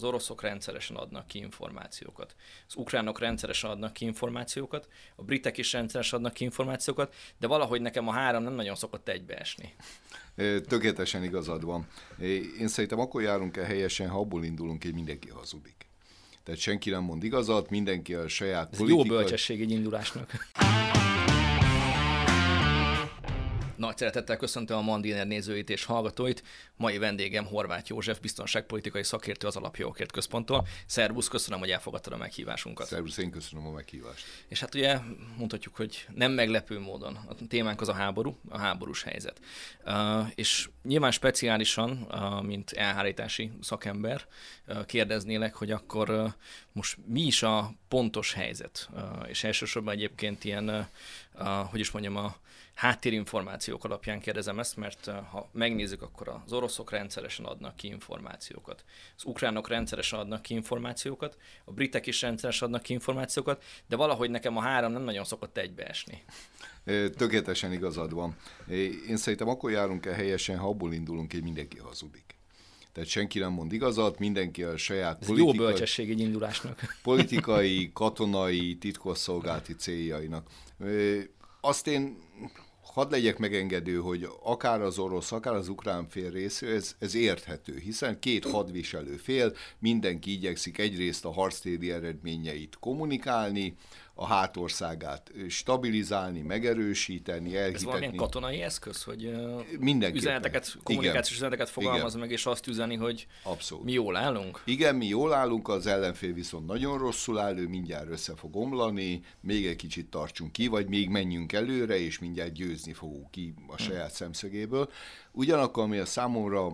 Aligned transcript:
Az 0.00 0.04
oroszok 0.04 0.42
rendszeresen 0.42 0.96
adnak 0.96 1.26
ki 1.26 1.38
információkat, 1.38 2.34
az 2.68 2.76
ukránok 2.76 3.18
rendszeresen 3.18 3.70
adnak 3.70 3.92
ki 3.92 4.04
információkat, 4.04 4.88
a 5.16 5.22
britek 5.22 5.58
is 5.58 5.72
rendszeresen 5.72 6.18
adnak 6.18 6.32
ki 6.32 6.44
információkat, 6.44 7.14
de 7.38 7.46
valahogy 7.46 7.80
nekem 7.80 8.08
a 8.08 8.12
három 8.12 8.42
nem 8.42 8.52
nagyon 8.52 8.74
szokott 8.74 9.08
egybeesni. 9.08 9.74
Tökéletesen 10.68 11.24
igazad 11.24 11.64
van. 11.64 11.86
Én 12.58 12.68
szerintem 12.68 12.98
akkor 12.98 13.22
járunk 13.22 13.56
el 13.56 13.64
helyesen, 13.64 14.08
ha 14.08 14.18
abból 14.18 14.44
indulunk, 14.44 14.82
hogy 14.82 14.94
mindenki 14.94 15.28
hazudik. 15.28 15.86
Tehát 16.42 16.60
senki 16.60 16.90
nem 16.90 17.02
mond 17.02 17.24
igazat, 17.24 17.70
mindenki 17.70 18.14
a 18.14 18.28
saját 18.28 18.72
Ez 18.72 18.78
politikai... 18.78 19.06
jó 19.06 19.14
bölcsesség 19.14 19.60
egy 19.60 19.70
indulásnak. 19.70 20.32
Nagy 23.78 23.96
szeretettel 23.96 24.36
köszöntöm 24.36 24.76
a 24.76 24.82
Mandiner 24.82 25.26
nézőit 25.26 25.70
és 25.70 25.84
hallgatóit. 25.84 26.42
Mai 26.76 26.98
vendégem 26.98 27.44
Horváth 27.44 27.88
József, 27.88 28.20
biztonságpolitikai 28.20 29.02
szakértő 29.02 29.46
az 29.46 29.56
Alapjogokért 29.56 30.12
Központtól. 30.12 30.66
Szervusz, 30.86 31.28
köszönöm, 31.28 31.58
hogy 31.58 31.70
elfogadtad 31.70 32.12
a 32.12 32.16
meghívásunkat. 32.16 32.86
Szervusz, 32.86 33.16
én 33.16 33.30
köszönöm 33.30 33.66
a 33.66 33.70
meghívást. 33.70 34.24
És 34.48 34.60
hát 34.60 34.74
ugye 34.74 34.98
mondhatjuk, 35.36 35.76
hogy 35.76 36.06
nem 36.14 36.32
meglepő 36.32 36.78
módon. 36.78 37.18
A 37.28 37.34
témánk 37.48 37.80
az 37.80 37.88
a 37.88 37.92
háború, 37.92 38.38
a 38.48 38.58
háborús 38.58 39.02
helyzet. 39.02 39.40
És 40.34 40.68
nyilván 40.82 41.10
speciálisan, 41.10 41.90
mint 42.42 42.72
elhárítási 42.72 43.50
szakember, 43.60 44.26
kérdeznélek, 44.86 45.54
hogy 45.54 45.70
akkor 45.70 46.34
most 46.72 46.96
mi 47.06 47.20
is 47.20 47.42
a 47.42 47.72
pontos 47.88 48.32
helyzet? 48.32 48.88
És 49.26 49.44
elsősorban 49.44 49.94
egyébként 49.94 50.44
ilyen, 50.44 50.88
hogy 51.70 51.80
is 51.80 51.90
mondjam, 51.90 52.16
a 52.16 52.36
háttérinformációk 52.78 53.84
alapján 53.84 54.20
kérdezem 54.20 54.58
ezt, 54.58 54.76
mert 54.76 55.04
ha 55.04 55.48
megnézzük, 55.52 56.02
akkor 56.02 56.28
az 56.44 56.52
oroszok 56.52 56.90
rendszeresen 56.90 57.44
adnak 57.44 57.76
ki 57.76 57.86
információkat. 57.86 58.84
Az 59.16 59.24
ukránok 59.24 59.68
rendszeresen 59.68 60.18
adnak 60.18 60.42
ki 60.42 60.54
információkat, 60.54 61.36
a 61.64 61.72
britek 61.72 62.06
is 62.06 62.22
rendszeresen 62.22 62.68
adnak 62.68 62.82
ki 62.82 62.92
információkat, 62.92 63.64
de 63.88 63.96
valahogy 63.96 64.30
nekem 64.30 64.56
a 64.56 64.60
három 64.60 64.92
nem 64.92 65.02
nagyon 65.02 65.24
szokott 65.24 65.56
egybeesni. 65.56 66.22
Tökéletesen 67.16 67.72
igazad 67.72 68.12
van. 68.12 68.36
Én 69.08 69.16
szerintem 69.16 69.48
akkor 69.48 69.70
járunk 69.70 70.06
el 70.06 70.14
helyesen, 70.14 70.58
ha 70.58 70.68
abból 70.68 70.92
indulunk, 70.92 71.32
hogy 71.32 71.42
mindenki 71.42 71.78
hazudik. 71.78 72.36
Tehát 72.92 73.08
senki 73.08 73.38
nem 73.38 73.52
mond 73.52 73.72
igazat, 73.72 74.18
mindenki 74.18 74.62
a 74.62 74.76
saját 74.76 75.20
Ez 75.20 75.26
politikai, 75.26 75.56
jó 75.56 75.64
bölcsesség 75.64 76.10
egy 76.10 76.20
indulásnak. 76.20 76.80
politikai, 77.02 77.90
katonai, 77.92 78.76
titkosszolgálati 78.76 79.74
céljainak. 79.74 80.46
Azt 81.60 81.86
én 81.86 82.16
hadd 82.92 83.10
legyek 83.10 83.38
megengedő, 83.38 83.96
hogy 83.96 84.28
akár 84.42 84.80
az 84.80 84.98
orosz, 84.98 85.32
akár 85.32 85.54
az 85.54 85.68
ukrán 85.68 86.08
fél 86.08 86.30
részű, 86.30 86.66
ez, 86.66 86.94
ez 86.98 87.14
érthető, 87.14 87.78
hiszen 87.78 88.18
két 88.18 88.44
hadviselő 88.44 89.16
fél, 89.16 89.52
mindenki 89.78 90.32
igyekszik 90.32 90.78
egyrészt 90.78 91.24
a 91.24 91.32
harctéri 91.32 91.90
eredményeit 91.90 92.76
kommunikálni, 92.80 93.76
a 94.20 94.26
hátországát 94.26 95.32
stabilizálni, 95.48 96.40
megerősíteni, 96.40 97.56
elhitetni. 97.56 97.74
Ez 97.74 97.84
valamilyen 97.84 98.16
katonai 98.16 98.62
eszköz, 98.62 99.02
hogy 99.02 99.24
üzeneteket, 100.14 100.76
kommunikációs 100.82 101.26
Igen. 101.26 101.36
üzeneteket 101.36 101.68
fogalmaz 101.68 102.08
Igen. 102.08 102.20
meg, 102.20 102.30
és 102.30 102.46
azt 102.46 102.66
üzeni, 102.66 102.96
hogy 102.96 103.26
Abszolút. 103.42 103.84
mi 103.84 103.92
jól 103.92 104.16
állunk? 104.16 104.62
Igen, 104.64 104.94
mi 104.94 105.06
jól 105.06 105.32
állunk, 105.32 105.68
az 105.68 105.86
ellenfél 105.86 106.32
viszont 106.32 106.66
nagyon 106.66 106.98
rosszul 106.98 107.38
áll, 107.38 107.58
ő 107.58 107.68
mindjárt 107.68 108.10
össze 108.10 108.36
fog 108.36 108.56
omlani, 108.56 109.20
még 109.40 109.66
egy 109.66 109.76
kicsit 109.76 110.10
tartsunk 110.10 110.52
ki, 110.52 110.66
vagy 110.66 110.88
még 110.88 111.08
menjünk 111.08 111.52
előre, 111.52 111.98
és 111.98 112.18
mindjárt 112.18 112.52
győzni 112.52 112.92
fogunk 112.92 113.30
ki 113.30 113.54
a 113.66 113.74
hm. 113.76 113.82
saját 113.82 114.06
hmm. 114.06 114.14
szemszögéből. 114.14 114.90
Ugyanakkor, 115.32 115.82
ami 115.82 115.98
a 115.98 116.06
számomra 116.06 116.70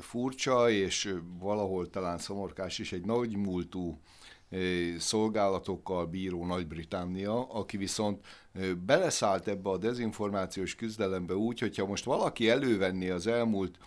furcsa, 0.00 0.70
és 0.70 1.14
valahol 1.38 1.90
talán 1.90 2.18
szomorkás 2.18 2.78
is, 2.78 2.92
egy 2.92 3.04
nagy 3.04 3.36
múltú 3.36 4.00
szolgálatokkal 4.98 6.06
bíró 6.06 6.46
Nagy-Britannia, 6.46 7.46
aki 7.48 7.76
viszont 7.76 8.24
beleszállt 8.86 9.48
ebbe 9.48 9.70
a 9.70 9.78
dezinformációs 9.78 10.74
küzdelembe 10.74 11.34
úgy, 11.34 11.60
hogyha 11.60 11.86
most 11.86 12.04
valaki 12.04 12.48
elővenni 12.48 13.08
az 13.08 13.26
elmúlt 13.26 13.78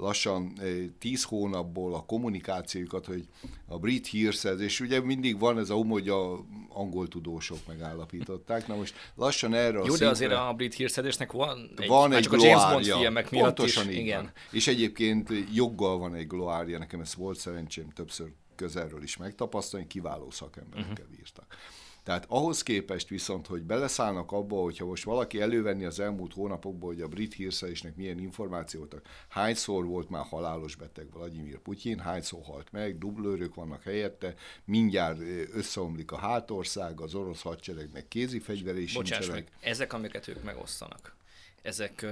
lassan 0.00 0.58
tíz 0.98 1.24
hónapból 1.24 1.94
a 1.94 2.04
kommunikációkat, 2.04 3.06
hogy 3.06 3.24
a 3.66 3.78
brit 3.78 4.06
hírszerz, 4.06 4.60
és 4.60 4.80
ugye 4.80 5.00
mindig 5.00 5.38
van 5.38 5.58
ez 5.58 5.70
a 5.70 5.76
um, 5.76 5.88
hogy 5.88 6.08
a 6.08 6.44
angol 6.68 7.08
tudósok 7.08 7.58
megállapították. 7.66 8.66
Na 8.66 8.76
most 8.76 8.94
lassan 9.14 9.54
erre 9.54 9.80
a 9.80 9.84
Jó, 9.86 9.96
de 9.96 10.08
azért 10.08 10.32
a 10.32 10.52
brit 10.56 10.74
hírszerzésnek 10.74 11.32
van 11.32 11.70
egy, 11.76 11.88
van 11.88 12.12
egy 12.12 12.22
csak 12.22 12.32
a 12.32 12.36
James 12.44 12.72
Bond 12.72 12.84
filmek 12.84 13.30
miatt 13.30 13.44
Pontosan 13.44 13.90
is. 13.90 13.96
Igen. 13.96 14.22
Van. 14.22 14.32
És 14.50 14.66
egyébként 14.66 15.32
joggal 15.52 15.98
van 15.98 16.14
egy 16.14 16.26
gloária, 16.26 16.78
nekem 16.78 17.00
ez 17.00 17.14
volt 17.14 17.38
szerencsém 17.38 17.90
többször 17.90 18.32
közelről 18.60 19.02
is 19.02 19.16
megtapasztalni, 19.16 19.86
kiváló 19.86 20.30
szakemberekkel 20.30 20.92
uh-huh. 20.92 21.16
bírtak. 21.16 21.56
Tehát 22.02 22.24
ahhoz 22.28 22.62
képest 22.62 23.08
viszont, 23.08 23.46
hogy 23.46 23.62
beleszállnak 23.62 24.32
abba, 24.32 24.56
hogyha 24.56 24.84
most 24.84 25.04
valaki 25.04 25.40
elővenni 25.40 25.84
az 25.84 26.00
elmúlt 26.00 26.32
hónapokból, 26.32 26.92
hogy 26.92 27.02
a 27.02 27.08
brit 27.08 27.34
hírszerésnek 27.34 27.96
milyen 27.96 28.18
információt, 28.18 29.00
hányszor 29.28 29.84
volt 29.84 30.10
már 30.10 30.24
halálos 30.24 30.76
beteg 30.76 31.12
Vladimir 31.12 31.58
Putyin, 31.58 31.98
hányszor 31.98 32.42
halt 32.42 32.72
meg, 32.72 32.98
dublőrök 32.98 33.54
vannak 33.54 33.82
helyette, 33.82 34.34
mindjárt 34.64 35.20
összeomlik 35.52 36.12
a 36.12 36.16
hátország, 36.16 37.00
az 37.00 37.14
orosz 37.14 37.42
hadseregnek 37.42 38.08
kézi 38.08 38.38
fegyveré 38.38 38.86
sincsenek. 38.86 39.30
Meg, 39.30 39.48
ezek, 39.60 39.92
amiket 39.92 40.28
ők 40.28 40.42
megosztanak 40.42 41.18
ezek 41.62 42.06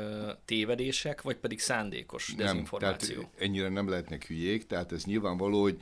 tévedések, 0.45 1.23
vagy 1.23 1.37
pedig 1.37 1.61
szándékos 1.61 2.35
dezinformáció? 2.37 3.17
Nem, 3.17 3.25
tehát 3.31 3.43
ennyire 3.43 3.69
nem 3.69 3.89
lehetnek 3.89 4.27
hülyék, 4.27 4.67
tehát 4.67 4.93
ez 4.93 5.05
nyilvánvaló, 5.05 5.63
hogy 5.63 5.79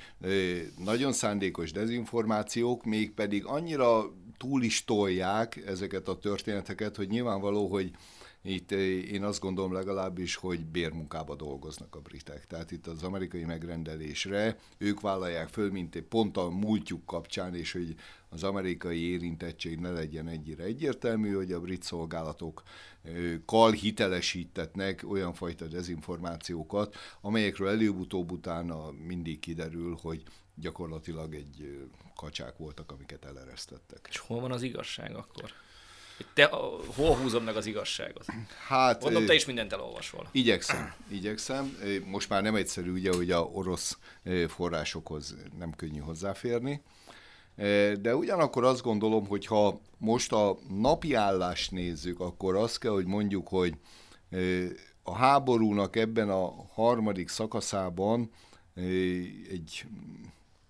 nagyon 0.85 1.13
szándékos 1.13 1.73
dezinformációk, 1.73 2.85
még 2.85 3.13
pedig 3.13 3.45
annyira 3.45 4.13
túl 4.37 4.63
is 4.63 4.85
tolják 4.85 5.57
ezeket 5.67 6.09
a 6.09 6.19
történeteket, 6.19 6.97
hogy 6.97 7.09
nyilvánvaló, 7.09 7.67
hogy 7.67 7.91
itt 8.43 8.71
én 9.11 9.23
azt 9.23 9.41
gondolom 9.41 9.73
legalábbis, 9.73 10.35
hogy 10.35 10.65
bérmunkába 10.65 11.35
dolgoznak 11.35 11.95
a 11.95 12.01
britek. 12.01 12.47
Tehát 12.47 12.71
itt 12.71 12.87
az 12.87 13.03
amerikai 13.03 13.45
megrendelésre 13.45 14.59
ők 14.79 15.01
vállalják 15.01 15.49
föl, 15.49 15.71
mint 15.71 15.95
egy 15.95 16.03
pont 16.03 16.37
a 16.37 16.49
múltjuk 16.49 17.07
kapcsán, 17.07 17.55
és 17.55 17.73
hogy 17.73 17.95
az 18.37 18.45
amerikai 18.45 19.11
érintettség 19.11 19.79
ne 19.79 19.91
legyen 19.91 20.29
ennyire 20.29 20.65
egyértelmű, 20.65 21.33
hogy 21.33 21.53
a 21.53 21.61
brit 21.61 21.83
szolgálatok 21.83 22.63
kal 23.47 23.73
hitelesítetnek 23.73 25.05
olyan 25.09 25.35
fajta 25.35 25.67
dezinformációkat, 25.67 26.97
amelyekről 27.21 27.69
előbb-utóbb 27.69 28.31
utána 28.31 28.91
mindig 28.91 29.39
kiderül, 29.39 29.99
hogy 30.01 30.23
gyakorlatilag 30.55 31.35
egy 31.35 31.89
kacsák 32.17 32.57
voltak, 32.57 32.93
amiket 32.93 33.25
eleresztettek. 33.25 34.07
És 34.11 34.19
hol 34.19 34.41
van 34.41 34.53
az 34.53 34.63
igazság 34.63 35.15
akkor? 35.15 35.53
Te, 36.35 36.45
hol 36.95 37.17
húzom 37.17 37.45
meg 37.45 37.57
az 37.57 37.67
igazságot? 37.67 38.25
Hát, 38.67 39.03
Mondom, 39.03 39.27
te 39.27 39.35
is 39.35 39.45
mindent 39.45 39.73
elolvasol. 39.73 40.29
Igyekszem, 40.33 40.95
igyekszem. 41.09 41.79
Most 42.05 42.29
már 42.29 42.43
nem 42.43 42.55
egyszerű, 42.55 42.93
ugye, 42.93 43.13
hogy 43.15 43.31
a 43.31 43.41
orosz 43.41 43.99
forrásokhoz 44.49 45.37
nem 45.59 45.75
könnyű 45.75 45.99
hozzáférni. 45.99 46.83
De 48.01 48.17
ugyanakkor 48.17 48.65
azt 48.65 48.83
gondolom, 48.83 49.27
hogy 49.27 49.47
ha 49.47 49.81
most 49.99 50.33
a 50.33 50.57
napi 50.69 51.15
állást 51.15 51.71
nézzük, 51.71 52.21
akkor 52.21 52.57
azt 52.57 52.79
kell, 52.79 52.93
hogy 52.93 53.07
mondjuk, 53.07 53.49
hogy 53.49 53.75
a 55.03 55.15
háborúnak 55.15 55.97
ebben 55.97 56.31
a 56.31 56.67
harmadik 56.75 57.29
szakaszában 57.29 58.31
egy 59.51 59.85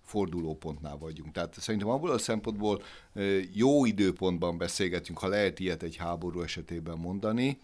fordulópontnál 0.03 0.97
vagyunk. 0.97 1.31
Tehát 1.31 1.59
szerintem 1.59 1.89
abból 1.89 2.11
a 2.11 2.17
szempontból 2.17 2.81
jó 3.53 3.85
időpontban 3.85 4.57
beszélgetünk, 4.57 5.19
ha 5.19 5.27
lehet 5.27 5.59
ilyet 5.59 5.83
egy 5.83 5.95
háború 5.95 6.41
esetében 6.41 6.97
mondani, 6.97 7.57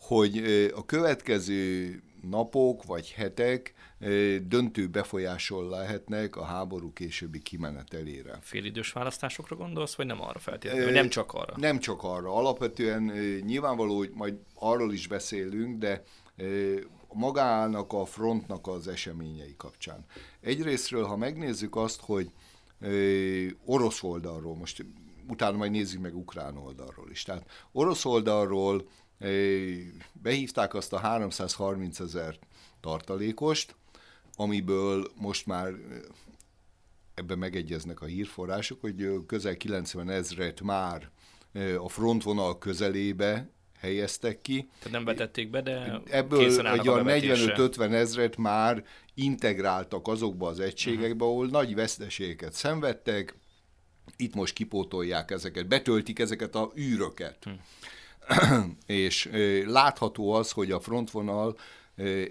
hogy 0.00 0.38
a 0.74 0.84
következő 0.84 2.02
napok 2.22 2.84
vagy 2.84 3.10
hetek 3.10 3.74
döntő 4.42 4.86
befolyásol 4.86 5.68
lehetnek 5.68 6.36
a 6.36 6.44
háború 6.44 6.92
későbbi 6.92 7.38
kimenetelére. 7.38 8.38
Félidős 8.40 8.92
választásokra 8.92 9.56
gondolsz, 9.56 9.94
vagy 9.94 10.06
nem 10.06 10.22
arra 10.22 10.38
feltétlenül? 10.38 10.90
Nem 10.90 11.08
csak 11.08 11.32
arra? 11.32 11.54
Nem 11.56 11.78
csak 11.78 12.02
arra. 12.02 12.34
Alapvetően 12.34 13.02
nyilvánvaló, 13.44 13.96
hogy 13.96 14.10
majd 14.14 14.34
arról 14.54 14.92
is 14.92 15.06
beszélünk, 15.06 15.78
de 15.78 16.02
magának 17.12 17.92
a 17.92 18.04
frontnak 18.04 18.66
az 18.66 18.88
eseményei 18.88 19.54
kapcsán. 19.56 20.04
Egyrésztről, 20.40 21.04
ha 21.04 21.16
megnézzük 21.16 21.76
azt, 21.76 22.00
hogy 22.00 22.30
orosz 23.64 24.02
oldalról, 24.02 24.56
most 24.56 24.84
utána 25.28 25.56
majd 25.56 25.70
nézzük 25.70 26.00
meg 26.00 26.16
ukrán 26.16 26.56
oldalról 26.56 27.10
is. 27.10 27.22
Tehát 27.22 27.46
orosz 27.72 28.04
oldalról 28.04 28.88
behívták 30.12 30.74
azt 30.74 30.92
a 30.92 30.98
330 30.98 32.00
ezer 32.00 32.38
tartalékost, 32.80 33.74
amiből 34.36 35.06
most 35.14 35.46
már 35.46 35.72
ebben 37.14 37.38
megegyeznek 37.38 38.00
a 38.00 38.06
hírforrások, 38.06 38.80
hogy 38.80 39.26
közel 39.26 39.56
90 39.56 40.10
ezret 40.10 40.60
már 40.60 41.10
a 41.78 41.88
frontvonal 41.88 42.58
közelébe 42.58 43.50
helyeztek 43.78 44.40
ki. 44.40 44.68
Tehát 44.78 44.92
nem 44.92 45.04
vetették 45.04 45.50
be, 45.50 45.60
de 45.60 46.00
Ebből 46.10 46.66
egy 46.66 46.88
olyan 46.88 47.06
45-50 47.08 47.92
ezret 47.92 48.36
már 48.36 48.84
integráltak 49.14 50.08
azokba 50.08 50.48
az 50.48 50.60
egységekbe, 50.60 51.24
ahol 51.24 51.46
nagy 51.46 51.74
veszteségeket 51.74 52.52
szenvedtek, 52.52 53.34
itt 54.16 54.34
most 54.34 54.54
kipótolják 54.54 55.30
ezeket, 55.30 55.68
betöltik 55.68 56.18
ezeket 56.18 56.54
a 56.54 56.72
űröket. 56.76 57.44
Hm. 57.44 57.50
és 58.86 59.28
látható 59.66 60.32
az, 60.32 60.50
hogy 60.50 60.70
a 60.70 60.80
frontvonal 60.80 61.58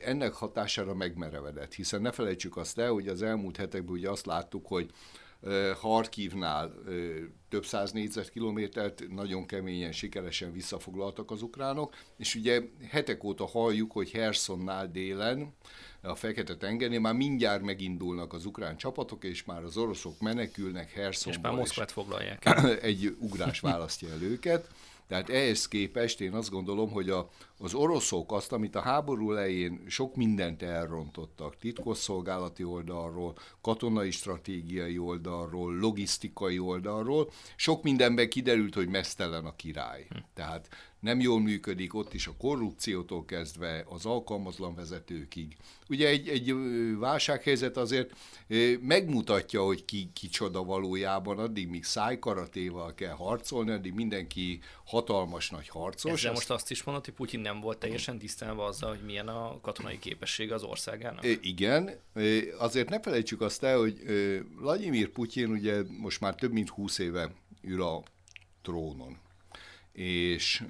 ennek 0.02 0.34
hatására 0.34 0.94
megmerevedett, 0.94 1.74
hiszen 1.74 2.02
ne 2.02 2.12
felejtsük 2.12 2.58
azt 2.58 2.80
el, 2.80 2.92
hogy 2.92 3.08
az 3.08 3.22
elmúlt 3.22 3.58
hetekben 3.58 3.96
ugye 3.96 4.10
azt 4.10 4.26
láttuk, 4.26 4.68
hogy 4.68 4.92
Harkivnál 5.80 6.74
több 7.50 7.66
száz 7.66 7.92
négyzetkilométert 7.92 9.04
nagyon 9.10 9.46
keményen, 9.46 9.92
sikeresen 9.92 10.52
visszafoglaltak 10.52 11.32
az 11.32 11.42
ukránok, 11.42 11.96
és 12.18 12.36
ugye 12.36 12.62
hetek 12.90 13.24
óta 13.24 13.48
halljuk, 13.48 13.92
hogy 13.92 14.12
Hersonnál 14.12 14.92
délen, 14.92 15.54
a 16.02 16.16
Fekete-tengernél 16.16 17.00
már 17.00 17.14
mindjárt 17.14 17.62
megindulnak 17.62 18.34
az 18.34 18.46
ukrán 18.46 18.78
csapatok, 18.78 19.24
és 19.24 19.44
már 19.44 19.64
az 19.64 19.78
oroszok 19.78 20.20
menekülnek 20.20 20.92
Hersonból. 20.92 21.42
És 21.42 21.48
már 21.48 21.54
Moszkvát 21.54 21.92
foglalják. 21.92 22.50
Egy 22.82 23.16
ugrás 23.20 23.60
választja 23.60 24.10
el 24.10 24.22
őket. 24.22 24.70
Tehát 25.10 25.30
ehhez 25.30 25.68
képest 25.68 26.22
én 26.22 26.34
azt 26.34 26.50
gondolom, 26.50 26.92
hogy 26.92 27.10
a, 27.10 27.30
az 27.58 27.74
oroszok 27.74 28.32
azt, 28.32 28.52
amit 28.52 28.76
a 28.76 28.82
háború 28.82 29.32
elején 29.32 29.84
sok 29.88 30.16
mindent 30.16 30.62
elrontottak, 30.62 31.58
titkosszolgálati 31.58 32.64
oldalról, 32.64 33.38
katonai 33.62 34.12
stratégiai 34.12 34.98
oldalról, 34.98 35.78
logisztikai 35.78 36.60
oldalról, 36.60 37.32
sok 37.56 37.84
mindenben 37.84 38.30
kiderült, 38.30 38.74
hogy 38.74 38.88
mesztelen 38.88 39.46
a 39.46 39.56
király. 39.56 40.06
Hm. 40.10 40.18
Tehát 40.34 40.70
nem 41.00 41.20
jól 41.20 41.42
működik, 41.42 41.94
ott 41.94 42.14
is 42.14 42.28
a 42.28 42.36
korrupciótól 42.38 43.26
kezdve 43.26 43.86
az 43.90 44.06
alkalmatlan 44.06 44.76
vezetőkig. 44.76 45.56
Ugye 45.90 46.08
egy, 46.08 46.28
egy 46.28 46.54
válsághelyzet 46.98 47.78
azért 47.78 48.16
megmutatja, 48.82 49.64
hogy 49.64 49.86
ki 49.86 50.10
kicsoda 50.14 50.64
valójában, 50.64 51.40
addig 51.40 51.68
míg 51.68 51.84
szájkaratéval 51.84 52.94
kell 52.94 53.14
harcolni, 53.14 53.72
addig 53.72 53.94
mindenki 53.94 54.60
hatalmas 54.86 55.50
nagy 55.50 55.68
harcos. 55.68 56.12
Ezzel 56.12 56.32
most 56.32 56.50
azt 56.50 56.72
is 56.72 56.84
mondod, 56.84 57.06
hogy 57.06 57.14
Putyin 57.14 57.40
nem 57.40 57.60
volt 57.60 57.78
teljesen 57.78 58.18
tisztában 58.18 58.68
azzal, 58.68 58.90
hogy 58.90 59.06
milyen 59.06 59.28
a 59.28 59.60
katonai 59.62 60.00
képessége 60.00 60.54
az 60.54 60.64
országának? 60.64 61.26
Igen, 61.42 62.00
azért 62.58 62.90
ne 62.90 63.00
felejtsük 63.00 63.42
azt 63.42 63.64
el, 63.64 63.78
hogy 63.78 64.04
Vladimir 64.56 65.10
Putyin 65.10 65.50
ugye 65.50 65.84
most 66.00 66.20
már 66.20 66.36
több 66.36 66.52
mint 66.52 66.70
húsz 66.70 66.98
éve 66.98 67.32
ül 67.62 67.82
a 67.82 68.04
trónon 68.62 69.18
és 70.00 70.66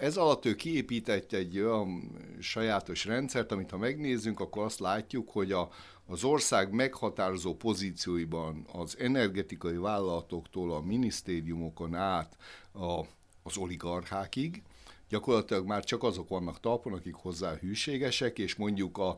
ez 0.00 0.16
alatt 0.16 0.44
ő 0.44 0.54
kiépített 0.54 1.32
egy 1.32 1.58
olyan 1.58 2.10
sajátos 2.40 3.04
rendszert, 3.04 3.52
amit 3.52 3.70
ha 3.70 3.76
megnézzünk, 3.78 4.40
akkor 4.40 4.64
azt 4.64 4.80
látjuk, 4.80 5.30
hogy 5.30 5.52
a, 5.52 5.70
az 6.06 6.24
ország 6.24 6.72
meghatározó 6.72 7.54
pozícióiban 7.54 8.66
az 8.72 8.98
energetikai 8.98 9.76
vállalatoktól 9.76 10.72
a 10.72 10.80
minisztériumokon 10.80 11.94
át 11.94 12.36
a, 12.72 13.00
az 13.42 13.56
oligarchákig, 13.56 14.62
gyakorlatilag 15.08 15.66
már 15.66 15.84
csak 15.84 16.02
azok 16.02 16.28
vannak 16.28 16.60
talpon, 16.60 16.92
akik 16.92 17.14
hozzá 17.14 17.54
hűségesek, 17.54 18.38
és 18.38 18.54
mondjuk 18.54 18.98
a 18.98 19.16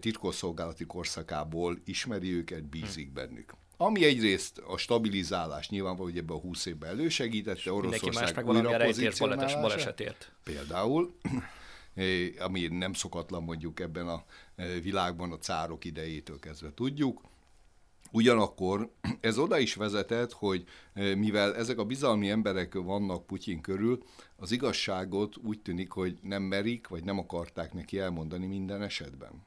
titkosszolgálati 0.00 0.84
korszakából 0.84 1.78
ismeri 1.84 2.32
őket, 2.32 2.64
bízik 2.64 3.12
bennük. 3.12 3.54
Ami 3.76 4.04
egyrészt 4.04 4.58
a 4.58 4.76
stabilizálás 4.76 5.68
nyilvánvaló, 5.68 6.08
hogy 6.08 6.18
ebben 6.18 6.36
a 6.36 6.40
20 6.40 6.66
évben 6.66 6.90
elősegítette 6.90 7.72
Oroszország 7.72 8.48
újra 8.48 8.78
balesetért. 9.60 10.32
Például, 10.42 11.14
ami 12.46 12.66
nem 12.66 12.92
szokatlan 12.92 13.42
mondjuk 13.42 13.80
ebben 13.80 14.08
a 14.08 14.24
e, 14.56 14.66
világban 14.66 15.32
a 15.32 15.38
cárok 15.38 15.84
idejétől 15.84 16.38
kezdve 16.38 16.72
tudjuk. 16.74 17.20
Ugyanakkor 18.12 18.90
ez 19.20 19.38
oda 19.38 19.58
is 19.58 19.74
vezetett, 19.74 20.32
hogy 20.32 20.64
e, 20.94 21.14
mivel 21.14 21.54
ezek 21.54 21.78
a 21.78 21.84
bizalmi 21.84 22.30
emberek 22.30 22.74
vannak 22.74 23.26
Putyin 23.26 23.60
körül, 23.60 24.02
az 24.36 24.52
igazságot 24.52 25.36
úgy 25.36 25.60
tűnik, 25.60 25.90
hogy 25.90 26.18
nem 26.22 26.42
merik, 26.42 26.88
vagy 26.88 27.04
nem 27.04 27.18
akarták 27.18 27.72
neki 27.72 27.98
elmondani 27.98 28.46
minden 28.46 28.82
esetben 28.82 29.44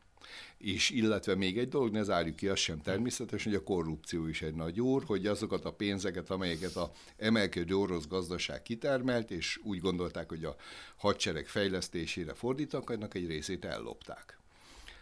és 0.58 0.90
illetve 0.90 1.36
még 1.36 1.58
egy 1.58 1.70
dolog, 1.70 1.92
ne 1.92 2.04
zárjuk 2.04 2.36
ki, 2.36 2.48
az 2.48 2.60
sem 2.60 2.82
természetes, 2.82 3.44
hogy 3.44 3.54
a 3.54 3.64
korrupció 3.64 4.28
is 4.28 4.42
egy 4.42 4.54
nagy 4.54 4.82
úr, 4.82 5.04
hogy 5.04 5.28
azokat 5.28 5.66
a 5.66 5.74
pénzeket, 5.74 6.30
amelyeket 6.30 6.76
a 6.76 6.92
emelkedő 7.18 7.76
orosz 7.76 8.08
gazdaság 8.08 8.62
kitermelt, 8.62 9.32
és 9.32 9.60
úgy 9.64 9.80
gondolták, 9.80 10.30
hogy 10.30 10.46
a 10.46 10.56
hadsereg 10.98 11.48
fejlesztésére 11.48 12.34
fordítanak, 12.34 12.90
annak 12.90 13.14
egy 13.14 13.28
részét 13.28 13.66
ellopták. 13.66 14.40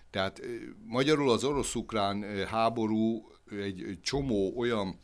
Tehát 0.09 0.41
magyarul 0.85 1.31
az 1.31 1.43
orosz-ukrán 1.43 2.45
háború 2.45 3.31
egy 3.51 3.97
csomó 4.01 4.53
olyan 4.57 4.99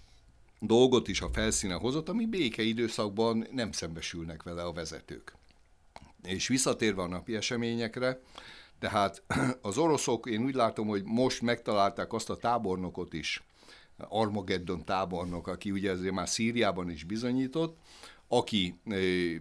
dolgot 0.59 1.07
is 1.07 1.21
a 1.21 1.29
felszíne 1.29 1.73
hozott, 1.73 2.09
ami 2.09 2.25
békeidőszakban 2.25 3.47
nem 3.51 3.71
szembesülnek 3.71 4.43
vele 4.43 4.63
a 4.63 4.73
vezetők. 4.73 5.33
És 6.23 6.47
visszatérve 6.47 7.01
a 7.01 7.07
napi 7.07 7.35
eseményekre, 7.35 8.21
tehát 8.83 9.23
az 9.61 9.77
oroszok, 9.77 10.25
én 10.25 10.43
úgy 10.43 10.53
látom, 10.53 10.87
hogy 10.87 11.03
most 11.03 11.41
megtalálták 11.41 12.13
azt 12.13 12.29
a 12.29 12.37
tábornokot 12.37 13.13
is, 13.13 13.43
Armageddon 13.97 14.85
tábornok, 14.85 15.47
aki 15.47 15.71
ugye 15.71 15.91
azért 15.91 16.13
már 16.13 16.29
Szíriában 16.29 16.89
is 16.89 17.03
bizonyított, 17.03 17.77
aki 18.27 18.79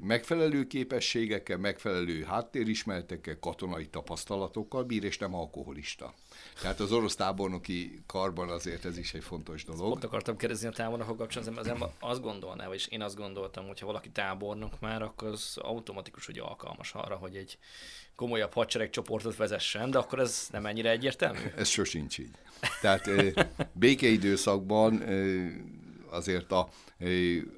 megfelelő 0.01 0.67
képességekkel, 0.67 1.57
megfelelő 1.57 2.23
háttérismeretekkel, 2.23 3.39
katonai 3.39 3.87
tapasztalatokkal 3.87 4.85
bír, 4.85 5.05
és 5.05 5.19
nem 5.19 5.35
alkoholista. 5.35 6.15
Tehát 6.61 6.81
az 6.81 6.93
orosz 6.93 7.15
tábornoki 7.15 8.03
karban 8.07 8.49
azért 8.49 8.85
ez 8.85 8.99
is 8.99 9.15
egy 9.15 9.25
fontos 9.25 9.65
dolog. 9.65 9.93
Ott 9.93 10.05
akartam 10.05 10.37
kérdezni 10.37 10.69
a 10.69 10.71
tábornokok 10.71 11.19
kapcsolatban, 11.19 11.59
az 11.59 11.67
ember 11.67 11.89
azt 12.01 12.21
gondolná, 12.21 12.67
vagy 12.69 12.87
én 12.91 13.03
azt 13.03 13.17
gondoltam, 13.17 13.67
hogy 13.67 13.81
ha 13.81 13.87
valaki 13.87 14.11
tábornok 14.11 14.81
már, 14.81 15.03
akkor 15.03 15.29
az 15.29 15.59
automatikus, 15.63 16.27
hogy 16.27 16.39
alkalmas 16.39 16.93
arra, 16.95 17.17
hogy 17.17 17.37
egy 17.37 17.59
komolyabb 18.17 18.53
hadseregcsoportot 18.53 19.37
vezessen, 19.37 19.91
de 19.91 19.99
akkor 19.99 20.19
ez 20.19 20.49
nem 20.51 20.67
ennyire 20.67 20.91
egyértelmű? 20.91 21.39
Ez 21.57 21.69
sosincs 21.69 22.19
így. 22.19 22.35
Tehát 22.81 23.11
békeidőszakban 23.73 25.03
azért 26.11 26.53
a, 26.53 26.69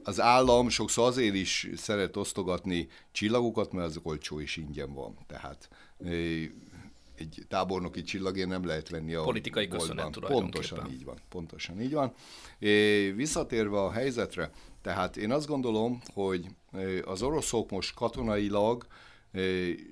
az 0.02 0.20
állam 0.20 0.68
sokszor 0.68 1.06
azért 1.06 1.34
is 1.34 1.68
szeret 1.76 2.16
osztogatni 2.16 2.88
csillagokat, 3.12 3.72
mert 3.72 3.86
az 3.86 4.00
olcsó 4.02 4.40
és 4.40 4.56
ingyen 4.56 4.92
van. 4.94 5.18
Tehát 5.26 5.68
egy 7.16 7.42
tábornoki 7.48 8.02
csillagért 8.02 8.48
nem 8.48 8.66
lehet 8.66 8.88
venni 8.88 9.14
a 9.14 9.22
Politikai 9.22 9.68
köszönet 9.68 10.18
Pontosan 10.18 10.90
így 10.90 11.04
van, 11.04 11.18
pontosan 11.28 11.80
így 11.80 11.92
van. 11.92 12.12
É, 12.58 13.10
visszatérve 13.10 13.80
a 13.80 13.90
helyzetre, 13.90 14.50
tehát 14.82 15.16
én 15.16 15.32
azt 15.32 15.46
gondolom, 15.46 16.00
hogy 16.12 16.46
az 17.04 17.22
oroszok 17.22 17.70
most 17.70 17.94
katonailag 17.94 18.86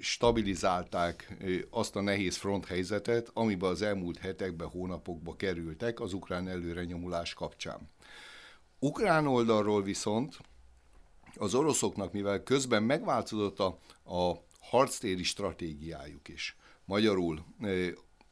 stabilizálták 0.01 1.37
azt 1.71 1.97
a 1.97 2.01
nehéz 2.01 2.37
fronthelyzetet, 2.37 3.31
amiben 3.33 3.71
az 3.71 3.83
elmúlt 3.83 4.19
hetekben, 4.19 4.69
hónapokban 4.69 5.37
kerültek 5.37 6.01
az 6.01 6.13
ukrán 6.13 6.49
előrenyomulás 6.49 7.35
kapcsán. 7.35 7.91
Ukrán 8.79 9.27
oldalról 9.27 9.83
viszont 9.83 10.39
az 11.37 11.55
oroszoknak, 11.55 12.13
mivel 12.13 12.43
közben 12.43 12.83
megváltozott 12.83 13.59
a, 13.59 13.79
a 14.05 14.45
harctéri 14.61 15.23
stratégiájuk 15.23 16.29
is, 16.29 16.57
Magyarul 16.85 17.45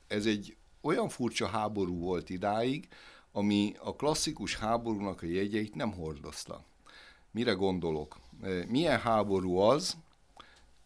ez 0.07 0.27
egy 0.27 0.57
olyan 0.81 1.09
furcsa 1.09 1.47
háború 1.47 1.99
volt 1.99 2.31
idáig, 2.31 2.89
ami 3.33 3.75
a 3.79 3.97
klasszikus 3.97 4.57
háborúnak 4.57 5.23
a 5.23 5.27
jegyeit 5.27 5.75
nem 5.75 5.93
hordozta. 5.93 6.65
Mire 7.31 7.53
gondolok? 7.53 8.19
Milyen 8.69 8.99
háború 8.99 9.57
az, 9.57 9.97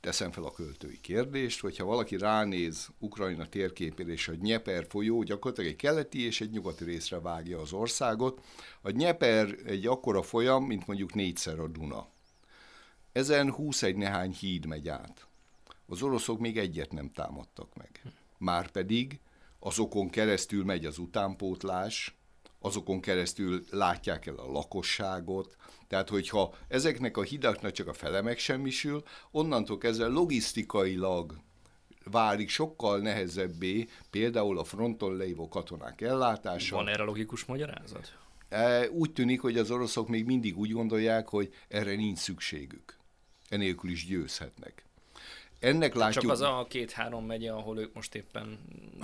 teszem 0.00 0.32
fel 0.32 0.44
a 0.44 0.52
költői 0.52 1.00
kérdést, 1.00 1.60
hogyha 1.60 1.84
valaki 1.84 2.16
ránéz 2.16 2.88
Ukrajna 2.98 3.46
térképére, 3.46 4.12
és 4.12 4.28
a 4.28 4.34
Nyeper 4.40 4.86
folyó 4.88 5.22
gyakorlatilag 5.22 5.70
egy 5.70 5.76
keleti 5.76 6.24
és 6.24 6.40
egy 6.40 6.50
nyugati 6.50 6.84
részre 6.84 7.20
vágja 7.20 7.60
az 7.60 7.72
országot. 7.72 8.44
A 8.82 8.90
Nyeper 8.90 9.54
egy 9.66 9.86
akkora 9.86 10.22
folyam, 10.22 10.64
mint 10.64 10.86
mondjuk 10.86 11.14
négyszer 11.14 11.58
a 11.58 11.68
Duna. 11.68 12.08
Ezen 13.12 13.52
21 13.52 13.96
nehány 13.96 14.32
híd 14.32 14.66
megy 14.66 14.88
át. 14.88 15.26
Az 15.86 16.02
oroszok 16.02 16.38
még 16.38 16.58
egyet 16.58 16.92
nem 16.92 17.10
támadtak 17.10 17.74
meg. 17.74 18.02
Márpedig 18.38 19.20
azokon 19.58 20.10
keresztül 20.10 20.64
megy 20.64 20.84
az 20.84 20.98
utánpótlás, 20.98 22.16
azokon 22.58 23.00
keresztül 23.00 23.64
látják 23.70 24.26
el 24.26 24.34
a 24.34 24.50
lakosságot, 24.50 25.56
tehát 25.88 26.08
hogyha 26.08 26.54
ezeknek 26.68 27.16
a 27.16 27.22
hidaknak 27.22 27.72
csak 27.72 27.88
a 27.88 27.92
fele 27.92 28.20
megsemmisül, 28.20 29.02
onnantól 29.30 29.78
kezdve 29.78 30.06
logisztikailag 30.06 31.38
válik 32.04 32.48
sokkal 32.48 32.98
nehezebbé 32.98 33.88
például 34.10 34.58
a 34.58 34.64
fronton 34.64 35.16
lévő 35.16 35.44
katonák 35.48 36.00
ellátása. 36.00 36.76
Van 36.76 36.88
erre 36.88 37.02
logikus 37.02 37.44
magyarázat? 37.44 38.18
E, 38.48 38.90
úgy 38.90 39.12
tűnik, 39.12 39.40
hogy 39.40 39.58
az 39.58 39.70
oroszok 39.70 40.08
még 40.08 40.24
mindig 40.24 40.58
úgy 40.58 40.70
gondolják, 40.70 41.28
hogy 41.28 41.54
erre 41.68 41.94
nincs 41.94 42.18
szükségük. 42.18 42.98
enélkül 43.48 43.90
is 43.90 44.06
győzhetnek. 44.06 44.84
Ennek 45.64 45.94
látjuk... 45.94 46.22
Csak 46.22 46.32
az 46.32 46.40
a 46.40 46.66
két-három 46.68 47.26
megye, 47.26 47.52
ahol 47.52 47.78
ők 47.78 47.94
most 47.94 48.14
éppen 48.14 48.58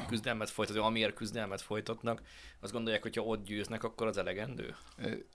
küzdelmet 0.08 0.50
folytatnak, 0.50 0.84
amiért 0.84 1.14
küzdelmet 1.14 1.60
folytatnak, 1.60 2.22
azt 2.60 2.72
gondolják, 2.72 3.02
hogy 3.02 3.16
ha 3.16 3.22
ott 3.22 3.44
győznek, 3.44 3.84
akkor 3.84 4.06
az 4.06 4.16
elegendő? 4.16 4.76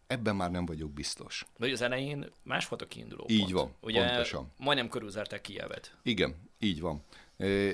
Ebben 0.08 0.36
már 0.36 0.51
nem 0.51 0.65
vagyok 0.65 0.91
biztos. 0.91 1.46
De 1.58 1.72
az 1.72 1.82
elején 1.82 2.29
más 2.44 2.67
volt 2.67 2.82
a 2.82 2.88
kiinduló 2.88 3.25
Így 3.27 3.39
pont. 3.39 3.53
van, 3.53 3.74
Ugye 3.82 4.08
pontosan. 4.08 4.51
majdnem 4.58 4.89
körülzárták 4.89 5.41
Kijevet. 5.41 5.96
Igen, 6.03 6.36
így 6.60 6.82
van. 6.82 7.03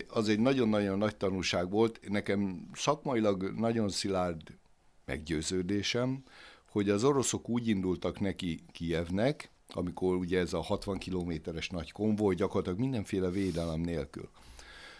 Az 0.07 0.29
egy 0.29 0.39
nagyon-nagyon 0.39 0.97
nagy 0.97 1.15
tanulság 1.15 1.69
volt. 1.69 1.99
Nekem 2.09 2.69
szakmailag 2.73 3.59
nagyon 3.59 3.89
szilárd 3.89 4.41
meggyőződésem, 5.05 6.23
hogy 6.69 6.89
az 6.89 7.03
oroszok 7.03 7.49
úgy 7.49 7.67
indultak 7.67 8.19
neki 8.19 8.59
Kijevnek, 8.71 9.49
amikor 9.73 10.15
ugye 10.15 10.39
ez 10.39 10.53
a 10.53 10.61
60 10.61 10.97
kilométeres 10.97 11.69
nagy 11.69 11.91
konvoj 11.91 12.35
gyakorlatilag 12.35 12.79
mindenféle 12.79 13.29
védelem 13.29 13.79
nélkül, 13.79 14.29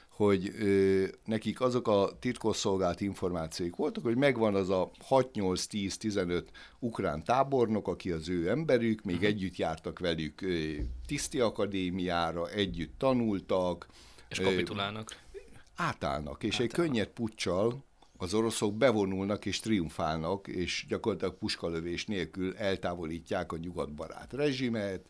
hogy 0.08 0.56
ö, 0.60 1.06
nekik 1.26 1.62
azok 1.62 1.88
a 1.88 2.10
titkosszolgált 2.20 3.02
információik 3.02 3.76
voltak, 3.76 4.04
hogy 4.04 4.16
megvan 4.16 4.56
az 4.56 4.70
a 4.70 4.92
6-8-10-15 5.10 6.44
ukrán 6.80 7.24
tábornok, 7.24 7.88
aki 7.88 8.12
az 8.12 8.30
ő 8.30 8.50
emberük, 8.50 9.04
még 9.04 9.16
uh-huh. 9.16 9.30
együtt 9.30 9.56
jártak 9.56 10.00
velük 10.00 10.42
ö, 10.42 10.72
tiszti 11.06 11.40
akadémiára, 11.40 12.50
együtt 12.50 12.94
tanultak. 12.98 13.88
És 14.30 14.40
kapitulálnak. 14.40 15.16
Ö, 15.34 15.38
átállnak, 15.76 16.44
és 16.44 16.54
átállnak. 16.54 16.78
egy 16.78 16.86
könnyed 16.86 17.08
puccsal 17.08 17.84
az 18.22 18.34
oroszok 18.34 18.76
bevonulnak 18.76 19.46
és 19.46 19.60
triumfálnak, 19.60 20.48
és 20.48 20.86
gyakorlatilag 20.88 21.38
puskalövés 21.38 22.06
nélkül 22.06 22.56
eltávolítják 22.56 23.52
a 23.52 23.58
nyugatbarát 23.58 24.34
rezsimet, 24.34 25.06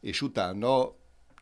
és 0.00 0.22
utána 0.22 0.92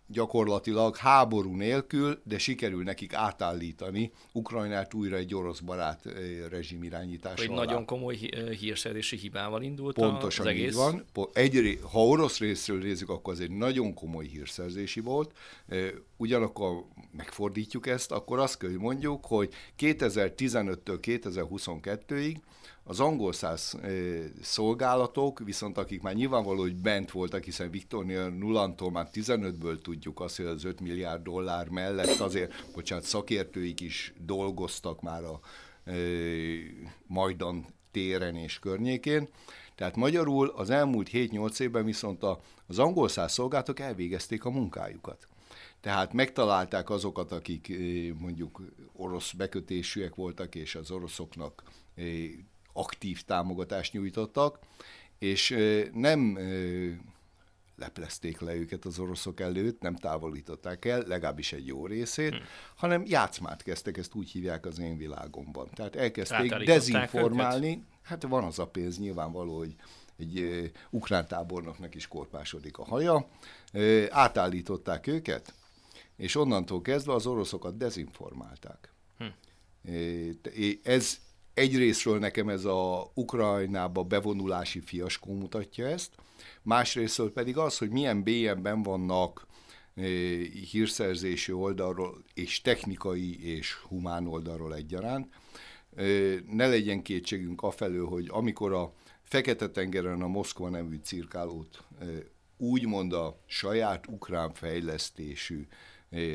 gyakorlatilag 0.06 0.96
háború 0.96 1.54
nélkül, 1.54 2.20
de 2.24 2.38
sikerül 2.38 2.82
nekik 2.82 3.14
átállítani 3.14 4.12
Ukrajnát 4.32 4.94
újra 4.94 5.16
egy 5.16 5.34
orosz 5.34 5.60
barát 5.60 6.06
eh, 6.06 6.12
rezsim 6.50 6.82
irányítása 6.82 7.46
Hogy 7.46 7.56
nagyon 7.56 7.84
komoly 7.84 8.18
eh, 8.30 8.48
hírszerzési 8.48 9.16
hibával 9.16 9.62
indult 9.62 9.94
Pontosan 9.94 10.46
az 10.46 10.52
egész. 10.52 10.68
így 10.68 10.74
van. 10.74 11.04
Egy, 11.32 11.80
ha 11.92 12.06
orosz 12.06 12.38
részről 12.38 12.78
nézzük, 12.78 13.08
akkor 13.08 13.32
az 13.32 13.40
egy 13.40 13.50
nagyon 13.50 13.94
komoly 13.94 14.26
hírszerzési 14.26 15.00
volt. 15.00 15.32
Ugyanakkor 16.20 16.84
megfordítjuk 17.16 17.86
ezt, 17.86 18.12
akkor 18.12 18.38
azt 18.38 18.58
kell, 18.58 18.70
hogy 18.70 18.78
mondjuk, 18.78 19.26
hogy 19.26 19.52
2015-től 19.78 20.98
2022-ig 21.02 22.36
az 22.84 23.00
angol 23.00 23.32
száz 23.32 23.78
szolgálatok, 24.42 25.38
viszont 25.38 25.78
akik 25.78 26.02
már 26.02 26.14
nyilvánvaló, 26.14 26.60
hogy 26.60 26.76
bent 26.76 27.10
voltak, 27.10 27.44
hiszen 27.44 27.70
Viktornia 27.70 28.28
Nullantól 28.28 28.90
már 28.90 29.08
15-ből 29.12 29.82
tudjuk 29.82 30.20
azt, 30.20 30.36
hogy 30.36 30.46
az 30.46 30.64
5 30.64 30.80
milliárd 30.80 31.22
dollár 31.22 31.68
mellett 31.68 32.18
azért, 32.20 32.70
bocsánat, 32.74 33.04
szakértőik 33.04 33.80
is 33.80 34.12
dolgoztak 34.20 35.00
már 35.02 35.24
a 35.24 35.40
Majdan 37.06 37.66
téren 37.90 38.36
és 38.36 38.58
környékén. 38.58 39.28
Tehát 39.74 39.96
magyarul 39.96 40.48
az 40.48 40.70
elmúlt 40.70 41.08
7-8 41.12 41.60
évben 41.60 41.84
viszont 41.84 42.22
az 42.66 42.78
angol 42.78 43.08
száz 43.08 43.32
szolgálatok 43.32 43.80
elvégezték 43.80 44.44
a 44.44 44.50
munkájukat. 44.50 45.26
Tehát 45.80 46.12
megtalálták 46.12 46.90
azokat, 46.90 47.32
akik 47.32 47.72
mondjuk 48.18 48.62
orosz 48.92 49.32
bekötésűek 49.32 50.14
voltak, 50.14 50.54
és 50.54 50.74
az 50.74 50.90
oroszoknak 50.90 51.62
aktív 52.72 53.22
támogatást 53.22 53.92
nyújtottak, 53.92 54.58
és 55.18 55.56
nem 55.92 56.38
leplezték 57.78 58.40
le 58.40 58.54
őket 58.54 58.84
az 58.84 58.98
oroszok 58.98 59.40
előtt, 59.40 59.80
nem 59.80 59.96
távolították 59.96 60.84
el, 60.84 61.02
legalábbis 61.06 61.52
egy 61.52 61.66
jó 61.66 61.86
részét, 61.86 62.30
hmm. 62.30 62.42
hanem 62.76 63.02
játszmát 63.06 63.62
kezdtek, 63.62 63.96
ezt 63.96 64.14
úgy 64.14 64.30
hívják 64.30 64.66
az 64.66 64.78
én 64.78 64.96
világomban. 64.96 65.68
Tehát 65.74 65.96
elkezdték 65.96 66.54
dezinformálni, 66.54 67.68
őket? 67.68 67.84
hát 68.02 68.22
van 68.22 68.44
az 68.44 68.58
a 68.58 68.66
pénz 68.66 68.98
nyilvánvaló, 68.98 69.58
hogy 69.58 69.74
egy 70.16 70.40
uh, 70.40 70.64
ukrán 70.90 71.26
tábornoknak 71.26 71.94
is 71.94 72.06
korpásodik 72.06 72.78
a 72.78 72.84
haja, 72.84 73.28
uh, 73.72 74.04
átállították 74.10 75.06
őket, 75.06 75.54
és 76.18 76.34
onnantól 76.34 76.82
kezdve 76.82 77.12
az 77.12 77.26
oroszokat 77.26 77.76
dezinformálták. 77.76 78.92
Hm. 79.18 79.24
Ez 80.82 81.18
egyrésztről 81.54 82.18
nekem 82.18 82.48
ez 82.48 82.64
a 82.64 83.10
Ukrajnába 83.14 84.02
bevonulási 84.02 84.80
fiaskó 84.80 85.32
mutatja 85.32 85.86
ezt, 85.86 86.12
másrésztről 86.62 87.32
pedig 87.32 87.56
az, 87.56 87.78
hogy 87.78 87.90
milyen 87.90 88.22
bélyenben 88.22 88.82
vannak 88.82 89.46
hírszerzési 90.70 91.52
oldalról, 91.52 92.24
és 92.34 92.60
technikai 92.60 93.54
és 93.54 93.74
humán 93.74 94.26
oldalról 94.26 94.74
egyaránt. 94.74 95.34
Ne 96.50 96.68
legyen 96.68 97.02
kétségünk 97.02 97.62
afelől, 97.62 98.06
hogy 98.06 98.26
amikor 98.30 98.72
a 98.72 98.92
Fekete-tengeren 99.22 100.22
a 100.22 100.28
Moszkva 100.28 100.68
nevű 100.68 100.96
cirkálót 101.02 101.84
úgymond 102.56 103.12
a 103.12 103.40
saját 103.46 104.06
ukrán 104.06 104.52
fejlesztésű 104.52 105.66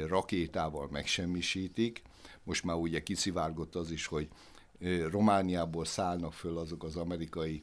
rakétával 0.08 0.88
megsemmisítik, 0.92 2.02
most 2.44 2.64
már 2.64 2.76
ugye 2.76 3.04
kiszivárgott 3.04 3.76
az 3.76 3.92
is, 3.92 4.06
hogy 4.06 4.28
Romániából 5.10 5.86
szállnak 5.86 6.34
föl 6.34 6.58
azok 6.58 6.84
az 6.84 6.96
amerikai 6.96 7.62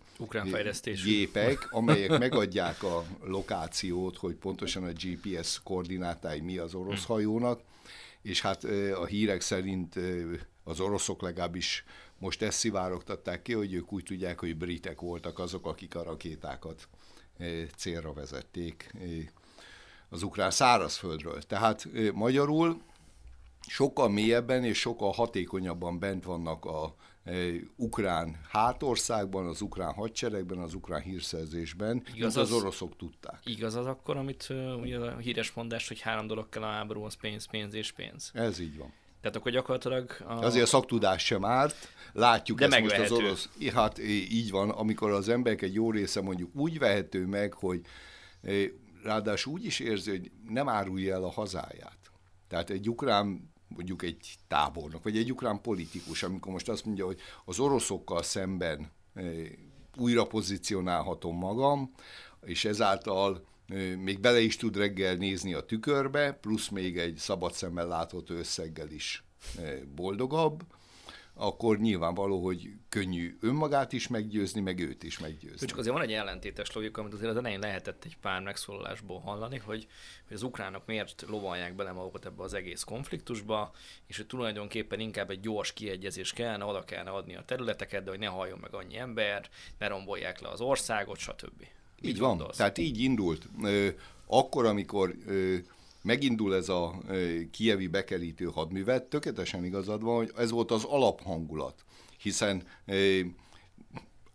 gépek, 1.05 1.69
amelyek 1.71 2.19
megadják 2.19 2.83
a 2.83 3.05
lokációt, 3.25 4.17
hogy 4.17 4.35
pontosan 4.35 4.85
a 4.85 4.93
GPS 4.93 5.61
koordinátái 5.63 6.41
mi 6.41 6.59
az 6.59 6.75
orosz 6.75 7.05
hm. 7.05 7.13
hajónak, 7.13 7.61
és 8.23 8.41
hát 8.41 8.65
a 8.95 9.05
hírek 9.05 9.41
szerint 9.41 9.99
az 10.65 10.81
oroszok 10.81 11.23
legalábbis 11.23 11.85
most 12.19 12.43
ezt 12.43 12.59
szivárogtatták 12.59 13.43
ki, 13.43 13.53
hogy 13.53 13.75
ők 13.75 13.93
úgy 13.93 14.05
tudják, 14.05 14.41
hogy 14.41 14.57
britek 14.57 15.01
voltak 15.01 15.39
azok, 15.39 15.67
akik 15.67 15.95
a 15.95 16.03
rakétákat 16.03 16.89
célra 17.77 18.13
vezették 18.13 18.93
az 20.11 20.23
ukrán 20.23 20.51
szárazföldről. 20.51 21.43
Tehát 21.43 21.89
magyarul 22.15 22.83
sokkal 23.67 24.09
mélyebben 24.09 24.65
és 24.65 24.79
sokkal 24.79 25.13
hatékonyabban 25.13 25.99
bent 25.99 26.25
vannak 26.25 26.65
a 26.65 26.95
ukrán 27.77 28.41
hátországban, 28.49 29.47
az 29.47 29.61
ukrán 29.61 29.93
hadseregben, 29.93 30.59
az 30.59 30.75
ukrán 30.75 31.01
hírszerzésben, 31.01 32.03
igaz 32.15 32.37
az, 32.37 32.51
az 32.51 32.57
oroszok 32.57 32.97
tudták. 32.97 33.41
Igaz 33.45 33.75
az 33.75 33.87
akkor, 33.87 34.17
amit 34.17 34.49
ugye 34.83 34.99
a 34.99 35.17
híres 35.17 35.53
mondás, 35.53 35.89
hogy 35.89 36.01
három 36.01 36.27
dolog 36.27 36.49
kell 36.49 36.63
a 36.63 36.67
háborúhoz, 36.67 37.15
pénz, 37.15 37.47
pénz 37.47 37.75
és 37.75 37.93
pénz. 37.93 38.31
Ez 38.35 38.59
így 38.59 38.79
van. 38.79 38.93
Tehát 39.21 39.37
akkor 39.37 39.53
gyakorlatilag... 39.53 40.17
A... 40.27 40.33
Azért 40.33 40.65
a 40.65 40.69
szaktudás 40.69 41.25
sem 41.25 41.45
árt, 41.45 41.89
látjuk 42.13 42.59
De 42.59 42.65
ezt 42.65 42.81
most 42.81 42.99
az 42.99 43.13
orosz... 43.13 43.49
Hát 43.75 43.99
így 44.31 44.51
van, 44.51 44.71
amikor 44.71 45.11
az 45.11 45.29
emberek 45.29 45.63
egy 45.63 45.75
jó 45.75 45.91
része 45.91 46.21
mondjuk 46.21 46.55
úgy 46.55 46.79
vehető 46.79 47.27
meg, 47.27 47.53
hogy 47.53 47.81
ráadásul 49.03 49.53
úgy 49.53 49.65
is 49.65 49.79
érzi, 49.79 50.11
hogy 50.11 50.31
nem 50.49 50.69
árulja 50.69 51.15
el 51.15 51.25
a 51.25 51.31
hazáját. 51.31 51.99
Tehát 52.49 52.71
egy 52.71 52.89
ukrán 52.89 53.53
mondjuk 53.69 54.03
egy 54.03 54.35
tábornok, 54.49 55.03
vagy 55.03 55.17
egy 55.17 55.33
ukrán 55.33 55.61
politikus, 55.61 56.23
amikor 56.23 56.53
most 56.53 56.69
azt 56.69 56.85
mondja, 56.85 57.05
hogy 57.05 57.21
az 57.45 57.59
oroszokkal 57.59 58.23
szemben 58.23 58.91
eh, 59.15 59.25
újra 59.97 60.27
pozícionálhatom 60.27 61.37
magam, 61.37 61.93
és 62.43 62.65
ezáltal 62.65 63.45
eh, 63.67 63.97
még 63.97 64.21
bele 64.21 64.41
is 64.41 64.57
tud 64.57 64.77
reggel 64.77 65.15
nézni 65.15 65.55
a 65.55 65.65
tükörbe, 65.65 66.33
plusz 66.33 66.69
még 66.69 66.99
egy 66.99 67.17
szabad 67.17 67.53
szemmel 67.53 67.87
látható 67.87 68.35
összeggel 68.35 68.91
is 68.91 69.25
eh, 69.59 69.81
boldogabb, 69.95 70.63
akkor 71.43 71.79
nyilvánvaló, 71.79 72.45
hogy 72.45 72.71
könnyű 72.89 73.37
önmagát 73.41 73.93
is 73.93 74.09
meggyőzni, 74.09 74.61
meg 74.61 74.79
őt 74.79 75.03
is 75.03 75.19
meggyőzni. 75.19 75.67
Csak 75.67 75.79
azért 75.79 75.95
van 75.95 76.05
egy 76.05 76.13
ellentétes 76.13 76.73
logika, 76.73 77.01
amit 77.01 77.13
azért 77.13 77.31
az 77.31 77.37
elején 77.37 77.59
lehetett 77.59 78.05
egy 78.05 78.17
pár 78.17 78.43
megszólalásból 78.43 79.21
hallani, 79.21 79.59
hogy, 79.59 79.87
hogy 80.27 80.37
az 80.37 80.43
ukránok 80.43 80.87
miért 80.87 81.25
lovalják 81.29 81.75
bele 81.75 81.93
magukat 81.93 82.27
ebbe 82.27 82.43
az 82.43 82.55
egész 82.55 82.83
konfliktusba, 82.83 83.73
és 84.07 84.17
hogy 84.17 84.27
tulajdonképpen 84.27 85.01
inkább 85.01 85.31
egy 85.31 85.41
gyors 85.41 85.73
kiegyezés 85.73 86.33
kellene, 86.33 86.65
oda 86.65 86.85
kellene 86.85 87.11
adni 87.11 87.37
a 87.37 87.45
területeket, 87.45 88.05
de 88.05 88.11
hogy 88.11 88.19
ne 88.19 88.27
halljon 88.27 88.59
meg 88.59 88.75
annyi 88.75 88.97
ember, 88.97 89.49
ne 89.79 89.87
rombolják 89.87 90.41
le 90.41 90.49
az 90.49 90.61
országot, 90.61 91.19
stb. 91.19 91.61
Így, 91.61 92.11
így 92.11 92.19
van, 92.19 92.29
gondolsz? 92.29 92.57
tehát 92.57 92.79
így 92.79 93.01
indult. 93.01 93.49
Akkor, 94.27 94.65
amikor 94.65 95.15
megindul 96.03 96.55
ez 96.55 96.69
a 96.69 97.03
kievi 97.51 97.87
bekerítő 97.87 98.45
hadművet, 98.45 99.05
tökéletesen 99.05 99.65
igazad 99.65 100.03
van, 100.03 100.17
hogy 100.17 100.33
ez 100.37 100.51
volt 100.51 100.71
az 100.71 100.85
alaphangulat, 100.85 101.85
hiszen 102.19 102.63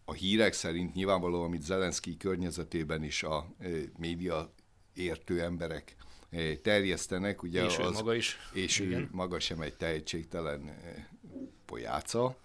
a 0.06 0.14
hírek 0.14 0.54
szerint 0.54 0.94
nyilvánvalóan, 0.94 1.46
amit 1.46 1.64
Zelenszky 1.64 2.18
környezetében 2.18 3.04
is 3.04 3.24
a 3.24 3.56
média 3.98 4.54
értő 4.94 5.42
emberek 5.42 5.96
terjesztenek, 6.62 7.44
ugye 7.44 7.66
és 7.66 7.78
az, 7.78 7.94
maga 7.94 8.16
is. 8.16 8.38
És 8.54 8.80
Igen. 8.80 9.02
ő 9.02 9.10
maga 9.12 9.40
sem 9.40 9.62
egy 9.62 9.76
tehetségtelen 9.76 10.78
pojáca, 11.66 12.38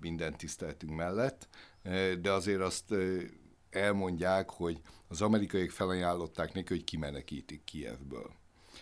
minden 0.00 0.36
tiszteltünk 0.36 0.94
mellett, 0.94 1.48
de 2.20 2.32
azért 2.32 2.60
azt 2.60 2.94
elmondják, 3.70 4.50
hogy 4.50 4.80
az 5.10 5.22
amerikaiak 5.22 5.70
felajánlották 5.70 6.52
neki, 6.52 6.68
hogy 6.68 6.84
kimenekítik 6.84 7.64
Kievből. 7.64 8.30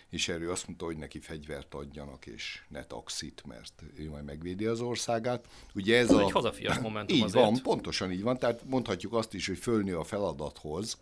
És 0.09 0.29
erről 0.29 0.51
azt 0.51 0.67
mondta, 0.67 0.85
hogy 0.85 0.97
neki 0.97 1.19
fegyvert 1.19 1.73
adjanak, 1.73 2.25
és 2.25 2.63
ne 2.67 2.83
taxit, 2.83 3.43
mert 3.47 3.83
ő 3.97 4.09
majd 4.09 4.23
megvédi 4.23 4.65
az 4.65 4.81
országát. 4.81 5.47
Ugye 5.75 5.97
ez, 5.97 6.09
ez 6.09 6.15
a... 6.15 6.21
egy 6.21 6.31
hazafias 6.31 6.79
momentum 6.79 7.17
Így 7.17 7.23
azért. 7.23 7.45
van, 7.45 7.61
pontosan 7.61 8.11
így 8.11 8.21
van. 8.21 8.37
Tehát 8.37 8.63
mondhatjuk 8.65 9.13
azt 9.13 9.33
is, 9.33 9.47
hogy 9.47 9.57
fölnő 9.57 9.97
a 9.97 10.03
feladathoz. 10.03 10.99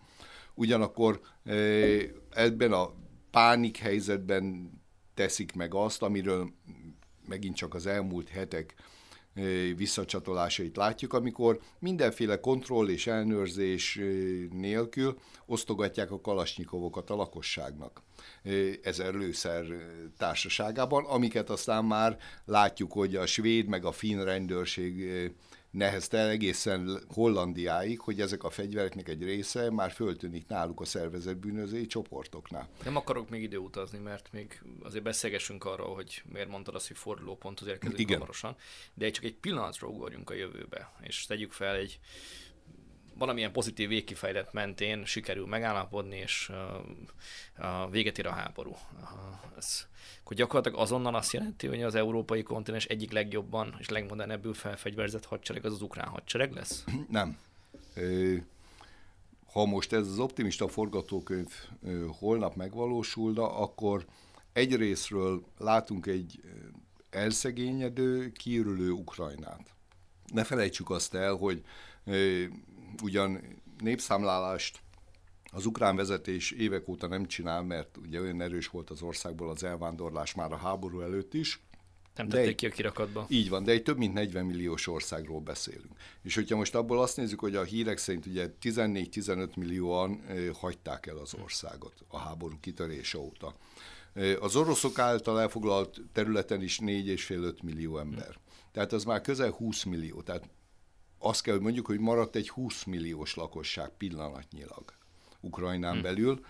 Ugyanakkor 0.53 1.21
ebben 2.29 2.71
a 2.71 2.93
pánik 3.31 3.77
helyzetben 3.77 4.71
teszik 5.13 5.53
meg 5.53 5.73
azt, 5.73 6.01
amiről 6.01 6.51
megint 7.27 7.55
csak 7.55 7.73
az 7.73 7.85
elmúlt 7.85 8.29
hetek 8.29 8.75
visszacsatolásait 9.75 10.75
látjuk, 10.75 11.13
amikor 11.13 11.59
mindenféle 11.79 12.39
kontroll 12.39 12.89
és 12.89 13.07
elnőrzés 13.07 13.99
nélkül 14.51 15.17
osztogatják 15.45 16.11
a 16.11 16.21
kalasnyikovokat 16.21 17.09
a 17.09 17.15
lakosságnak 17.15 18.01
ezer 18.83 19.13
lőszer 19.13 19.65
társaságában, 20.17 21.05
amiket 21.05 21.49
aztán 21.49 21.85
már 21.85 22.17
látjuk, 22.45 22.91
hogy 22.91 23.15
a 23.15 23.25
svéd 23.25 23.67
meg 23.67 23.85
a 23.85 23.91
finn 23.91 24.23
rendőrség 24.23 25.11
nehezte 25.77 26.17
el 26.17 26.29
egészen 26.29 26.99
Hollandiáig, 27.07 27.99
hogy 27.99 28.21
ezek 28.21 28.43
a 28.43 28.49
fegyvereknek 28.49 29.09
egy 29.09 29.23
része 29.23 29.71
már 29.71 29.91
föltűnik 29.91 30.47
náluk 30.47 30.81
a 30.81 30.85
szervezett 30.85 31.37
bűnözői 31.37 31.85
csoportoknál. 31.85 32.69
Nem 32.83 32.95
akarok 32.95 33.29
még 33.29 33.41
időutazni, 33.41 33.97
mert 33.97 34.31
még 34.31 34.61
azért 34.83 35.03
beszélgessünk 35.03 35.65
arról, 35.65 35.95
hogy 35.95 36.23
miért 36.31 36.49
mondtad 36.49 36.75
azt, 36.75 36.87
hogy 36.87 36.97
fordulóponthoz 36.97 37.67
érkezünk 37.67 37.99
Igen. 37.99 38.13
hamarosan, 38.13 38.55
de 38.93 39.09
csak 39.09 39.23
egy 39.23 39.35
pillanatra 39.35 39.87
ugorjunk 39.87 40.29
a 40.29 40.33
jövőbe, 40.33 40.91
és 41.01 41.25
tegyük 41.25 41.51
fel 41.51 41.75
egy 41.75 41.99
valamilyen 43.17 43.51
pozitív 43.51 43.87
végkifejlet 43.87 44.53
mentén 44.53 45.05
sikerül 45.05 45.45
megállapodni, 45.45 46.17
és 46.17 46.51
uh, 47.57 47.91
véget 47.91 48.17
ér 48.17 48.25
a 48.25 48.31
háború. 48.31 48.69
Uh, 48.69 49.57
ez, 49.57 49.87
akkor 50.23 50.37
gyakorlatilag 50.37 50.79
azonnal 50.79 51.15
azt 51.15 51.33
jelenti, 51.33 51.67
hogy 51.67 51.81
az 51.81 51.95
európai 51.95 52.43
kontinens 52.43 52.85
egyik 52.85 53.11
legjobban 53.11 53.75
és 53.79 53.89
legmodernebbül 53.89 54.53
felfegyverzett 54.53 55.25
hadsereg 55.25 55.65
az 55.65 55.73
az 55.73 55.81
ukrán 55.81 56.07
hadsereg 56.07 56.53
lesz? 56.53 56.83
Nem. 57.09 57.37
Ha 59.51 59.65
most 59.65 59.93
ez 59.93 60.07
az 60.07 60.19
optimista 60.19 60.67
forgatókönyv 60.67 61.51
holnap 62.19 62.55
megvalósulna, 62.55 63.57
akkor 63.57 64.05
egyrésztről 64.53 65.43
látunk 65.57 66.05
egy 66.05 66.41
elszegényedő, 67.09 68.31
kiürülő 68.31 68.91
Ukrajnát. 68.91 69.73
Ne 70.33 70.43
felejtsük 70.43 70.89
azt 70.89 71.13
el, 71.13 71.33
hogy 71.33 71.63
ugyan 73.01 73.61
népszámlálást 73.79 74.79
az 75.51 75.65
ukrán 75.65 75.95
vezetés 75.95 76.51
évek 76.51 76.87
óta 76.87 77.07
nem 77.07 77.25
csinál, 77.25 77.63
mert 77.63 77.97
ugye 77.97 78.19
olyan 78.19 78.41
erős 78.41 78.67
volt 78.67 78.89
az 78.89 79.01
országból 79.01 79.49
az 79.49 79.63
elvándorlás 79.63 80.33
már 80.33 80.51
a 80.51 80.57
háború 80.57 81.01
előtt 81.01 81.33
is. 81.33 81.61
Nem 82.15 82.27
tették 82.27 82.47
egy, 82.47 82.55
ki 82.55 82.65
a 82.65 82.69
kirakatba. 82.69 83.25
Így 83.29 83.49
van, 83.49 83.63
de 83.63 83.71
egy 83.71 83.83
több 83.83 83.97
mint 83.97 84.13
40 84.13 84.45
milliós 84.45 84.87
országról 84.87 85.39
beszélünk. 85.39 85.91
És 86.23 86.35
hogyha 86.35 86.55
most 86.55 86.75
abból 86.75 87.01
azt 87.01 87.17
nézzük, 87.17 87.39
hogy 87.39 87.55
a 87.55 87.63
hírek 87.63 87.97
szerint 87.97 88.25
ugye 88.25 88.49
14-15 88.61 89.55
millióan 89.55 90.21
hagyták 90.53 91.05
el 91.05 91.17
az 91.17 91.33
országot 91.33 91.93
a 92.07 92.17
háború 92.17 92.55
kitörése 92.59 93.17
óta. 93.17 93.55
Az 94.39 94.55
oroszok 94.55 94.99
által 94.99 95.41
elfoglalt 95.41 96.01
területen 96.13 96.61
is 96.61 96.79
4,5-5 96.81 97.63
millió 97.63 97.97
ember. 97.97 98.37
Tehát 98.71 98.93
az 98.93 99.03
már 99.03 99.21
közel 99.21 99.49
20 99.49 99.83
millió. 99.83 100.21
Tehát 100.21 100.49
azt 101.17 101.41
kell, 101.41 101.53
hogy 101.53 101.63
mondjuk, 101.63 101.85
hogy 101.85 101.99
maradt 101.99 102.35
egy 102.35 102.49
20 102.49 102.83
milliós 102.83 103.35
lakosság 103.35 103.89
pillanatnyilag. 103.97 104.93
Ukrajnán 105.39 105.93
hmm. 105.93 106.01
belül. 106.01 106.45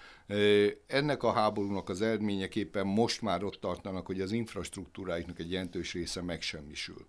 Ennek 0.88 1.24
a 1.24 1.32
háborúnak 1.32 1.90
az 1.90 2.02
eredményeképpen 2.02 2.88
most 2.88 3.22
már 3.22 3.44
ott 3.44 3.60
tartanak, 3.60 4.06
hogy 4.06 4.22
az 4.22 4.32
infrastruktúráiknak 4.32 5.40
egy 5.40 5.52
jelentős 5.52 5.94
része 5.94 6.22
megsemmisül. 6.22 7.06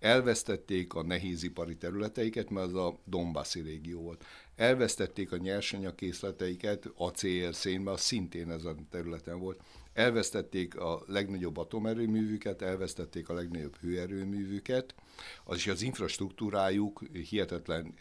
Elvesztették 0.00 0.94
a 0.94 1.02
nehézipari 1.02 1.76
területeiket, 1.76 2.50
mert 2.50 2.66
az 2.66 2.74
a 2.74 2.98
Donbassi 3.04 3.60
régió 3.60 4.00
volt. 4.00 4.24
Elvesztették 4.56 5.32
a 5.32 5.36
nyersanyagkészleteiket, 5.36 6.90
acél, 6.96 7.52
szénbe, 7.52 7.90
az 7.90 8.00
szintén 8.00 8.50
ez 8.50 8.64
a 8.64 8.74
területen 8.90 9.38
volt. 9.38 9.60
Elvesztették 9.92 10.76
a 10.76 11.02
legnagyobb 11.06 11.56
atomerőművüket, 11.56 12.62
elvesztették 12.62 13.28
a 13.28 13.34
legnagyobb 13.34 13.76
hőerőművüket, 13.76 14.94
az 15.44 15.56
is 15.56 15.66
az 15.66 15.82
infrastruktúrájuk 15.82 17.02
hihetetlen 17.12 17.94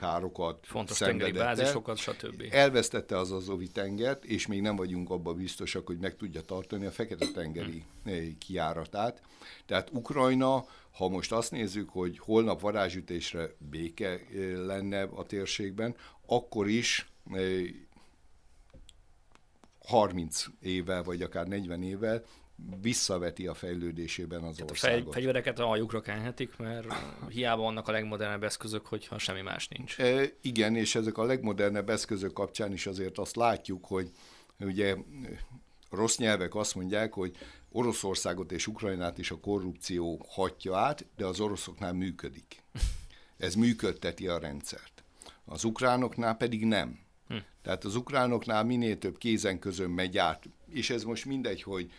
károkat 0.00 0.66
Fontos 0.66 0.98
tengeri 0.98 1.32
bázisokat, 1.32 1.96
stb. 1.96 2.44
Elvesztette 2.50 3.18
az 3.18 3.32
Azovi 3.32 3.68
tengert, 3.68 4.24
és 4.24 4.46
még 4.46 4.60
nem 4.60 4.76
vagyunk 4.76 5.10
abban 5.10 5.36
biztosak, 5.36 5.86
hogy 5.86 5.98
meg 5.98 6.16
tudja 6.16 6.40
tartani 6.40 6.86
a 6.86 6.90
Fekete-tengeri 6.90 7.84
hmm. 8.04 8.38
kiáratát. 8.38 9.22
Tehát 9.66 9.90
Ukrajna, 9.92 10.64
ha 10.90 11.08
most 11.08 11.32
azt 11.32 11.50
nézzük, 11.50 11.88
hogy 11.88 12.18
holnap 12.18 12.60
varázsütésre 12.60 13.50
béke 13.70 14.08
eh, 14.08 14.20
lenne 14.56 15.02
a 15.02 15.24
térségben, 15.24 15.94
akkor 16.26 16.68
is 16.68 17.08
30 19.78 20.44
eh, 20.46 20.52
évvel, 20.60 21.02
vagy 21.02 21.22
akár 21.22 21.46
40 21.46 21.82
évvel 21.82 22.24
visszaveti 22.80 23.46
a 23.46 23.54
fejlődésében 23.54 24.42
az 24.42 24.54
Tehát 24.54 24.70
országot. 24.70 25.08
A 25.08 25.12
fegyvereket 25.12 25.58
a 25.58 25.66
hajukra 25.66 26.00
kenhetik, 26.00 26.56
mert 26.56 26.86
hiába 27.28 27.62
vannak 27.62 27.88
a 27.88 27.92
legmodernebb 27.92 28.44
eszközök, 28.44 28.86
hogyha 28.86 29.18
semmi 29.18 29.40
más 29.40 29.68
nincs. 29.68 29.98
E, 29.98 30.32
igen, 30.40 30.76
és 30.76 30.94
ezek 30.94 31.18
a 31.18 31.24
legmodernebb 31.24 31.90
eszközök 31.90 32.32
kapcsán 32.32 32.72
is 32.72 32.86
azért 32.86 33.18
azt 33.18 33.36
látjuk, 33.36 33.84
hogy 33.84 34.10
ugye 34.58 34.96
rossz 35.90 36.16
nyelvek 36.16 36.54
azt 36.54 36.74
mondják, 36.74 37.12
hogy 37.12 37.36
Oroszországot 37.72 38.52
és 38.52 38.66
Ukrajnát 38.66 39.18
is 39.18 39.30
a 39.30 39.38
korrupció 39.38 40.26
hatja 40.28 40.76
át, 40.76 41.06
de 41.16 41.24
az 41.24 41.40
oroszoknál 41.40 41.92
működik. 41.92 42.62
Ez 43.38 43.54
működteti 43.54 44.26
a 44.26 44.38
rendszert. 44.38 45.04
Az 45.44 45.64
ukránoknál 45.64 46.36
pedig 46.36 46.64
nem. 46.64 46.98
Hm. 47.28 47.36
Tehát 47.62 47.84
az 47.84 47.94
ukránoknál 47.94 48.64
minél 48.64 48.98
több 48.98 49.18
kézen 49.18 49.58
közön 49.58 49.90
megy 49.90 50.18
át, 50.18 50.48
és 50.72 50.90
ez 50.90 51.02
most 51.02 51.24
mindegy, 51.24 51.62
hogy 51.62 51.90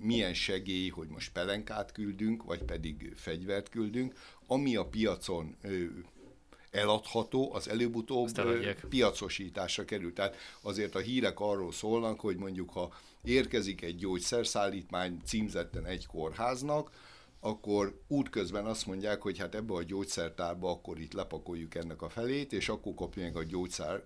milyen 0.00 0.34
segély, 0.34 0.88
hogy 0.88 1.08
most 1.08 1.32
pelenkát 1.32 1.92
küldünk, 1.92 2.42
vagy 2.42 2.62
pedig 2.62 3.12
fegyvert 3.16 3.68
küldünk, 3.68 4.14
ami 4.46 4.76
a 4.76 4.86
piacon 4.86 5.56
eladható, 6.70 7.54
az 7.54 7.68
előbb-utóbb 7.68 8.28
piacosításra 8.88 9.84
kerül. 9.84 10.12
Tehát 10.12 10.36
azért 10.60 10.94
a 10.94 10.98
hírek 10.98 11.40
arról 11.40 11.72
szólnak, 11.72 12.20
hogy 12.20 12.36
mondjuk 12.36 12.70
ha 12.70 12.92
érkezik 13.24 13.82
egy 13.82 13.96
gyógyszerszállítmány 13.96 15.20
címzetten 15.24 15.86
egy 15.86 16.06
kórháznak, 16.06 16.90
akkor 17.40 18.00
útközben 18.06 18.64
azt 18.64 18.86
mondják, 18.86 19.22
hogy 19.22 19.38
hát 19.38 19.54
ebbe 19.54 19.74
a 19.74 19.82
gyógyszertárba 19.82 20.70
akkor 20.70 21.00
itt 21.00 21.12
lepakoljuk 21.12 21.74
ennek 21.74 22.02
a 22.02 22.08
felét, 22.08 22.52
és 22.52 22.68
akkor 22.68 22.94
kapja 22.94 23.22
meg 23.22 23.36
a 23.36 23.44
gyógyszer 23.44 24.02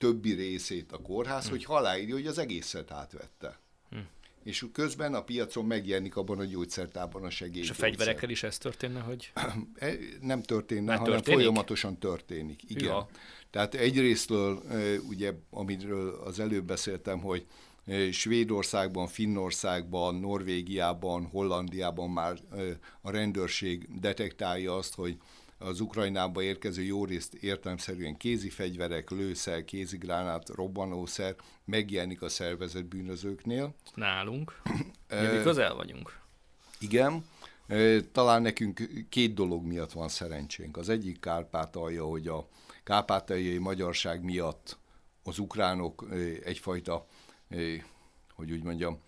többi 0.00 0.32
részét 0.32 0.92
a 0.92 0.98
kórház, 0.98 1.42
hmm. 1.42 1.50
hogy 1.50 1.64
haláírja, 1.64 2.14
hogy 2.14 2.26
az 2.26 2.38
egészet 2.38 2.90
átvette. 2.90 3.58
Hmm. 3.90 4.08
És 4.44 4.66
közben 4.72 5.14
a 5.14 5.22
piacon 5.22 5.64
megjelenik 5.64 6.16
abban 6.16 6.38
a 6.38 6.44
gyógyszertában 6.44 7.24
a 7.24 7.30
segély. 7.30 7.62
És 7.62 7.70
a 7.70 7.74
fegyverekkel 7.74 8.30
is 8.30 8.42
ez 8.42 8.58
történne, 8.58 9.00
hogy? 9.00 9.32
E, 9.74 9.92
nem 10.20 10.42
történne, 10.42 10.86
Már 10.86 10.98
hanem 10.98 11.14
történik? 11.14 11.38
folyamatosan 11.38 11.98
történik. 11.98 12.62
Igen. 12.68 12.84
Ja. 12.84 13.08
Tehát 13.50 13.74
egyrésztől, 13.74 14.62
ugye, 15.08 15.32
amiről 15.50 16.14
az 16.24 16.40
előbb 16.40 16.64
beszéltem, 16.64 17.20
hogy 17.20 17.46
Svédországban, 18.10 19.06
Finnországban, 19.06 20.14
Norvégiában, 20.14 21.26
Hollandiában 21.26 22.10
már 22.10 22.38
a 23.00 23.10
rendőrség 23.10 24.00
detektálja 24.00 24.76
azt, 24.76 24.94
hogy 24.94 25.16
az 25.62 25.80
Ukrajnába 25.80 26.42
érkező 26.42 26.82
jó 26.82 27.04
részt 27.04 27.34
értelmszerűen 27.34 28.16
kézi 28.16 28.50
fegyverek, 28.50 29.10
lőszer, 29.10 29.64
kézigránát, 29.64 30.48
robbanószer 30.48 31.34
megjelenik 31.64 32.22
a 32.22 32.28
szervezett 32.28 32.84
bűnözőknél. 32.84 33.74
Nálunk. 33.94 34.62
Mi 35.08 35.42
közel 35.42 35.74
vagyunk. 35.74 36.18
Igen. 36.78 37.24
Talán 38.12 38.42
nekünk 38.42 38.88
két 39.08 39.34
dolog 39.34 39.64
miatt 39.64 39.92
van 39.92 40.08
szerencsénk. 40.08 40.76
Az 40.76 40.88
egyik 40.88 41.20
Kárpátalja, 41.20 42.04
hogy 42.04 42.28
a 42.28 42.48
kárpátaljai 42.84 43.58
magyarság 43.58 44.22
miatt 44.22 44.78
az 45.22 45.38
ukránok 45.38 46.06
egyfajta, 46.44 47.06
hogy 48.34 48.50
úgy 48.52 48.62
mondjam, 48.62 49.00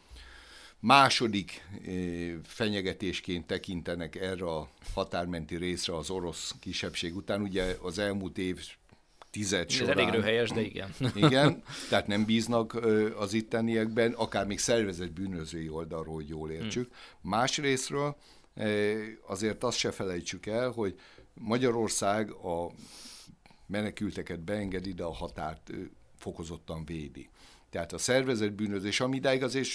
második 0.82 1.64
eh, 1.86 2.32
fenyegetésként 2.44 3.46
tekintenek 3.46 4.16
erre 4.16 4.44
a 4.44 4.68
határmenti 4.94 5.56
részre 5.56 5.96
az 5.96 6.10
orosz 6.10 6.54
kisebbség 6.60 7.16
után. 7.16 7.40
Ugye 7.42 7.76
az 7.82 7.98
elmúlt 7.98 8.38
év 8.38 8.60
tized 9.30 9.70
során. 9.70 9.90
Ez 9.90 9.98
elég 9.98 10.14
röhelyes, 10.14 10.50
de 10.50 10.60
igen. 10.60 10.94
Igen, 11.14 11.62
tehát 11.88 12.06
nem 12.06 12.24
bíznak 12.24 12.74
az 13.16 13.32
itteniekben, 13.32 14.12
akár 14.12 14.46
még 14.46 14.58
szervezett 14.58 15.12
bűnözői 15.12 15.68
oldalról, 15.68 16.14
hogy 16.14 16.28
jól 16.28 16.50
értsük. 16.50 16.86
Hmm. 16.86 17.30
Másrésztről 17.30 18.16
azért 19.26 19.64
azt 19.64 19.78
se 19.78 19.90
felejtsük 19.90 20.46
el, 20.46 20.70
hogy 20.70 20.98
Magyarország 21.34 22.30
a 22.30 22.70
menekülteket 23.66 24.40
beengedi, 24.40 24.92
de 24.92 25.02
a 25.02 25.12
határt 25.12 25.70
fokozottan 26.18 26.84
védi. 26.84 27.28
Tehát 27.72 27.92
a 27.92 27.98
szervezett 27.98 28.52
bűnözés, 28.52 29.00
ami 29.00 29.16
idáig 29.16 29.42
azért 29.42 29.68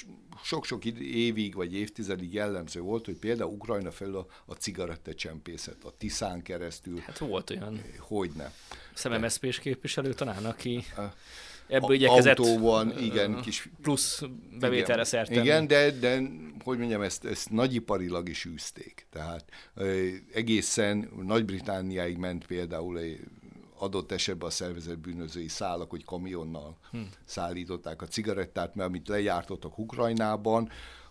sok-sok 0.44 0.86
évig 1.02 1.56
vagy 1.56 1.76
évtizedig 1.76 2.34
jellemző 2.34 2.80
volt, 2.80 3.06
hogy 3.06 3.16
például 3.16 3.52
Ukrajna 3.52 3.92
felül 3.92 4.16
a, 4.16 4.26
a 4.46 4.54
cigarettacsempészet, 4.54 5.84
a 5.84 5.94
Tiszán 5.98 6.42
keresztül. 6.42 7.00
Hát 7.00 7.18
volt 7.18 7.50
olyan. 7.50 7.82
Hogyne. 8.00 8.52
Szememeszpés 8.94 9.60
képviselő 9.60 10.14
talán, 10.14 10.46
aki 10.46 10.84
ebből 11.68 11.96
igyekezett 11.96 12.40
autóban, 12.40 13.00
igen, 13.00 13.42
kis 13.42 13.70
plusz 13.82 14.22
bevételre 14.60 15.04
szert 15.04 15.32
Igen, 15.32 15.68
de, 15.68 15.92
de 15.92 16.22
hogy 16.64 16.78
mondjam, 16.78 17.02
ezt, 17.02 17.26
ezt 17.26 17.50
nagyiparilag 17.50 18.30
is 18.30 18.46
űzték. 18.46 19.08
Tehát 19.12 19.46
egészen 20.34 21.10
Nagy-Britániáig 21.26 22.18
ment 22.18 22.46
például 22.46 23.00
adott 23.80 24.12
esetben 24.12 24.48
a 24.48 24.52
szervezett 24.52 24.98
bűnözői 24.98 25.48
szállak, 25.48 25.90
hogy 25.90 26.06
kamionnal 26.06 26.78
hm. 26.92 26.98
szállították 27.26 28.02
a 28.02 28.08
cigarettát, 28.08 28.76
mert 28.76 28.90
amit 28.90 29.08
lejártottak 29.08 29.78
Ukrajnában, 29.78 30.70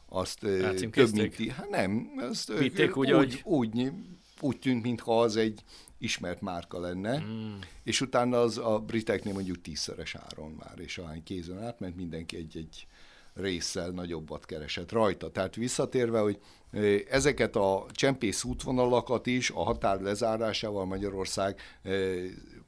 azt 0.09 0.39
több 0.39 1.13
mint... 1.13 1.53
Hát 1.53 1.69
nem, 1.71 2.11
azt 2.19 2.59
Vitték 2.59 2.97
úgy, 2.97 3.13
úgy, 3.13 3.41
úgy, 3.45 3.93
úgy 4.41 4.59
tűnt, 4.59 4.83
mintha 4.83 5.21
az 5.21 5.37
egy 5.37 5.63
ismert 5.99 6.41
márka 6.41 6.81
lenne, 6.81 7.19
mm. 7.19 7.55
és 7.83 8.01
utána 8.01 8.41
az 8.41 8.59
a 8.59 8.79
briteknél 8.79 9.33
mondjuk 9.33 9.61
tízszeres 9.61 10.15
áron 10.15 10.51
már, 10.51 10.79
és 10.79 10.99
ahány 10.99 11.23
kézen 11.23 11.63
átment, 11.63 11.97
mindenki 11.97 12.37
egy-egy 12.37 12.87
résszel 13.35 13.91
nagyobbat 13.91 14.47
keresett 14.47 14.93
rajta. 14.93 15.31
Tehát 15.31 15.55
visszatérve, 15.55 16.19
hogy 16.19 16.39
ezeket 17.11 17.57
a 17.57 17.87
csempész 17.93 18.45
útvonalakat 18.45 19.27
is 19.27 19.51
a 19.51 19.63
határ 19.63 20.01
lezárásával 20.01 20.85
Magyarország 20.85 21.61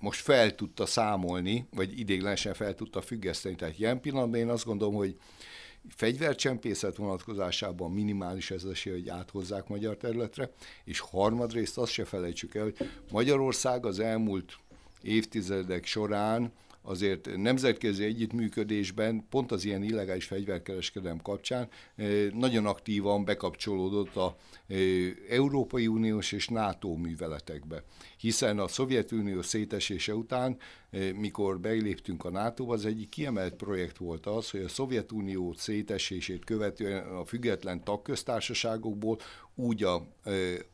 most 0.00 0.20
fel 0.20 0.54
tudta 0.54 0.86
számolni, 0.86 1.66
vagy 1.74 1.98
idéglenesen 1.98 2.54
fel 2.54 2.74
tudta 2.74 3.00
függeszteni. 3.00 3.54
Tehát 3.54 3.78
ilyen 3.78 4.00
pillanatban 4.00 4.40
én 4.40 4.48
azt 4.48 4.64
gondolom, 4.64 4.94
hogy 4.94 5.16
fegyvercsempészet 5.88 6.96
vonatkozásában 6.96 7.92
minimális 7.92 8.50
ez 8.50 8.64
esély, 8.64 8.92
hogy 8.92 9.08
áthozzák 9.08 9.68
magyar 9.68 9.96
területre, 9.96 10.50
és 10.84 11.00
harmadrészt 11.00 11.78
azt 11.78 11.92
se 11.92 12.04
felejtsük 12.04 12.54
el, 12.54 12.62
hogy 12.62 12.76
Magyarország 13.10 13.86
az 13.86 13.98
elmúlt 13.98 14.58
évtizedek 15.02 15.86
során 15.86 16.52
azért 16.88 17.36
nemzetközi 17.36 18.04
együttműködésben, 18.04 19.26
pont 19.30 19.52
az 19.52 19.64
ilyen 19.64 19.82
illegális 19.82 20.24
fegyverkereskedelem 20.24 21.18
kapcsán 21.22 21.68
nagyon 22.32 22.66
aktívan 22.66 23.24
bekapcsolódott 23.24 24.16
a 24.16 24.36
Európai 25.28 25.86
Uniós 25.86 26.32
és 26.32 26.48
NATO 26.48 26.94
műveletekbe. 26.94 27.82
Hiszen 28.18 28.58
a 28.58 28.68
Szovjetunió 28.68 29.42
szétesése 29.42 30.14
után, 30.14 30.56
mikor 31.14 31.60
beléptünk 31.60 32.24
a 32.24 32.30
NATO-ba, 32.30 32.72
az 32.72 32.84
egyik 32.84 33.08
kiemelt 33.08 33.54
projekt 33.54 33.96
volt 33.96 34.26
az, 34.26 34.50
hogy 34.50 34.62
a 34.62 34.68
Szovjetunió 34.68 35.54
szétesését 35.56 36.44
követően 36.44 37.06
a 37.06 37.24
független 37.24 37.84
tagköztársaságokból 37.84 39.18
úgy 39.58 39.82
a 39.82 40.06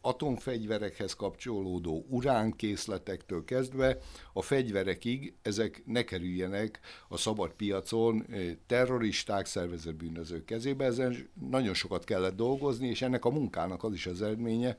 atomfegyverekhez 0.00 1.14
kapcsolódó 1.14 2.06
uránkészletektől 2.08 3.44
kezdve 3.44 3.98
a 4.32 4.42
fegyverekig 4.42 5.34
ezek 5.42 5.82
ne 5.86 6.02
kerüljenek 6.02 6.80
a 7.08 7.16
szabad 7.16 7.52
piacon 7.52 8.26
terroristák, 8.66 9.46
szervezett 9.46 9.94
bűnözők 9.94 10.44
kezébe. 10.44 10.84
Ezen 10.84 11.28
nagyon 11.50 11.74
sokat 11.74 12.04
kellett 12.04 12.36
dolgozni, 12.36 12.88
és 12.88 13.02
ennek 13.02 13.24
a 13.24 13.30
munkának 13.30 13.84
az 13.84 13.92
is 13.92 14.06
az 14.06 14.22
eredménye, 14.22 14.78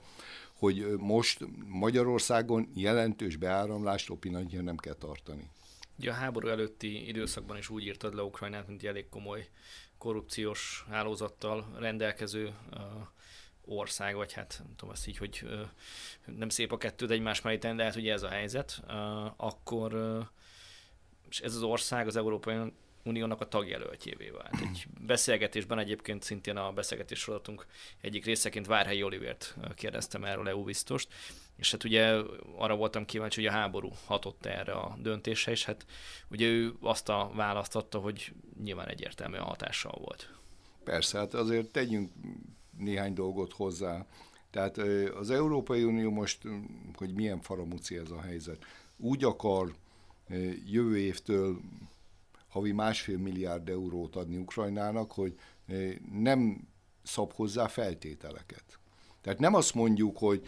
hogy 0.54 0.86
most 0.98 1.46
Magyarországon 1.68 2.70
jelentős 2.74 3.36
beáramlást 3.36 4.14
pillanatnyilag 4.20 4.66
nem 4.66 4.78
kell 4.78 4.94
tartani. 4.94 5.50
Ugye 6.00 6.10
a 6.10 6.14
háború 6.14 6.48
előtti 6.48 7.08
időszakban 7.08 7.58
is 7.58 7.70
úgy 7.70 7.84
írtad 7.84 8.16
le 8.16 8.22
Ukrajnát, 8.22 8.68
mint 8.68 8.84
elég 8.84 9.10
komoly 9.10 9.48
korrupciós 9.98 10.86
hálózattal 10.90 11.76
rendelkező 11.80 12.54
ország, 13.66 14.16
vagy 14.16 14.34
hát 14.34 14.56
nem 14.64 14.76
tudom 14.76 14.94
azt 14.94 15.08
így, 15.08 15.18
hogy 15.18 15.48
nem 16.26 16.50
szép 16.50 16.72
a 16.72 16.78
kettő, 16.78 17.06
de 17.06 17.14
egymás 17.14 17.42
mellé 17.42 17.58
de 17.58 17.84
hát 17.84 17.96
ugye 17.96 18.14
ez 18.14 18.24
a 18.24 18.30
helyzet, 18.30 18.84
akkor 19.36 20.20
és 21.30 21.40
ez 21.40 21.56
az 21.56 21.64
ország 21.64 22.08
az 22.08 22.16
Európai 22.16 22.56
Uniónak 23.04 23.42
a 23.42 23.48
tagjelöltjévé 23.48 24.30
vált. 24.30 24.62
Egy 24.62 24.88
beszélgetésben 25.00 25.80
egyébként 25.80 26.24
szintén 26.24 26.58
a 26.58 26.72
beszélgetés 26.72 27.20
sorozatunk 27.20 27.66
egyik 28.02 28.26
részeként 28.26 28.66
Várhelyi 28.66 29.04
Olivért 29.04 29.56
kérdeztem 29.76 30.24
erről 30.24 30.50
EU 30.50 30.64
biztost, 30.64 31.14
és 31.56 31.72
hát 31.72 31.84
ugye 31.84 32.22
arra 32.56 32.76
voltam 32.76 33.06
kíváncsi, 33.06 33.42
hogy 33.42 33.54
a 33.54 33.58
háború 33.58 33.92
hatott 34.06 34.46
erre 34.46 34.72
a 34.72 34.98
döntése, 35.00 35.52
és 35.52 35.66
hát 35.66 35.86
ugye 36.28 36.48
ő 36.48 36.74
azt 36.82 37.10
a 37.10 37.32
választotta, 37.34 38.00
hogy 38.00 38.34
nyilván 38.64 38.88
egyértelműen 38.88 39.44
hatással 39.44 39.98
volt. 40.02 40.30
Persze, 40.84 41.18
hát 41.18 41.34
azért 41.34 41.72
tegyünk 41.72 42.12
néhány 42.78 43.14
dolgot 43.14 43.54
hozzá. 43.54 44.06
Tehát 44.50 44.78
az 45.16 45.30
Európai 45.30 45.84
Unió 45.84 46.12
most, 46.12 46.42
hogy 46.94 47.14
milyen 47.14 47.42
faramúci 47.42 47.98
ez 47.98 48.12
a 48.12 48.22
helyzet, 48.22 48.66
úgy 48.98 49.24
akar 49.24 49.76
jövő 50.66 50.98
évtől 50.98 51.60
havi 52.48 52.72
másfél 52.72 53.18
milliárd 53.18 53.70
eurót 53.70 54.16
adni 54.16 54.38
Ukrajnának, 54.38 55.12
hogy 55.12 55.40
nem 56.12 56.68
szab 57.04 57.34
hozzá 57.34 57.68
feltételeket. 57.68 58.80
Tehát 59.22 59.40
nem 59.40 59.54
azt 59.54 59.74
mondjuk, 59.74 60.18
hogy 60.18 60.48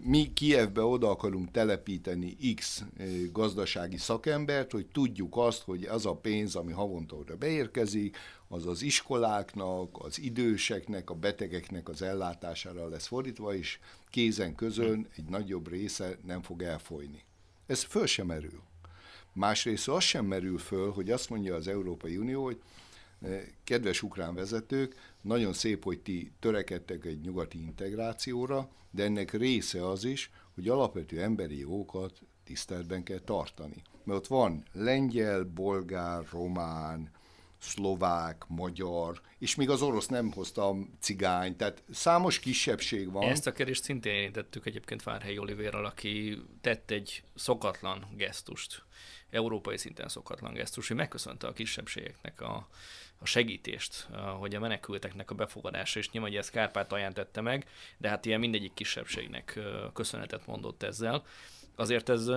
mi 0.00 0.32
Kievbe 0.32 0.82
oda 0.82 1.10
akarunk 1.10 1.50
telepíteni 1.50 2.36
X 2.54 2.84
gazdasági 3.32 3.96
szakembert, 3.96 4.72
hogy 4.72 4.86
tudjuk 4.86 5.36
azt, 5.36 5.62
hogy 5.62 5.84
az 5.84 6.06
a 6.06 6.14
pénz, 6.14 6.54
ami 6.56 6.72
havonta 6.72 7.16
oda 7.16 7.36
beérkezik, 7.36 8.16
az 8.48 8.66
az 8.66 8.82
iskoláknak, 8.82 9.98
az 9.98 10.20
időseknek, 10.20 11.10
a 11.10 11.14
betegeknek 11.14 11.88
az 11.88 12.02
ellátására 12.02 12.88
lesz 12.88 13.06
fordítva, 13.06 13.54
és 13.54 13.78
kézen 14.10 14.54
közön 14.54 15.08
egy 15.16 15.24
nagyobb 15.24 15.68
része 15.68 16.18
nem 16.26 16.42
fog 16.42 16.62
elfolyni. 16.62 17.24
Ez 17.66 17.82
föl 17.82 18.06
sem 18.06 18.26
merül. 18.26 18.62
Másrészt 19.32 19.88
az 19.88 20.02
sem 20.02 20.26
merül 20.26 20.58
föl, 20.58 20.92
hogy 20.92 21.10
azt 21.10 21.30
mondja 21.30 21.54
az 21.54 21.68
Európai 21.68 22.16
Unió, 22.16 22.44
hogy 22.44 22.60
kedves 23.64 24.02
ukrán 24.02 24.34
vezetők, 24.34 24.94
nagyon 25.20 25.52
szép, 25.52 25.84
hogy 25.84 26.00
ti 26.00 26.32
törekedtek 26.40 27.04
egy 27.04 27.20
nyugati 27.20 27.62
integrációra, 27.62 28.68
de 28.90 29.04
ennek 29.04 29.32
része 29.32 29.88
az 29.88 30.04
is, 30.04 30.30
hogy 30.54 30.68
alapvető 30.68 31.22
emberi 31.22 31.58
jogokat 31.58 32.20
tiszteletben 32.44 33.02
kell 33.02 33.18
tartani. 33.18 33.82
Mert 34.04 34.18
ott 34.18 34.26
van 34.26 34.64
lengyel, 34.72 35.44
bolgár, 35.44 36.24
román, 36.30 37.10
szlovák, 37.58 38.44
magyar, 38.48 39.20
és 39.38 39.54
még 39.54 39.70
az 39.70 39.82
orosz 39.82 40.06
nem 40.06 40.32
hoztam 40.32 40.96
cigány, 41.00 41.56
tehát 41.56 41.82
számos 41.90 42.38
kisebbség 42.38 43.12
van. 43.12 43.28
Ezt 43.28 43.46
a 43.46 43.52
kérdést 43.52 43.82
szintén 43.82 44.14
érintettük 44.14 44.66
egyébként 44.66 45.02
Várhely 45.02 45.38
Olivérral, 45.38 45.84
aki 45.84 46.42
tett 46.60 46.90
egy 46.90 47.22
szokatlan 47.34 48.06
gesztust, 48.16 48.82
európai 49.30 49.76
szinten 49.76 50.08
szokatlan 50.08 50.54
gesztus, 50.54 50.88
hogy 50.88 50.96
megköszönte 50.96 51.46
a 51.46 51.52
kisebbségeknek 51.52 52.40
a, 52.40 52.68
a 53.18 53.26
segítést, 53.26 54.08
hogy 54.38 54.54
a 54.54 54.60
menekülteknek 54.60 55.30
a 55.30 55.34
befogadása, 55.34 55.98
és 55.98 56.10
nyilván, 56.10 56.30
hogy 56.30 56.40
ezt 56.40 56.50
Kárpátalján 56.50 57.12
tette 57.12 57.40
meg, 57.40 57.66
de 57.96 58.08
hát 58.08 58.26
ilyen 58.26 58.40
mindegyik 58.40 58.74
kisebbségnek 58.74 59.58
köszönetet 59.92 60.46
mondott 60.46 60.82
ezzel. 60.82 61.24
Azért 61.78 62.08
ez 62.08 62.30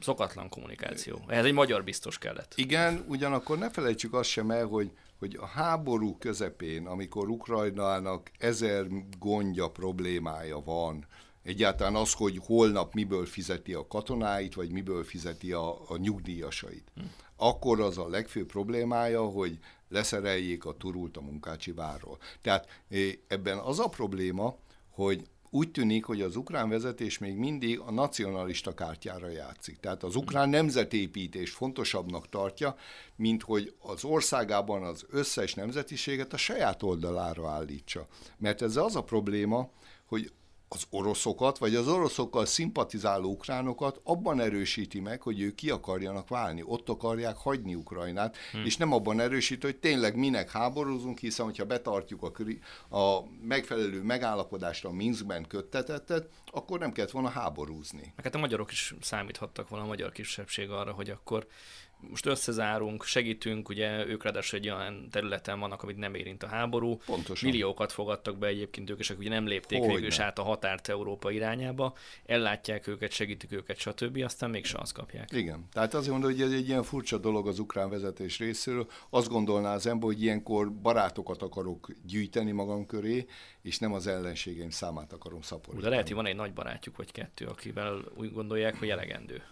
szokatlan 0.00 0.48
kommunikáció. 0.48 1.20
Ehhez 1.26 1.44
egy 1.44 1.52
magyar 1.52 1.84
biztos 1.84 2.18
kellett. 2.18 2.52
Igen, 2.56 3.04
ugyanakkor 3.08 3.58
ne 3.58 3.70
felejtsük 3.70 4.14
azt 4.14 4.28
sem 4.28 4.50
el, 4.50 4.66
hogy 4.66 4.90
hogy 5.22 5.36
a 5.40 5.46
háború 5.46 6.16
közepén, 6.18 6.86
amikor 6.86 7.28
Ukrajnának 7.28 8.30
ezer 8.38 8.86
gondja, 9.18 9.70
problémája 9.70 10.60
van, 10.60 11.06
egyáltalán 11.42 11.94
az, 11.94 12.12
hogy 12.12 12.40
holnap 12.44 12.94
miből 12.94 13.26
fizeti 13.26 13.72
a 13.74 13.86
katonáit, 13.86 14.54
vagy 14.54 14.70
miből 14.70 15.04
fizeti 15.04 15.52
a, 15.52 15.90
a 15.90 15.96
nyugdíjasait, 15.96 16.90
hm. 16.94 17.02
akkor 17.36 17.80
az 17.80 17.98
a 17.98 18.08
legfőbb 18.08 18.46
problémája, 18.46 19.22
hogy 19.22 19.58
leszereljék 19.88 20.64
a 20.64 20.76
turult 20.76 21.16
a 21.16 21.20
munkácsi 21.20 21.72
várról. 21.72 22.18
Tehát 22.40 22.82
ebben 23.28 23.58
az 23.58 23.78
a 23.78 23.88
probléma, 23.88 24.56
hogy 24.90 25.26
úgy 25.54 25.70
tűnik, 25.70 26.04
hogy 26.04 26.20
az 26.20 26.36
ukrán 26.36 26.68
vezetés 26.68 27.18
még 27.18 27.36
mindig 27.36 27.78
a 27.78 27.90
nacionalista 27.90 28.74
kártyára 28.74 29.28
játszik. 29.28 29.76
Tehát 29.76 30.02
az 30.02 30.16
ukrán 30.16 30.48
nemzetépítés 30.48 31.50
fontosabbnak 31.50 32.28
tartja, 32.28 32.76
mint 33.16 33.42
hogy 33.42 33.74
az 33.78 34.04
országában 34.04 34.82
az 34.82 35.06
összes 35.10 35.54
nemzetiséget 35.54 36.32
a 36.32 36.36
saját 36.36 36.82
oldalára 36.82 37.48
állítsa. 37.48 38.06
Mert 38.38 38.62
ez 38.62 38.76
az 38.76 38.96
a 38.96 39.02
probléma, 39.02 39.70
hogy 40.06 40.32
az 40.74 40.86
oroszokat, 40.90 41.58
vagy 41.58 41.74
az 41.74 41.88
oroszokkal 41.88 42.46
szimpatizáló 42.46 43.30
ukránokat 43.30 44.00
abban 44.04 44.40
erősíti 44.40 45.00
meg, 45.00 45.22
hogy 45.22 45.40
ők 45.40 45.54
ki 45.54 45.70
akarjanak 45.70 46.28
válni, 46.28 46.62
ott 46.66 46.88
akarják 46.88 47.36
hagyni 47.36 47.74
Ukrajnát, 47.74 48.36
hmm. 48.52 48.64
és 48.64 48.76
nem 48.76 48.92
abban 48.92 49.20
erősít, 49.20 49.62
hogy 49.62 49.76
tényleg 49.76 50.16
minek 50.16 50.50
háborúzunk, 50.50 51.18
hiszen 51.18 51.44
hogyha 51.44 51.64
betartjuk 51.64 52.22
a, 52.22 52.96
a 52.96 53.24
megfelelő 53.42 54.02
megállapodásra 54.02 54.88
a 54.88 54.92
Minskben 54.92 55.46
köttetettet, 55.46 56.28
akkor 56.46 56.78
nem 56.78 56.92
kellett 56.92 57.10
volna 57.10 57.28
háborúzni. 57.28 58.14
Hát 58.22 58.34
a 58.34 58.38
magyarok 58.38 58.72
is 58.72 58.94
számíthattak 59.00 59.68
volna, 59.68 59.84
a 59.84 59.88
magyar 59.88 60.12
kisebbség 60.12 60.70
arra, 60.70 60.92
hogy 60.92 61.10
akkor 61.10 61.46
most 62.10 62.26
összezárunk, 62.26 63.04
segítünk, 63.04 63.68
ugye 63.68 64.06
ők 64.06 64.22
ráadásul 64.22 64.58
egy 64.58 64.68
olyan 64.70 65.08
területen 65.10 65.60
vannak, 65.60 65.82
amit 65.82 65.96
nem 65.96 66.14
érint 66.14 66.42
a 66.42 66.46
háború. 66.46 66.96
Pontosan. 67.06 67.50
Milliókat 67.50 67.92
fogadtak 67.92 68.38
be 68.38 68.46
egyébként 68.46 68.90
ők, 68.90 68.98
és 68.98 69.10
ugye 69.10 69.28
nem 69.28 69.46
lépték 69.46 69.78
Hogyne. 69.78 69.92
végül 69.94 70.08
is 70.08 70.18
át 70.18 70.38
a 70.38 70.42
határt 70.42 70.88
Európa 70.88 71.30
irányába, 71.30 71.94
ellátják 72.26 72.86
őket, 72.86 73.10
segítik 73.10 73.52
őket, 73.52 73.76
stb. 73.76 74.22
Aztán 74.24 74.50
mégse 74.50 74.78
azt 74.78 74.92
kapják. 74.92 75.28
Igen. 75.32 75.68
Tehát 75.72 75.94
azt 75.94 76.08
gondolom, 76.08 76.36
hogy 76.36 76.44
ez 76.44 76.52
egy 76.52 76.68
ilyen 76.68 76.82
furcsa 76.82 77.18
dolog 77.18 77.48
az 77.48 77.58
ukrán 77.58 77.90
vezetés 77.90 78.38
részéről. 78.38 78.86
Azt 79.10 79.28
gondolná 79.28 79.74
az 79.74 79.86
ember, 79.86 80.04
hogy 80.04 80.22
ilyenkor 80.22 80.72
barátokat 80.72 81.42
akarok 81.42 81.88
gyűjteni 82.06 82.50
magam 82.52 82.86
köré, 82.86 83.26
és 83.62 83.78
nem 83.78 83.92
az 83.92 84.06
ellenségeim 84.06 84.70
számát 84.70 85.12
akarom 85.12 85.42
szaporítani. 85.42 85.82
De 85.82 85.88
lehet, 85.88 86.06
hogy 86.06 86.16
van 86.16 86.26
egy 86.26 86.36
nagy 86.36 86.52
barátjuk 86.52 86.96
vagy 86.96 87.12
kettő, 87.12 87.46
akivel 87.46 88.04
úgy 88.16 88.32
gondolják, 88.32 88.78
hogy 88.78 88.88
elegendő. 88.88 89.42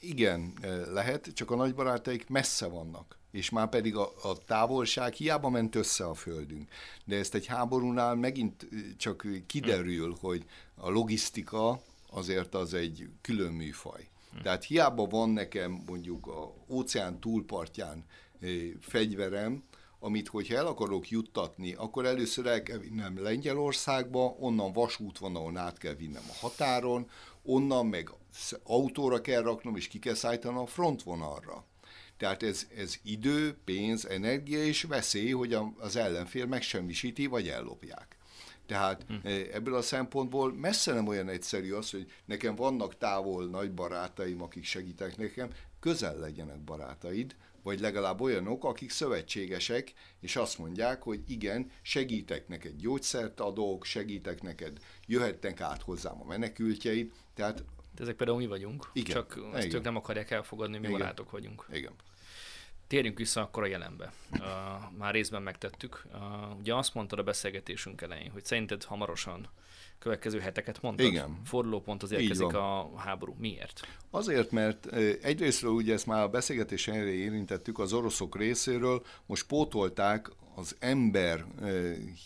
Igen, 0.00 0.52
lehet, 0.92 1.30
csak 1.34 1.50
a 1.50 1.56
nagybarátaik 1.56 2.28
messze 2.28 2.66
vannak, 2.66 3.18
és 3.30 3.50
már 3.50 3.68
pedig 3.68 3.96
a, 3.96 4.12
a 4.22 4.38
távolság 4.46 5.12
hiába 5.12 5.48
ment 5.48 5.74
össze 5.74 6.04
a 6.04 6.14
földünk. 6.14 6.68
De 7.04 7.16
ezt 7.16 7.34
egy 7.34 7.46
háborúnál 7.46 8.14
megint 8.14 8.68
csak 8.96 9.26
kiderül, 9.46 10.16
hogy 10.20 10.44
a 10.74 10.90
logisztika 10.90 11.80
azért 12.10 12.54
az 12.54 12.74
egy 12.74 13.08
külön 13.20 13.52
műfaj. 13.52 14.08
Tehát 14.42 14.64
hiába 14.64 15.06
van 15.06 15.30
nekem 15.30 15.82
mondjuk 15.86 16.26
a 16.26 16.52
óceán 16.68 17.20
túlpartján 17.20 18.04
fegyverem, 18.80 19.62
amit 19.98 20.28
hogyha 20.28 20.56
el 20.56 20.66
akarok 20.66 21.08
juttatni, 21.08 21.72
akkor 21.72 22.06
először 22.06 22.46
el 22.46 22.62
kell 22.62 22.78
vinnem 22.78 23.22
Lengyelországba, 23.22 24.36
onnan 24.38 24.72
vasút 24.72 25.18
van, 25.18 25.36
ahol 25.36 25.56
át 25.56 25.78
kell 25.78 25.94
vinnem 25.94 26.22
a 26.28 26.38
határon, 26.40 27.10
onnan 27.42 27.86
meg 27.86 28.10
autóra 28.62 29.20
kell 29.20 29.42
raknom, 29.42 29.76
és 29.76 29.88
ki 29.88 29.98
kell 29.98 30.14
szállítanom 30.14 30.58
a 30.58 30.66
frontvonalra. 30.66 31.64
Tehát 32.16 32.42
ez, 32.42 32.66
ez 32.76 32.94
idő, 33.02 33.56
pénz, 33.64 34.06
energia 34.06 34.64
és 34.64 34.82
veszély, 34.82 35.30
hogy 35.30 35.56
az 35.78 35.96
ellenfél 35.96 36.46
megsemmisíti, 36.46 37.26
vagy 37.26 37.48
ellopják. 37.48 38.16
Tehát 38.66 39.04
hm. 39.08 39.14
Eh, 39.22 39.48
ebből 39.52 39.74
a 39.74 39.82
szempontból 39.82 40.52
messze 40.52 40.92
nem 40.92 41.06
olyan 41.06 41.28
egyszerű 41.28 41.72
az, 41.72 41.90
hogy 41.90 42.12
nekem 42.24 42.54
vannak 42.54 42.98
távol 42.98 43.48
nagy 43.48 43.72
barátaim, 43.72 44.42
akik 44.42 44.64
segítek 44.64 45.16
nekem, 45.16 45.50
közel 45.80 46.18
legyenek 46.18 46.60
barátaid, 46.60 47.36
vagy 47.62 47.80
legalább 47.80 48.20
olyanok, 48.20 48.64
akik 48.64 48.90
szövetségesek, 48.90 49.92
és 50.20 50.36
azt 50.36 50.58
mondják, 50.58 51.02
hogy 51.02 51.20
igen, 51.26 51.70
segítek 51.82 52.48
neked 52.48 52.76
gyógyszert 52.76 53.40
adok, 53.40 53.84
segítek 53.84 54.42
neked, 54.42 54.78
jöhetnek 55.06 55.60
át 55.60 55.82
hozzám 55.82 56.20
a 56.20 56.24
menekültjeid, 56.24 57.12
tehát 57.40 57.64
de 57.94 58.02
ezek 58.02 58.16
például 58.16 58.38
mi 58.38 58.46
vagyunk, 58.46 58.90
igen, 58.92 59.14
csak 59.14 59.38
ezt 59.54 59.64
igen. 59.64 59.76
ők 59.76 59.84
nem 59.84 59.96
akarják 59.96 60.30
elfogadni, 60.30 60.78
mi 60.78 60.86
igen. 60.86 60.98
barátok 60.98 61.30
vagyunk. 61.30 61.66
Igen. 61.72 61.92
Térjünk 62.86 63.18
vissza 63.18 63.40
akkor 63.40 63.62
a 63.62 63.66
jelenbe. 63.66 64.12
Uh, 64.32 64.46
már 64.98 65.12
részben 65.12 65.42
megtettük. 65.42 66.06
Uh, 66.12 66.58
ugye 66.58 66.74
azt 66.74 66.94
mondtad 66.94 67.18
a 67.18 67.22
beszélgetésünk 67.22 68.00
elején, 68.00 68.30
hogy 68.30 68.44
szerinted 68.44 68.84
hamarosan 68.84 69.48
következő 70.00 70.40
heteket 70.40 70.82
mondtad? 70.82 71.06
Igen. 71.06 71.40
Fordulópont 71.44 72.02
az 72.02 72.12
érkezik 72.12 72.52
a 72.52 72.90
háború. 72.96 73.34
Miért? 73.38 73.80
Azért, 74.10 74.50
mert 74.50 74.86
egyrésztről 75.22 75.70
ugye 75.70 75.92
ezt 75.92 76.06
már 76.06 76.22
a 76.22 76.28
beszélgetés 76.28 76.88
elején 76.88 77.32
érintettük, 77.32 77.78
az 77.78 77.92
oroszok 77.92 78.36
részéről 78.36 79.02
most 79.26 79.46
pótolták 79.46 80.30
az 80.60 80.76
ember 80.78 81.44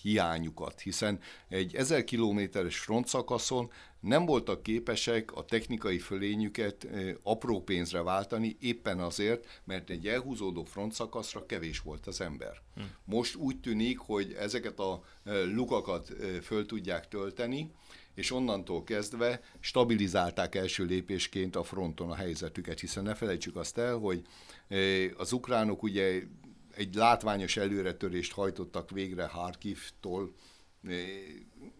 hiányukat, 0.03 0.81
hiszen 0.81 1.21
egy 1.49 1.75
ezer 1.75 2.05
kilométeres 2.05 2.79
frontszakaszon 2.79 3.71
nem 4.01 4.27
voltak 4.27 4.63
képesek 4.63 5.33
a 5.35 5.45
technikai 5.45 5.99
fölényüket 5.99 6.87
apró 7.23 7.63
pénzre 7.63 8.03
váltani, 8.03 8.57
éppen 8.61 9.01
azért, 9.01 9.61
mert 9.65 9.91
egy 9.91 10.09
elhúzódó 10.09 10.65
frontszakaszra 10.65 11.47
kevés 11.47 11.81
volt 11.81 12.07
az 12.07 12.21
ember. 12.21 12.61
Hm. 12.75 12.83
Most 13.05 13.35
úgy 13.35 13.61
tűnik, 13.61 13.99
hogy 13.99 14.33
ezeket 14.33 14.79
a 14.79 15.03
lukakat 15.55 16.13
föl 16.43 16.67
tudják 16.67 17.09
tölteni, 17.09 17.71
és 18.15 18.31
onnantól 18.31 18.85
kezdve 18.85 19.41
stabilizálták 19.61 20.55
első 20.55 20.85
lépésként 20.85 21.57
a 21.57 21.63
fronton 21.63 22.11
a 22.11 22.15
helyzetüket, 22.15 22.81
hiszen 22.81 23.03
ne 23.03 23.15
felejtsük 23.15 23.57
azt 23.57 23.79
el, 23.79 23.97
hogy 23.97 24.23
az 25.17 25.33
ukránok 25.33 25.83
ugye 25.83 26.23
egy 26.77 26.95
látványos 26.95 27.57
előretörést 27.57 28.33
hajtottak 28.33 28.91
végre 28.91 29.27
Harkivtól 29.27 30.35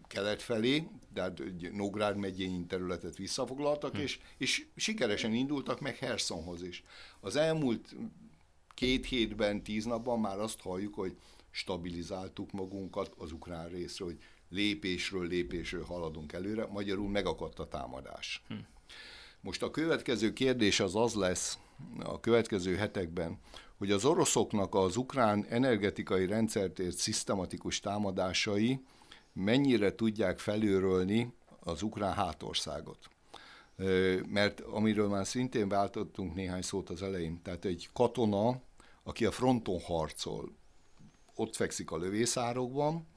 kelet 0.07 0.41
felé, 0.41 0.87
tehát 1.13 1.41
Nógrád 1.71 2.17
megyényi 2.17 2.65
területet 2.65 3.17
visszafoglaltak, 3.17 3.95
hm. 3.95 4.01
és, 4.01 4.19
és 4.37 4.65
sikeresen 4.75 5.33
indultak 5.33 5.79
meg 5.79 5.97
Hersonhoz 5.97 6.63
is. 6.63 6.83
Az 7.19 7.35
elmúlt 7.35 7.95
két 8.73 9.05
hétben, 9.05 9.63
tíz 9.63 9.85
napban 9.85 10.19
már 10.19 10.39
azt 10.39 10.59
halljuk, 10.59 10.93
hogy 10.93 11.17
stabilizáltuk 11.51 12.51
magunkat 12.51 13.13
az 13.17 13.31
ukrán 13.31 13.69
részről, 13.69 14.07
hogy 14.07 14.17
lépésről 14.49 15.27
lépésről 15.27 15.83
haladunk 15.83 16.33
előre, 16.33 16.65
magyarul 16.65 17.09
megakadt 17.09 17.59
a 17.59 17.67
támadás. 17.67 18.43
Hm. 18.47 18.53
Most 19.41 19.63
a 19.63 19.71
következő 19.71 20.33
kérdés 20.33 20.79
az 20.79 20.95
az 20.95 21.13
lesz 21.13 21.57
a 21.99 22.19
következő 22.19 22.75
hetekben, 22.75 23.39
hogy 23.77 23.91
az 23.91 24.05
oroszoknak 24.05 24.75
az 24.75 24.97
ukrán 24.97 25.45
energetikai 25.49 26.25
rendszert 26.25 26.79
ért 26.79 26.97
szisztematikus 26.97 27.79
támadásai 27.79 28.79
mennyire 29.33 29.95
tudják 29.95 30.39
felőrölni 30.39 31.33
az 31.59 31.81
ukrán 31.81 32.13
hátországot. 32.13 32.97
Mert 34.27 34.59
amiről 34.59 35.07
már 35.07 35.27
szintén 35.27 35.67
váltottunk 35.67 36.35
néhány 36.35 36.61
szót 36.61 36.89
az 36.89 37.01
elején, 37.01 37.41
tehát 37.41 37.65
egy 37.65 37.89
katona, 37.93 38.61
aki 39.03 39.25
a 39.25 39.31
fronton 39.31 39.81
harcol, 39.81 40.51
ott 41.35 41.55
fekszik 41.55 41.91
a 41.91 41.97
lövészárokban, 41.97 43.07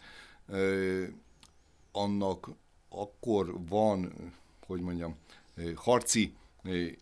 annak 1.92 2.51
akkor 2.88 3.68
van, 3.68 4.12
hogy 4.66 4.81
mondjam, 4.81 5.16
harci 5.75 6.35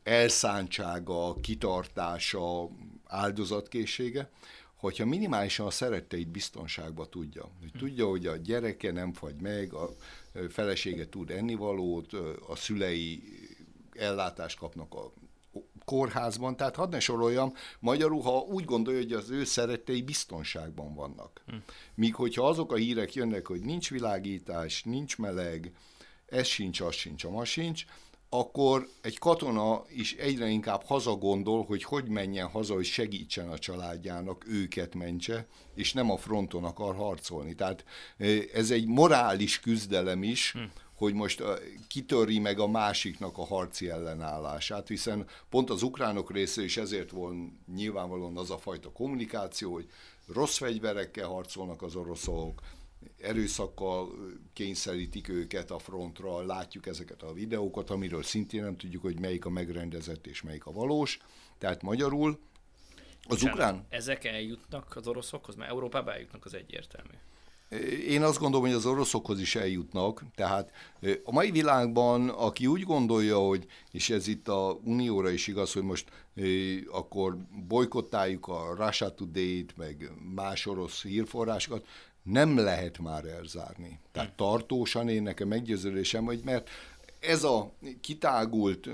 elszántsága, 0.02 1.34
kitartása, 1.34 2.68
áldozatkészsége, 3.06 4.30
hogyha 4.76 5.06
minimálisan 5.06 5.66
a 5.66 5.70
szeretteit 5.70 6.28
biztonságba 6.28 7.08
tudja, 7.08 7.50
hogy 7.60 7.72
tudja, 7.78 8.08
hogy 8.08 8.26
a 8.26 8.36
gyereke 8.36 8.92
nem 8.92 9.12
fagy 9.12 9.40
meg, 9.40 9.72
a 9.72 9.90
felesége 10.48 11.08
tud 11.08 11.30
ennivalót, 11.30 12.12
a 12.48 12.56
szülei 12.56 13.22
ellátást 13.92 14.58
kapnak 14.58 14.94
a 14.94 15.12
kórházban, 15.84 16.56
tehát 16.56 16.76
hadd 16.76 16.90
ne 16.90 17.00
soroljam, 17.00 17.54
magyarul, 17.78 18.22
ha 18.22 18.38
úgy 18.38 18.64
gondolja, 18.64 19.00
hogy 19.00 19.12
az 19.12 19.30
ő 19.30 19.44
szerettei 19.44 20.02
biztonságban 20.02 20.94
vannak. 20.94 21.42
Hm. 21.46 21.54
Míg 21.94 22.14
hogyha 22.14 22.48
azok 22.48 22.72
a 22.72 22.76
hírek 22.76 23.14
jönnek, 23.14 23.46
hogy 23.46 23.60
nincs 23.60 23.90
világítás, 23.90 24.82
nincs 24.82 25.18
meleg, 25.18 25.72
ez 26.26 26.46
sincs, 26.46 26.80
az 26.80 26.94
sincs, 26.94 27.24
az 27.24 27.48
sincs, 27.48 27.84
akkor 28.28 28.88
egy 29.00 29.18
katona 29.18 29.84
is 29.88 30.14
egyre 30.14 30.48
inkább 30.48 30.82
hazagondol, 30.84 31.64
hogy 31.64 31.82
hogy 31.82 32.08
menjen 32.08 32.48
haza, 32.48 32.74
hogy 32.74 32.84
segítsen 32.84 33.48
a 33.48 33.58
családjának, 33.58 34.44
őket 34.48 34.94
mentse, 34.94 35.46
és 35.74 35.92
nem 35.92 36.10
a 36.10 36.16
fronton 36.16 36.64
akar 36.64 36.94
harcolni. 36.94 37.54
Tehát 37.54 37.84
ez 38.52 38.70
egy 38.70 38.86
morális 38.86 39.60
küzdelem 39.60 40.22
is, 40.22 40.52
hm 40.52 40.60
hogy 40.96 41.14
most 41.14 41.42
kitörri 41.88 42.38
meg 42.38 42.58
a 42.58 42.66
másiknak 42.66 43.38
a 43.38 43.44
harci 43.44 43.88
ellenállását, 43.88 44.88
hiszen 44.88 45.26
pont 45.50 45.70
az 45.70 45.82
ukránok 45.82 46.32
része 46.32 46.62
is 46.62 46.76
ezért 46.76 47.10
van 47.10 47.60
nyilvánvalóan 47.74 48.36
az 48.36 48.50
a 48.50 48.58
fajta 48.58 48.92
kommunikáció, 48.92 49.72
hogy 49.72 49.88
rossz 50.26 50.56
fegyverekkel 50.56 51.28
harcolnak 51.28 51.82
az 51.82 51.94
oroszok, 51.94 52.60
erőszakkal 53.20 54.08
kényszerítik 54.52 55.28
őket 55.28 55.70
a 55.70 55.78
frontra, 55.78 56.40
látjuk 56.40 56.86
ezeket 56.86 57.22
a 57.22 57.32
videókat, 57.32 57.90
amiről 57.90 58.22
szintén 58.22 58.62
nem 58.62 58.76
tudjuk, 58.76 59.02
hogy 59.02 59.20
melyik 59.20 59.44
a 59.44 59.50
megrendezett 59.50 60.26
és 60.26 60.42
melyik 60.42 60.66
a 60.66 60.72
valós. 60.72 61.18
Tehát 61.58 61.82
magyarul 61.82 62.38
az 63.28 63.28
Bocsánat, 63.28 63.54
ukrán... 63.54 63.86
Ezek 63.88 64.24
eljutnak 64.24 64.96
az 64.96 65.06
oroszokhoz, 65.06 65.54
mert 65.54 65.70
Európába 65.70 66.12
eljutnak 66.12 66.44
az 66.44 66.54
egyértelmű. 66.54 67.14
Én 68.08 68.22
azt 68.22 68.38
gondolom, 68.38 68.66
hogy 68.66 68.74
az 68.74 68.86
oroszokhoz 68.86 69.40
is 69.40 69.54
eljutnak, 69.54 70.22
tehát 70.34 70.72
a 71.24 71.32
mai 71.32 71.50
világban, 71.50 72.28
aki 72.28 72.66
úgy 72.66 72.82
gondolja, 72.82 73.38
hogy, 73.38 73.66
és 73.90 74.10
ez 74.10 74.26
itt 74.26 74.48
a 74.48 74.80
Unióra 74.84 75.30
is 75.30 75.46
igaz, 75.46 75.72
hogy 75.72 75.82
most 75.82 76.10
akkor 76.90 77.36
bolykottáljuk 77.68 78.48
a 78.48 78.74
Russia 78.78 79.14
Today-t, 79.14 79.76
meg 79.76 80.12
más 80.34 80.66
orosz 80.66 81.02
hírforrásokat, 81.02 81.86
nem 82.26 82.58
lehet 82.58 82.98
már 82.98 83.24
elzárni. 83.24 84.00
Tehát 84.12 84.32
tartósan 84.32 85.08
én 85.08 85.22
nekem 85.22 85.48
meggyőződésem, 85.48 86.24
hogy 86.24 86.40
mert 86.44 86.70
ez 87.20 87.44
a 87.44 87.72
kitágult 88.00 88.88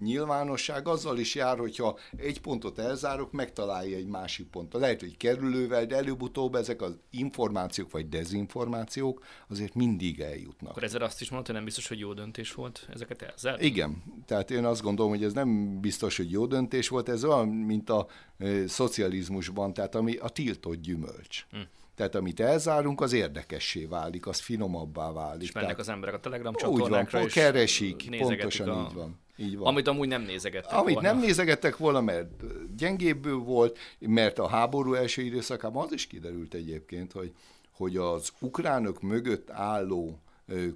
nyilvánosság 0.00 0.88
azzal 0.88 1.18
is 1.18 1.34
jár, 1.34 1.58
hogyha 1.58 1.98
egy 2.16 2.40
pontot 2.40 2.78
elzárok, 2.78 3.32
megtalálja 3.32 3.96
egy 3.96 4.06
másik 4.06 4.46
pontot. 4.46 4.80
Lehet, 4.80 5.00
hogy 5.00 5.16
kerülővel, 5.16 5.86
de 5.86 5.96
előbb-utóbb 5.96 6.54
ezek 6.54 6.82
az 6.82 6.98
információk 7.10 7.90
vagy 7.90 8.08
dezinformációk 8.08 9.24
azért 9.48 9.74
mindig 9.74 10.20
eljutnak. 10.20 10.70
Akkor 10.70 10.84
ezzel 10.84 11.02
azt 11.02 11.20
is 11.20 11.30
mondta, 11.30 11.46
hogy 11.46 11.56
nem 11.56 11.64
biztos, 11.64 11.88
hogy 11.88 11.98
jó 11.98 12.12
döntés 12.12 12.52
volt 12.52 12.88
ezeket 12.92 13.22
elzárni? 13.22 13.66
Igen, 13.66 14.02
tehát 14.26 14.50
én 14.50 14.64
azt 14.64 14.82
gondolom, 14.82 15.10
hogy 15.10 15.24
ez 15.24 15.32
nem 15.32 15.80
biztos, 15.80 16.16
hogy 16.16 16.30
jó 16.30 16.46
döntés 16.46 16.88
volt, 16.88 17.08
ez 17.08 17.24
olyan, 17.24 17.48
mint 17.48 17.90
a 17.90 18.06
e, 18.38 18.66
szocializmusban, 18.66 19.74
tehát 19.74 19.94
ami 19.94 20.16
a 20.16 20.28
tiltott 20.28 20.80
gyümölcs. 20.80 21.46
Hm. 21.50 21.58
Tehát 22.00 22.14
amit 22.14 22.40
elzárunk, 22.40 23.00
az 23.00 23.12
érdekessé 23.12 23.84
válik, 23.84 24.26
az 24.26 24.38
finomabbá 24.38 25.12
válik. 25.12 25.42
És 25.42 25.52
mennek 25.52 25.70
Tehát, 25.70 25.84
az 25.84 25.92
emberek 25.92 26.14
a 26.14 26.20
Telegram 26.20 26.54
csatornákra, 26.54 27.18
úgy 27.18 27.34
van, 27.34 27.44
keresik, 27.44 28.16
pontosan 28.18 28.68
a... 28.68 28.86
így 28.86 28.94
van. 28.94 29.18
Így 29.36 29.56
van. 29.56 29.66
Amit 29.66 29.88
amúgy 29.88 30.08
nem 30.08 30.22
nézegettek 30.22 30.72
Amit 30.72 30.94
volna. 30.94 31.12
nem 31.12 31.20
nézegettek 31.20 31.76
volna, 31.76 32.00
mert 32.00 32.28
gyengébből 32.76 33.38
volt, 33.38 33.78
mert 33.98 34.38
a 34.38 34.48
háború 34.48 34.94
első 34.94 35.22
időszakában 35.22 35.84
az 35.84 35.92
is 35.92 36.06
kiderült 36.06 36.54
egyébként, 36.54 37.12
hogy, 37.12 37.32
hogy 37.70 37.96
az 37.96 38.32
ukránok 38.38 39.02
mögött 39.02 39.50
álló 39.50 40.18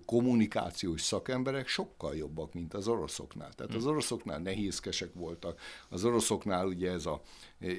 kommunikációs 0.06 1.00
szakemberek 1.00 1.68
sokkal 1.68 2.16
jobbak, 2.16 2.54
mint 2.54 2.74
az 2.74 2.88
oroszoknál. 2.88 3.52
Tehát 3.52 3.74
az 3.74 3.86
oroszoknál 3.86 4.38
nehézkesek 4.38 5.10
voltak, 5.14 5.60
az 5.88 6.04
oroszoknál 6.04 6.66
ugye 6.66 6.90
ez 6.90 7.06
a, 7.06 7.22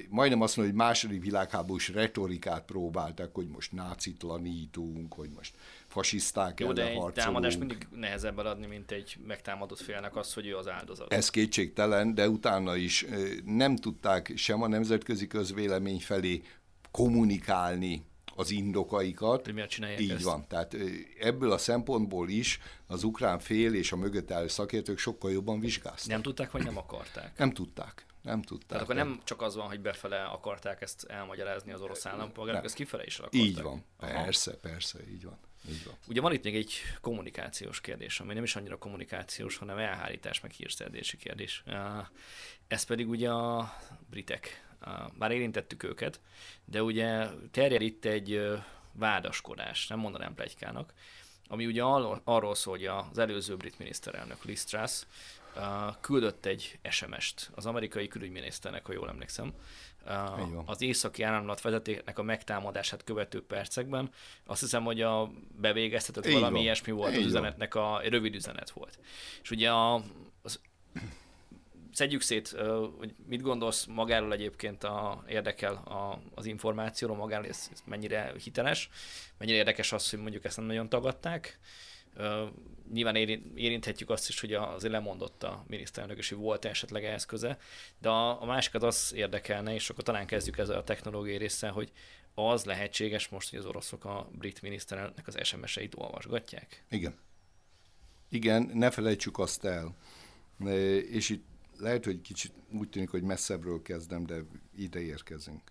majdnem 0.08 0.40
azt 0.40 0.56
mondom, 0.56 0.74
hogy 0.74 0.84
második 0.84 1.22
világháborús 1.22 1.88
retorikát 1.88 2.64
próbálták, 2.64 3.34
hogy 3.34 3.48
most 3.48 3.72
nácitlanítunk, 3.72 5.14
hogy 5.14 5.30
most 5.34 5.54
fasiszták 5.86 6.60
Jó, 6.60 6.72
de 6.72 6.88
egy 6.88 7.12
támadás 7.12 7.56
mindig 7.56 7.86
nehezebb 7.90 8.36
adni, 8.36 8.66
mint 8.66 8.90
egy 8.90 9.16
megtámadott 9.26 9.80
félnek 9.80 10.16
az, 10.16 10.34
hogy 10.34 10.46
ő 10.46 10.56
az 10.56 10.68
áldozat. 10.68 11.12
Ez 11.12 11.30
kétségtelen, 11.30 12.14
de 12.14 12.28
utána 12.28 12.76
is 12.76 13.06
nem 13.44 13.76
tudták 13.76 14.32
sem 14.34 14.62
a 14.62 14.68
nemzetközi 14.68 15.26
közvélemény 15.26 16.00
felé 16.00 16.42
kommunikálni 16.90 18.04
az 18.36 18.50
indokaikat. 18.50 19.44
Hogy 19.44 19.54
miért 19.54 19.70
csinálják 19.70 20.00
Így 20.00 20.10
ezt? 20.10 20.24
van. 20.24 20.46
Tehát 20.48 20.76
ebből 21.18 21.52
a 21.52 21.58
szempontból 21.58 22.28
is 22.28 22.60
az 22.86 23.04
ukrán 23.04 23.38
fél 23.38 23.74
és 23.74 23.92
a 23.92 23.96
mögött 23.96 24.30
álló 24.30 24.48
szakértők 24.48 24.98
sokkal 24.98 25.32
jobban 25.32 25.60
vizsgáztak. 25.60 26.10
Nem 26.10 26.22
tudták, 26.22 26.50
vagy 26.50 26.64
nem 26.64 26.76
akarták? 26.76 27.38
Nem 27.38 27.50
tudták. 27.50 28.06
Nem 28.22 28.42
tudták. 28.42 28.68
Tehát 28.68 28.82
akkor 28.82 28.94
nem 28.94 29.20
csak 29.24 29.42
az 29.42 29.54
van, 29.54 29.66
hogy 29.66 29.80
befele 29.80 30.22
akarták 30.22 30.80
ezt 30.80 31.04
elmagyarázni 31.04 31.72
az 31.72 31.80
orosz 31.80 32.06
állampolgárok, 32.06 32.64
ez 32.64 32.72
kifele 32.72 33.04
is 33.04 33.18
akarták. 33.18 33.40
Így 33.40 33.62
van. 33.62 33.84
Aha. 33.96 34.12
Persze, 34.12 34.56
persze, 34.56 34.98
így 35.10 35.24
van. 35.24 35.38
Így 35.70 35.84
van. 35.84 35.94
Ugye 36.08 36.20
van 36.20 36.32
itt 36.32 36.44
még 36.44 36.56
egy 36.56 36.72
kommunikációs 37.00 37.80
kérdés, 37.80 38.20
ami 38.20 38.34
nem 38.34 38.42
is 38.42 38.56
annyira 38.56 38.76
kommunikációs, 38.76 39.56
hanem 39.56 39.78
elhárítás, 39.78 40.40
meg 40.40 40.50
hírszerdési 40.50 41.16
kérdés. 41.16 41.64
Ez 42.68 42.82
pedig 42.82 43.08
ugye 43.08 43.30
a 43.30 43.76
britek 44.10 44.65
már 45.18 45.30
érintettük 45.30 45.82
őket, 45.82 46.20
de 46.64 46.82
ugye 46.82 47.26
terjed 47.50 47.82
itt 47.82 48.04
egy 48.04 48.52
vádaskodás, 48.92 49.86
nem 49.86 49.98
mondanám 49.98 50.34
plegykának, 50.34 50.92
ami 51.48 51.66
ugye 51.66 51.82
arról 52.24 52.54
szól, 52.54 52.76
hogy 52.76 52.86
az 52.86 53.18
előző 53.18 53.56
brit 53.56 53.78
miniszterelnök 53.78 54.44
Liz 54.44 54.64
Truss 54.64 55.02
küldött 56.00 56.46
egy 56.46 56.78
SMS-t 56.90 57.50
az 57.54 57.66
amerikai 57.66 58.08
külügyminiszternek, 58.08 58.86
ha 58.86 58.92
jól 58.92 59.08
emlékszem, 59.08 59.52
az 60.64 60.82
északi 60.82 61.22
áramlat 61.22 61.60
vezetéknek 61.60 62.18
a 62.18 62.22
megtámadását 62.22 63.04
követő 63.04 63.42
percekben. 63.42 64.10
Azt 64.44 64.60
hiszem, 64.60 64.84
hogy 64.84 65.00
a 65.02 65.30
bevégeztetett 65.60 66.32
valami 66.32 66.52
van. 66.52 66.62
ilyesmi 66.62 66.92
volt 66.92 67.12
Így 67.12 67.18
az 67.18 67.24
üzenetnek, 67.24 67.74
a 67.74 68.00
rövid 68.04 68.34
üzenet 68.34 68.70
volt. 68.70 68.98
És 69.42 69.50
ugye 69.50 69.70
a, 69.70 70.02
szedjük 71.96 72.20
szét, 72.20 72.48
hogy 72.98 73.14
mit 73.26 73.42
gondolsz 73.42 73.84
magáról 73.84 74.32
egyébként 74.32 74.84
a, 74.84 75.24
érdekel 75.28 75.74
a, 75.74 76.20
az 76.34 76.46
információról, 76.46 77.16
magáról 77.16 77.46
ez, 77.46 77.68
ez 77.72 77.82
mennyire 77.84 78.32
hiteles, 78.42 78.88
mennyire 79.38 79.56
érdekes 79.56 79.92
az, 79.92 80.10
hogy 80.10 80.18
mondjuk 80.18 80.44
ezt 80.44 80.56
nem 80.56 80.66
nagyon 80.66 80.88
tagadták. 80.88 81.58
Nyilván 82.92 83.16
érinthetjük 83.54 84.10
azt 84.10 84.28
is, 84.28 84.40
hogy 84.40 84.52
azért 84.52 84.92
lemondott 84.92 85.42
a 85.42 85.64
miniszterelnök, 85.66 86.18
és 86.18 86.28
hogy 86.28 86.38
volt 86.38 86.64
esetleg 86.64 87.04
ehhez 87.04 87.26
köze, 87.26 87.58
de 87.98 88.08
a, 88.08 88.42
a 88.42 88.44
másikat 88.44 88.82
az 88.82 89.12
érdekelne, 89.14 89.74
és 89.74 89.90
akkor 89.90 90.04
talán 90.04 90.26
kezdjük 90.26 90.58
ezzel 90.58 90.78
a 90.78 90.84
technológiai 90.84 91.36
része, 91.36 91.68
hogy 91.68 91.92
az 92.34 92.64
lehetséges 92.64 93.28
most, 93.28 93.50
hogy 93.50 93.58
az 93.58 93.64
oroszok 93.66 94.04
a 94.04 94.28
brit 94.32 94.62
miniszterelnöknek 94.62 95.26
az 95.26 95.38
SMS-eit 95.42 95.94
olvasgatják? 95.96 96.84
Igen. 96.88 97.14
Igen, 98.28 98.70
ne 98.74 98.90
felejtsük 98.90 99.38
azt 99.38 99.64
el. 99.64 99.96
És 101.10 101.28
itt 101.28 101.44
lehet, 101.78 102.04
hogy 102.04 102.20
kicsit 102.20 102.52
úgy 102.72 102.88
tűnik, 102.88 103.10
hogy 103.10 103.22
messzebbről 103.22 103.82
kezdem, 103.82 104.26
de 104.26 104.44
ide 104.76 105.00
érkezünk. 105.00 105.62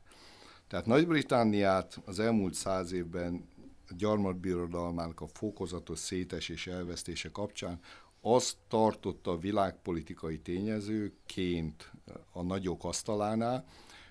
Tehát 0.68 0.86
Nagy-Britániát 0.86 2.02
az 2.06 2.20
elmúlt 2.20 2.54
száz 2.54 2.92
évben 2.92 3.48
a 3.88 3.94
gyarmatbirodalmának 3.98 5.22
a 5.22 5.28
fokozatos 5.28 6.00
szétes 6.00 6.50
és 6.50 6.68
elvesztése 6.68 7.30
kapcsán 7.32 7.80
azt 8.22 8.58
tartotta 8.68 9.32
a 9.32 9.38
világpolitikai 9.38 10.40
tényezőként 10.40 11.92
a 12.32 12.42
nagyok 12.42 12.84
asztalánál, 12.84 13.66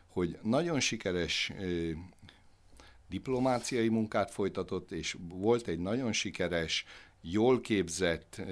hogy 0.06 0.38
nagyon 0.42 0.80
sikeres 0.80 1.52
diplomáciai 3.08 3.88
munkát 3.88 4.30
folytatott, 4.30 4.92
és 4.92 5.16
volt 5.28 5.68
egy 5.68 5.78
nagyon 5.78 6.12
sikeres, 6.12 6.84
jól 7.20 7.60
képzett 7.60 8.42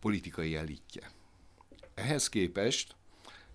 politikai 0.00 0.54
elitje. 0.54 1.10
Ehhez 1.94 2.28
képest 2.28 2.96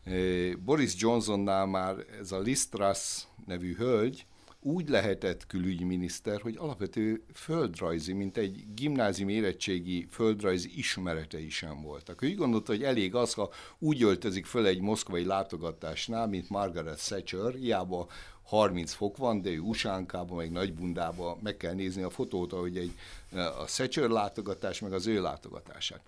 eh, 0.03 0.53
Boris 0.55 0.93
Johnsonnál 0.97 1.65
már 1.65 1.95
ez 2.19 2.31
a 2.31 2.39
Liz 2.39 2.67
Truss 2.67 3.23
nevű 3.45 3.75
hölgy 3.75 4.25
úgy 4.61 4.89
lehetett 4.89 5.47
külügyminiszter, 5.47 6.41
hogy 6.41 6.55
alapvető 6.57 7.23
földrajzi, 7.33 8.13
mint 8.13 8.37
egy 8.37 8.63
gimnázium 8.75 9.29
érettségi 9.29 10.07
földrajzi 10.09 10.77
ismeretei 10.77 11.49
sem 11.49 11.81
voltak. 11.81 12.21
Ő 12.21 12.27
úgy 12.27 12.35
gondolta, 12.35 12.71
hogy 12.71 12.83
elég 12.83 13.15
az, 13.15 13.33
ha 13.33 13.49
úgy 13.77 14.03
öltözik 14.03 14.45
föl 14.45 14.65
egy 14.65 14.81
moszkvai 14.81 15.25
látogatásnál, 15.25 16.27
mint 16.27 16.49
Margaret 16.49 17.05
Thatcher, 17.05 17.53
hiába 17.53 18.07
30 18.49 18.93
fok 18.93 19.17
van, 19.17 19.41
de 19.41 19.49
ő 19.49 19.59
usánkában, 19.59 20.37
meg 20.37 20.51
nagybundában 20.51 21.37
meg 21.43 21.57
kell 21.57 21.73
nézni 21.73 22.01
a 22.01 22.09
fotót, 22.09 22.53
ahogy 22.53 22.77
egy, 22.77 22.91
a 23.31 23.65
Thatcher 23.65 24.09
látogatás, 24.09 24.79
meg 24.79 24.93
az 24.93 25.07
ő 25.07 25.21
látogatását 25.21 26.01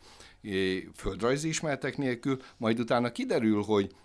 földrajzi 0.95 1.47
ismeretek 1.47 1.97
nélkül, 1.97 2.41
majd 2.57 2.79
utána 2.79 3.11
kiderül, 3.11 3.63
hogy 3.63 3.95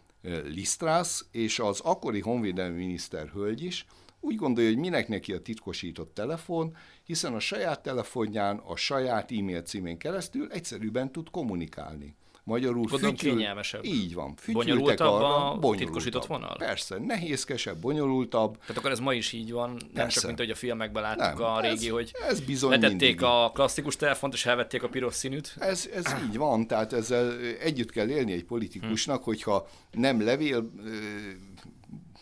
Lisztrász 0.44 1.25
és 1.31 1.59
az 1.59 1.81
akkori 1.81 2.20
honvédelmi 2.20 2.77
miniszter 2.77 3.29
hölgy 3.29 3.62
is 3.62 3.87
úgy 4.20 4.37
gondolja, 4.37 4.70
hogy 4.70 4.79
minek 4.79 5.09
neki 5.09 5.33
a 5.33 5.40
titkosított 5.40 6.14
telefon, 6.14 6.77
hiszen 7.05 7.35
a 7.35 7.38
saját 7.38 7.83
telefonján, 7.83 8.57
a 8.57 8.77
saját 8.77 9.33
e-mail 9.33 9.62
címén 9.62 9.99
keresztül 9.99 10.53
egyszerűbben 10.53 11.12
tud 11.12 11.31
kommunikálni. 11.31 12.14
Magyarul 12.47 12.87
Gondolom 12.87 13.17
fütyül... 13.17 13.37
kényelmesebb. 13.37 13.85
Így 13.85 14.15
van. 14.15 14.35
Bonyolultabb 14.53 15.13
arra, 15.13 15.35
a 15.35 15.39
bonyolultabb. 15.41 15.77
titkosított 15.77 16.27
vonal? 16.27 16.57
Persze, 16.59 16.99
nehézkesebb, 16.99 17.79
bonyolultabb. 17.79 18.59
Tehát 18.59 18.77
akkor 18.77 18.91
ez 18.91 18.99
ma 18.99 19.13
is 19.13 19.33
így 19.33 19.53
van, 19.53 19.71
nem 19.71 19.91
Persze. 19.95 20.11
csak 20.11 20.27
mint 20.27 20.39
hogy 20.39 20.51
a 20.51 20.55
filmekben 20.55 21.03
láttuk 21.03 21.39
nem, 21.39 21.49
a 21.49 21.61
régi, 21.61 21.87
ez, 21.87 21.93
hogy 21.93 22.13
ez 22.29 22.41
bizony 22.41 22.71
letették 22.71 23.01
mindig. 23.01 23.23
a 23.23 23.51
klasszikus 23.55 23.97
telefont, 23.97 24.35
és 24.35 24.47
elvették 24.47 24.83
a 24.83 24.89
piros 24.89 25.15
színűt. 25.15 25.55
Ez, 25.59 25.89
ez 25.95 26.05
így 26.29 26.37
van, 26.37 26.67
tehát 26.67 26.93
ezzel 26.93 27.39
együtt 27.61 27.91
kell 27.91 28.09
élni 28.09 28.33
egy 28.33 28.45
politikusnak, 28.45 29.17
hmm. 29.17 29.25
hogyha 29.25 29.69
nem 29.91 30.25
levél 30.25 30.71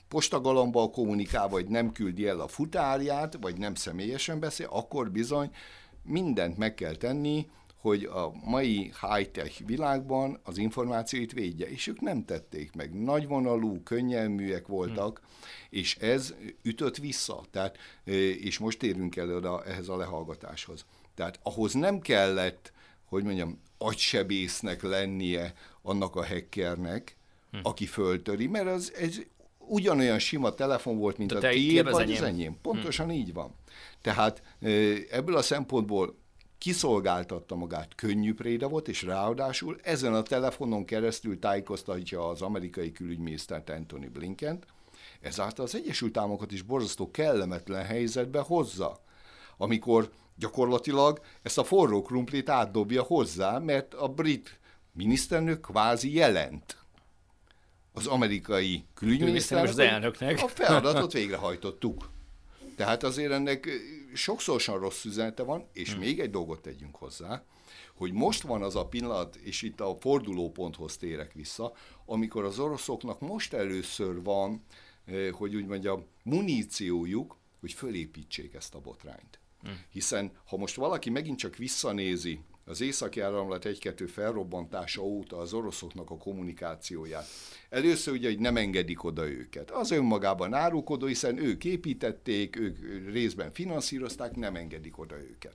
postagalomba 0.08 0.90
kommunikál, 0.90 1.48
vagy 1.48 1.66
nem 1.66 1.92
küldi 1.92 2.26
el 2.26 2.40
a 2.40 2.48
futárját, 2.48 3.36
vagy 3.40 3.58
nem 3.58 3.74
személyesen 3.74 4.40
beszél, 4.40 4.68
akkor 4.70 5.10
bizony 5.10 5.50
mindent 6.02 6.56
meg 6.56 6.74
kell 6.74 6.94
tenni, 6.94 7.46
hogy 7.84 8.04
a 8.04 8.32
mai 8.44 8.92
high-tech 9.00 9.66
világban 9.66 10.40
az 10.42 10.58
információit 10.58 11.32
védje, 11.32 11.70
és 11.70 11.86
ők 11.86 12.00
nem 12.00 12.24
tették 12.24 12.74
meg. 12.74 13.02
Nagyvonalú, 13.02 13.82
könnyelműek 13.82 14.66
voltak, 14.66 15.18
hmm. 15.18 15.28
és 15.70 15.96
ez 15.96 16.34
ütött 16.62 16.96
vissza. 16.96 17.44
Tehát, 17.50 17.78
és 18.40 18.58
most 18.58 18.82
érünk 18.82 19.16
el 19.16 19.34
oda 19.34 19.64
ehhez 19.64 19.88
a 19.88 19.96
lehallgatáshoz. 19.96 20.84
Tehát 21.14 21.38
ahhoz 21.42 21.72
nem 21.72 22.00
kellett, 22.00 22.72
hogy 23.04 23.24
mondjam, 23.24 23.60
agysebésznek 23.78 24.82
lennie 24.82 25.54
annak 25.82 26.16
a 26.16 26.26
hackernek, 26.26 27.16
hmm. 27.50 27.60
aki 27.62 27.86
föltöri, 27.86 28.46
mert 28.46 28.66
az 28.66 28.92
ez 28.94 29.18
ugyanolyan 29.58 30.18
sima 30.18 30.54
telefon 30.54 30.98
volt, 30.98 31.18
mint 31.18 31.30
Te 31.30 31.48
a 31.48 31.50
tiéd, 31.50 31.90
vagy 31.90 32.12
az 32.12 32.22
enyém. 32.22 32.56
Pontosan 32.62 33.06
hmm. 33.06 33.14
így 33.14 33.32
van. 33.32 33.54
Tehát 34.00 34.42
ebből 35.10 35.36
a 35.36 35.42
szempontból 35.42 36.22
kiszolgáltatta 36.64 37.54
magát, 37.54 37.94
könnyű 37.94 38.34
préda 38.34 38.68
volt, 38.68 38.88
és 38.88 39.02
ráadásul 39.02 39.78
ezen 39.82 40.14
a 40.14 40.22
telefonon 40.22 40.84
keresztül 40.84 41.38
tájékoztatja 41.38 42.28
az 42.28 42.42
amerikai 42.42 42.92
külügyminisztert 42.92 43.70
Anthony 43.70 44.10
Blinken, 44.12 44.58
ezáltal 45.20 45.64
az 45.64 45.74
Egyesült 45.74 46.16
Államokat 46.16 46.52
is 46.52 46.62
borzasztó 46.62 47.10
kellemetlen 47.10 47.84
helyzetbe 47.84 48.40
hozza, 48.40 49.00
amikor 49.56 50.10
gyakorlatilag 50.36 51.20
ezt 51.42 51.58
a 51.58 51.64
forró 51.64 52.02
krumplit 52.02 52.48
átdobja 52.48 53.02
hozzá, 53.02 53.58
mert 53.58 53.94
a 53.94 54.08
brit 54.08 54.58
miniszternök 54.92 55.60
kvázi 55.60 56.14
jelent 56.14 56.78
az 57.92 58.06
amerikai 58.06 58.84
külügyminiszternek, 58.94 59.68
az 59.68 59.78
elnöknek. 59.78 60.42
A 60.42 60.48
feladatot 60.48 61.12
végrehajtottuk. 61.12 62.12
Tehát 62.76 63.02
azért 63.02 63.32
ennek 63.32 63.68
sokszorosan 64.14 64.78
rossz 64.78 65.04
üzenete 65.04 65.42
van, 65.42 65.68
és 65.72 65.90
hmm. 65.90 66.00
még 66.00 66.20
egy 66.20 66.30
dolgot 66.30 66.62
tegyünk 66.62 66.96
hozzá, 66.96 67.44
hogy 67.94 68.12
most 68.12 68.42
van 68.42 68.62
az 68.62 68.76
a 68.76 68.86
pillanat, 68.86 69.36
és 69.36 69.62
itt 69.62 69.80
a 69.80 69.96
fordulóponthoz 70.00 70.96
térek 70.96 71.32
vissza, 71.32 71.72
amikor 72.06 72.44
az 72.44 72.58
oroszoknak 72.58 73.20
most 73.20 73.52
először 73.52 74.22
van, 74.22 74.64
hogy 75.32 75.54
úgy 75.54 75.66
mondjam, 75.66 76.06
muníciójuk, 76.22 77.36
hogy 77.60 77.72
fölépítsék 77.72 78.54
ezt 78.54 78.74
a 78.74 78.80
botrányt. 78.80 79.38
Hmm. 79.62 79.80
Hiszen 79.90 80.32
ha 80.46 80.56
most 80.56 80.74
valaki 80.74 81.10
megint 81.10 81.38
csak 81.38 81.56
visszanézi 81.56 82.40
az 82.64 82.80
északi 82.80 83.20
áramlat 83.20 83.64
1-2 83.68 84.08
felrobbantása 84.12 85.02
óta 85.02 85.36
az 85.36 85.52
oroszoknak 85.52 86.10
a 86.10 86.16
kommunikációját. 86.16 87.26
Először 87.70 88.14
ugye, 88.14 88.28
hogy 88.28 88.38
nem 88.38 88.56
engedik 88.56 89.04
oda 89.04 89.28
őket. 89.28 89.70
Az 89.70 89.90
önmagában 89.90 90.54
árulkodó, 90.54 91.06
hiszen 91.06 91.38
ők 91.38 91.64
építették, 91.64 92.56
ők 92.56 92.78
részben 93.12 93.52
finanszírozták, 93.52 94.36
nem 94.36 94.56
engedik 94.56 94.98
oda 94.98 95.16
őket. 95.16 95.54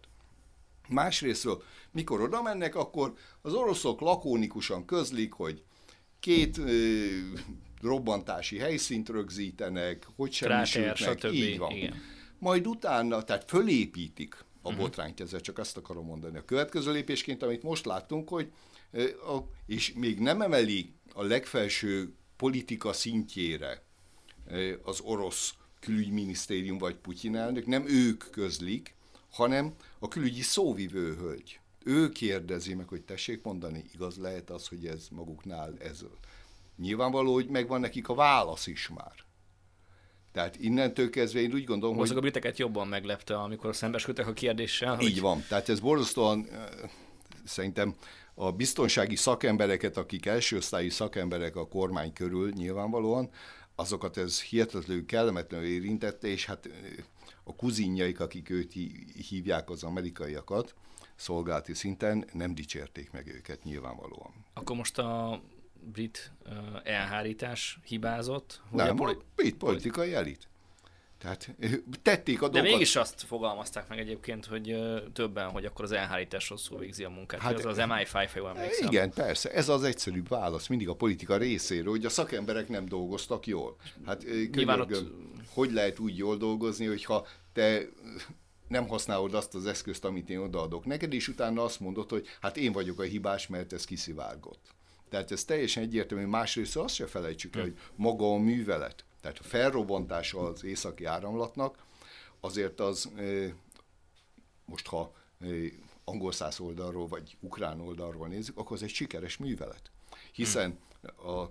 Másrésztről, 0.90 1.64
mikor 1.92 2.22
oda 2.22 2.42
mennek, 2.42 2.76
akkor 2.76 3.14
az 3.42 3.54
oroszok 3.54 4.02
lakónikusan 4.02 4.86
közlik, 4.86 5.34
hogy 5.34 5.64
két 6.20 6.58
ö, 6.58 7.06
robbantási 7.82 8.58
helyszínt 8.58 9.10
rögzítenek, 9.10 10.08
hogy 10.16 10.32
semmisülnek, 10.32 11.32
így 11.32 11.58
van. 11.58 11.72
Igen. 11.72 11.96
Majd 12.40 12.68
utána, 12.68 13.24
tehát 13.24 13.50
fölépítik 13.50 14.46
a 14.62 14.68
uh-huh. 14.68 14.84
botrányt, 14.84 15.20
ezzel 15.20 15.42
csak 15.42 15.58
azt 15.58 15.78
akarom 15.78 16.06
mondani. 16.06 16.38
A 16.38 16.46
következő 16.46 16.92
lépésként, 16.92 17.44
amit 17.44 17.64
most 17.64 17.86
láttunk, 17.86 18.30
hogy 18.30 18.52
és 19.66 19.94
még 19.94 20.20
nem 20.20 20.42
emeli 20.42 20.94
a 21.14 21.24
legfelső 21.24 22.14
politika 22.36 22.94
szintjére 22.94 23.84
az 24.84 25.00
orosz 25.00 25.54
külügyminisztérium 25.80 26.78
vagy 26.78 26.96
Putyin 26.96 27.36
elnök, 27.36 27.66
nem 27.66 27.88
ők 27.88 28.24
közlik, 28.32 28.96
hanem 29.32 29.74
a 30.00 30.08
külügyi 30.08 30.42
szóvivő 30.42 31.16
hölgy. 31.16 31.60
Ő 31.84 32.10
kérdezi 32.10 32.74
meg, 32.74 32.88
hogy 32.88 33.02
tessék 33.02 33.44
mondani, 33.44 33.86
igaz 33.94 34.18
lehet 34.18 34.50
az, 34.50 34.68
hogy 34.68 34.86
ez 34.86 35.08
maguknál 35.12 35.78
ez. 35.80 36.06
Nyilvánvaló, 36.78 37.34
hogy 37.34 37.48
megvan 37.48 37.80
nekik 37.80 38.10
a 38.10 38.14
válasz 38.14 38.68
is 38.68 38.88
már. 38.88 39.28
Tehát 40.32 40.56
innentől 40.60 41.10
kezdve 41.10 41.40
én 41.40 41.54
úgy 41.54 41.64
gondolom, 41.64 41.96
Most 41.96 42.10
hogy... 42.10 42.18
a 42.18 42.22
briteket 42.22 42.58
jobban 42.58 42.88
meglepte, 42.88 43.40
amikor 43.40 43.76
szembesültek 43.76 44.28
a 44.28 44.34
kérdéssel. 44.34 44.96
Hogy... 44.96 45.06
Így 45.06 45.22
van. 45.22 45.44
Tehát 45.48 45.70
ez 45.70 45.80
borzasztóan 45.80 46.48
szerintem 47.44 47.96
a 48.34 48.52
biztonsági 48.52 49.16
szakembereket, 49.16 49.98
akik 49.98 50.26
elsőosztályi 50.26 50.90
szakemberek 50.90 51.56
a 51.56 51.68
kormány 51.68 52.14
körül 52.14 52.52
nyilvánvalóan, 52.52 53.30
azokat 53.76 54.18
ez 54.18 54.42
hihetetlenül 54.42 55.06
kellemetlenül 55.06 55.68
érintette, 55.68 56.28
és 56.28 56.46
hát 56.46 56.70
a 57.44 57.56
kuzinjaik, 57.56 58.20
akik 58.20 58.50
őt 58.50 58.74
hívják 59.30 59.70
az 59.70 59.84
amerikaiakat, 59.84 60.76
szolgálati 61.16 61.74
szinten 61.74 62.30
nem 62.34 62.56
dicsérték 62.56 63.12
meg 63.12 63.28
őket 63.28 63.64
nyilvánvalóan. 63.64 64.34
Akkor 64.54 64.76
most 64.76 64.98
a 64.98 65.42
brit 65.82 66.32
uh, 66.46 66.54
elhárítás 66.84 67.80
hibázott? 67.84 68.62
Hogy 68.70 68.80
Nem, 68.80 68.90
a, 68.90 68.94
poli- 68.94 69.18
brit 69.36 69.56
politikai 69.56 70.14
elit. 70.14 70.48
Tehát 71.20 71.56
tették 72.02 72.36
a 72.36 72.40
dolgokat. 72.40 72.64
De 72.64 72.70
mégis 72.70 72.96
azt 72.96 73.22
fogalmazták 73.22 73.88
meg 73.88 74.00
egyébként, 74.00 74.46
hogy 74.46 74.76
többen, 75.14 75.50
hogy 75.50 75.66
akkor 75.66 75.86
az 75.86 75.92
elhárítás 75.92 76.50
rosszul 76.50 76.80
végzi 76.80 77.04
a 77.04 77.10
munkát. 77.10 77.40
Hát, 77.40 77.58
ez 77.58 77.66
az 77.66 77.78
MI5, 77.80 78.30
ha 78.34 78.50
emlékszem. 78.50 78.88
Igen, 78.88 79.12
persze. 79.12 79.52
Ez 79.52 79.70
az 79.70 79.84
egyszerűbb 79.84 80.28
válasz 80.28 80.68
mindig 80.68 80.90
a 80.90 80.96
politika 80.96 81.38
részéről, 81.38 81.92
hogy 81.92 82.06
a 82.06 82.10
szakemberek 82.10 82.68
nem 82.68 82.86
dolgoztak 82.86 83.48
jól. 83.48 83.76
Hát 84.06 84.26
Nyilván 84.52 84.80
ott... 84.80 85.12
hogy 85.54 85.72
lehet 85.72 86.00
úgy 86.00 86.18
jól 86.18 86.38
dolgozni, 86.38 86.86
hogyha 86.86 87.28
te 87.54 87.82
nem 88.68 88.88
használod 88.88 89.34
azt 89.34 89.56
az 89.56 89.66
eszközt, 89.66 90.06
amit 90.06 90.30
én 90.30 90.40
odaadok 90.40 90.86
neked, 90.86 91.14
és 91.14 91.28
utána 91.28 91.64
azt 91.64 91.80
mondod, 91.80 92.10
hogy 92.10 92.28
hát 92.42 92.58
én 92.58 92.72
vagyok 92.72 93.00
a 93.00 93.04
hibás, 93.04 93.48
mert 93.48 93.74
ez 93.74 93.86
kiszivárgott. 93.86 94.76
Tehát 95.10 95.32
ez 95.32 95.46
teljesen 95.46 95.84
egyértelmű. 95.84 96.26
Másrészt 96.26 96.78
azt 96.78 96.96
se 96.96 97.08
felejtsük 97.08 97.56
el, 97.56 97.62
hogy 97.62 97.78
maga 97.96 98.34
a 98.34 98.38
művelet, 98.38 99.06
tehát 99.22 99.40
a 99.40 99.44
felrobbantása 99.44 100.40
az 100.40 100.64
északi 100.64 101.06
áramlatnak, 101.06 101.78
azért 102.40 102.80
az 102.80 103.12
most 104.66 104.88
ha 104.88 105.14
angol 106.04 106.32
száz 106.32 106.60
oldalról 106.60 107.08
vagy 107.08 107.38
ukrán 107.40 107.82
oldalról 107.82 108.28
nézzük, 108.28 108.58
akkor 108.58 108.76
az 108.76 108.84
egy 108.84 108.90
sikeres 108.90 109.38
művelet. 109.38 109.92
Hiszen 110.32 110.80
a 111.18 111.44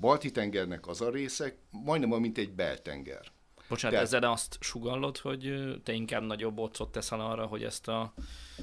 balti 0.00 0.30
tengernek 0.30 0.86
az 0.86 1.00
a 1.00 1.10
része 1.10 1.54
majdnem 1.70 2.20
mint 2.20 2.38
egy 2.38 2.50
beltenger. 2.50 3.32
Bocsánat, 3.68 3.96
De... 3.96 4.02
ezzel 4.02 4.22
azt 4.22 4.56
sugallod, 4.60 5.16
hogy 5.16 5.74
te 5.82 5.92
inkább 5.92 6.22
nagyobb 6.22 6.58
otcot 6.58 6.92
teszel 6.92 7.20
arra, 7.20 7.46
hogy 7.46 7.64
ezt 7.64 7.88
a 7.88 8.14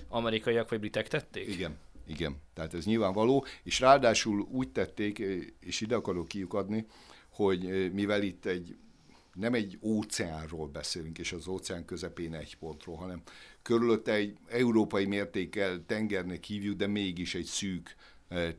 amerikaiak 0.08 0.70
vagy 0.70 0.80
britek 0.80 1.08
tették? 1.08 1.48
Igen, 1.48 1.78
igen, 2.08 2.38
tehát 2.54 2.74
ez 2.74 2.86
nyilvánvaló, 2.86 3.45
és 3.64 3.80
ráadásul 3.80 4.39
úgy 4.39 4.70
tették, 4.70 5.20
és 5.60 5.82
ide 5.82 5.95
akarok 5.95 6.28
kiukadni, 6.28 6.86
hogy 7.30 7.91
mivel 7.93 8.24
itt 8.24 8.45
egy 8.45 8.76
nem 9.34 9.54
egy 9.54 9.78
óceánról 9.82 10.68
beszélünk, 10.68 11.18
és 11.18 11.32
az 11.32 11.47
óceán 11.47 11.86
közepén 11.86 12.34
egy 12.34 12.58
pontról, 12.58 12.95
hanem 12.95 13.22
körülötte 13.62 14.14
egy 14.14 14.38
európai 14.47 15.06
mértékkel 15.06 15.86
tengernek 15.86 16.43
hívjuk, 16.43 16.78
de 16.78 16.88
mégis 16.88 17.36
egy 17.36 17.45
szűk 17.45 17.95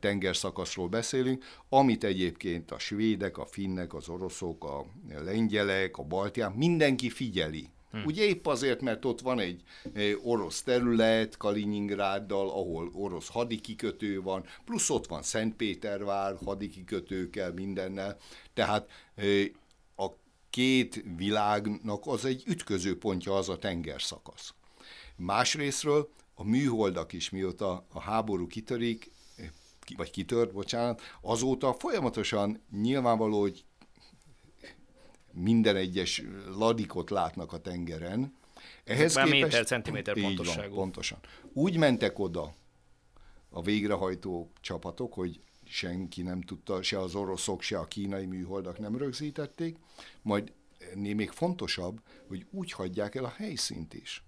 tengerszakaszról 0.00 0.88
beszélünk, 0.88 1.44
amit 1.68 2.04
egyébként 2.04 2.70
a 2.70 2.78
svédek, 2.78 3.38
a 3.38 3.46
finnek, 3.46 3.94
az 3.94 4.08
oroszok, 4.08 4.64
a 4.64 4.86
lengyelek, 5.24 5.96
a 5.96 6.02
baltiák, 6.02 6.54
mindenki 6.54 7.10
figyeli. 7.10 7.68
Hmm. 7.92 8.04
Ugye 8.04 8.24
épp 8.24 8.46
azért, 8.46 8.80
mert 8.80 9.04
ott 9.04 9.20
van 9.20 9.38
egy 9.38 9.62
orosz 10.22 10.62
terület, 10.62 11.36
Kaliningráddal, 11.36 12.48
ahol 12.48 12.90
orosz 12.92 13.28
hadikikötő 13.28 14.22
van, 14.22 14.44
plusz 14.64 14.90
ott 14.90 15.06
van 15.06 15.22
Szentpétervár 15.22 16.36
hadikikötőkkel, 16.44 17.52
mindennel. 17.52 18.16
Tehát 18.54 18.88
a 19.96 20.06
két 20.50 21.04
világnak 21.16 22.06
az 22.06 22.24
egy 22.24 22.42
ütköző 22.46 22.98
pontja 22.98 23.36
az 23.36 23.48
a 23.48 23.58
tengerszakasz. 23.58 24.54
Másrésztről 25.16 26.08
a 26.34 26.44
műholdak 26.44 27.12
is, 27.12 27.30
mióta 27.30 27.86
a 27.92 28.00
háború 28.00 28.46
kitörik, 28.46 29.10
vagy 29.96 30.10
kitört, 30.10 30.52
bocsánat, 30.52 31.00
azóta 31.20 31.72
folyamatosan 31.72 32.62
nyilvánvaló, 32.70 33.40
hogy 33.40 33.64
minden 35.32 35.76
egyes 35.76 36.22
ladikot 36.56 37.10
látnak 37.10 37.52
a 37.52 37.58
tengeren. 37.58 38.34
Ehhez 38.84 39.14
képest, 39.14 39.32
méter, 39.32 39.64
centiméter 39.64 40.14
pontosságú. 40.20 40.68
Van, 40.68 40.78
pontosan. 40.78 41.18
Úgy 41.52 41.76
mentek 41.76 42.18
oda 42.18 42.54
a 43.50 43.62
végrehajtó 43.62 44.52
csapatok, 44.60 45.12
hogy 45.14 45.40
senki 45.64 46.22
nem 46.22 46.40
tudta, 46.40 46.82
se 46.82 46.98
az 47.00 47.14
oroszok, 47.14 47.62
se 47.62 47.78
a 47.78 47.84
kínai 47.84 48.26
műholdak 48.26 48.78
nem 48.78 48.96
rögzítették, 48.96 49.76
majd 50.22 50.52
ennél 50.92 51.14
még 51.14 51.30
fontosabb, 51.30 52.00
hogy 52.28 52.46
úgy 52.50 52.72
hagyják 52.72 53.14
el 53.14 53.24
a 53.24 53.34
helyszínt 53.36 53.94
is. 53.94 54.24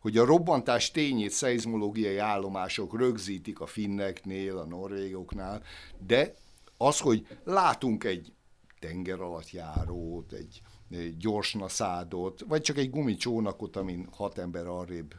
Hogy 0.00 0.16
a 0.16 0.24
robbantás 0.24 0.90
tényét 0.90 1.30
szeizmológiai 1.30 2.16
állomások 2.16 2.98
rögzítik 2.98 3.60
a 3.60 3.66
finneknél, 3.66 4.58
a 4.58 4.64
norvégoknál, 4.64 5.62
de 6.06 6.34
az, 6.76 6.98
hogy 6.98 7.26
látunk 7.44 8.04
egy 8.04 8.32
tenger 8.80 9.20
alatt 9.20 9.50
járót, 9.50 10.32
egy, 10.32 10.62
egy 10.90 11.16
gyors 11.16 11.52
naszádot, 11.52 12.44
vagy 12.48 12.62
csak 12.62 12.78
egy 12.78 12.90
gumicsónakot, 12.90 13.76
amin 13.76 14.08
hat 14.12 14.38
ember 14.38 14.66
arrébb 14.66 15.14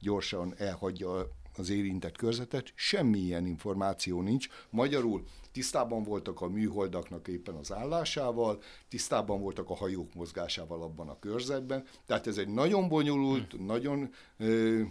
gyorsan 0.00 0.54
elhagyja 0.56 1.38
az 1.56 1.70
érintett 1.70 2.16
körzetet, 2.16 2.72
semmilyen 2.74 3.46
információ 3.46 4.22
nincs. 4.22 4.48
Magyarul 4.70 5.24
tisztában 5.52 6.02
voltak 6.02 6.40
a 6.40 6.48
műholdaknak 6.48 7.28
éppen 7.28 7.54
az 7.54 7.72
állásával, 7.72 8.62
tisztában 8.88 9.40
voltak 9.40 9.70
a 9.70 9.76
hajók 9.76 10.14
mozgásával 10.14 10.82
abban 10.82 11.08
a 11.08 11.18
körzetben, 11.18 11.84
tehát 12.06 12.26
ez 12.26 12.38
egy 12.38 12.48
nagyon 12.48 12.88
bonyolult, 12.88 13.52
hmm. 13.52 13.64
nagyon 13.64 14.10
ö, 14.36 14.82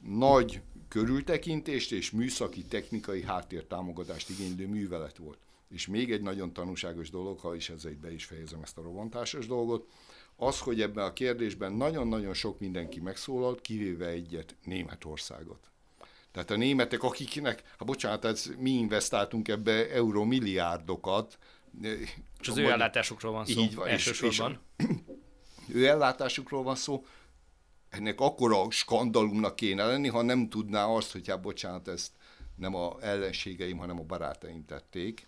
nagy 0.00 0.60
körültekintést 0.88 1.92
és 1.92 2.10
műszaki, 2.10 2.64
technikai 2.64 3.22
háttértámogatást 3.22 4.30
igénylő 4.30 4.66
művelet 4.66 5.16
volt. 5.16 5.38
És 5.68 5.86
még 5.86 6.12
egy 6.12 6.22
nagyon 6.22 6.52
tanúságos 6.52 7.10
dolog, 7.10 7.38
ha 7.38 7.54
is 7.54 7.70
ezzel 7.70 7.96
be 8.00 8.12
is 8.12 8.24
fejezem 8.24 8.62
ezt 8.62 8.78
a 8.78 8.82
robantásos 8.82 9.46
dolgot, 9.46 9.88
az, 10.36 10.60
hogy 10.60 10.80
ebben 10.80 11.04
a 11.04 11.12
kérdésben 11.12 11.72
nagyon-nagyon 11.72 12.34
sok 12.34 12.60
mindenki 12.60 13.00
megszólalt, 13.00 13.60
kivéve 13.60 14.06
egyet, 14.06 14.56
Németországot. 14.64 15.70
Tehát 16.32 16.50
a 16.50 16.56
németek, 16.56 17.02
akiknek, 17.02 17.62
ha 17.78 17.84
bocsánat, 17.84 18.24
ez, 18.24 18.50
mi 18.58 18.70
investáltunk 18.70 19.48
ebbe 19.48 19.90
euromilliárdokat, 19.90 21.38
És 22.40 22.48
az 22.48 22.56
ő 22.56 22.70
ellátásukról 22.70 23.32
van 23.32 23.46
szó 23.46 23.60
így 23.60 23.74
van, 23.74 23.86
elsősorban. 23.88 24.60
És, 24.76 24.86
és 24.86 24.94
ő 25.76 25.86
ellátásukról 25.86 26.62
van 26.62 26.74
szó, 26.74 27.04
ennek 27.88 28.20
akkora 28.20 28.70
skandalumnak 28.70 29.56
kéne 29.56 29.84
lenni, 29.84 30.08
ha 30.08 30.22
nem 30.22 30.48
tudná 30.48 30.84
azt, 30.84 31.12
hogy 31.12 31.28
hát 31.28 31.40
bocsánat, 31.40 31.88
ezt 31.88 32.12
nem 32.56 32.74
a 32.74 32.96
ellenségeim, 33.00 33.78
hanem 33.78 33.98
a 33.98 34.02
barátaim 34.02 34.64
tették. 34.64 35.26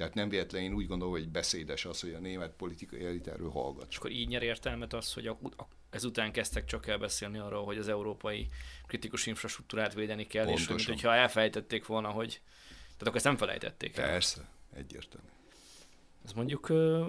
Tehát 0.00 0.14
nem 0.14 0.28
véletlenül 0.28 0.68
én 0.68 0.74
úgy 0.74 0.86
gondolom, 0.86 1.12
hogy 1.12 1.28
beszédes 1.28 1.84
az, 1.84 2.00
hogy 2.00 2.12
a 2.12 2.18
német 2.18 2.50
politikai 2.50 3.04
elit 3.04 3.26
erről 3.26 3.50
hallgat. 3.50 3.86
És 3.90 3.96
akkor 3.96 4.10
így 4.10 4.28
nyer 4.28 4.42
értelmet 4.42 4.92
az, 4.92 5.12
hogy 5.12 5.26
a, 5.26 5.38
a, 5.56 5.62
ezután 5.90 6.32
kezdtek 6.32 6.64
csak 6.64 6.86
el 6.86 6.98
beszélni 6.98 7.38
arról, 7.38 7.64
hogy 7.64 7.78
az 7.78 7.88
európai 7.88 8.48
kritikus 8.86 9.26
infrastruktúrát 9.26 9.94
védeni 9.94 10.26
kell, 10.26 10.44
Pontosan. 10.44 10.76
és 10.76 10.84
hogy, 10.84 10.94
hogyha 10.94 11.14
elfelejtették 11.14 11.86
volna, 11.86 12.08
hogy... 12.08 12.40
Tehát 12.82 13.00
akkor 13.00 13.14
ezt 13.14 13.24
nem 13.24 13.36
felejtették 13.36 13.96
el. 13.96 14.08
Persze, 14.08 14.48
egyértelmű. 14.74 15.28
Ez 16.24 16.32
mondjuk 16.32 16.68
ö, 16.68 17.06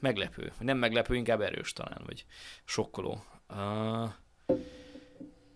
meglepő. 0.00 0.52
Nem 0.58 0.78
meglepő, 0.78 1.14
inkább 1.14 1.40
erős 1.40 1.72
talán, 1.72 2.02
vagy 2.06 2.24
sokkoló. 2.64 3.24
Uh, 3.48 4.12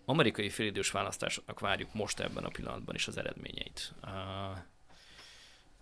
amerikai 0.05 0.49
félidős 0.49 0.91
választásoknak 0.91 1.59
várjuk 1.59 1.93
most 1.93 2.19
ebben 2.19 2.43
a 2.43 2.49
pillanatban 2.49 2.95
is 2.95 3.07
az 3.07 3.17
eredményeit. 3.17 3.93
Uh, 4.01 4.57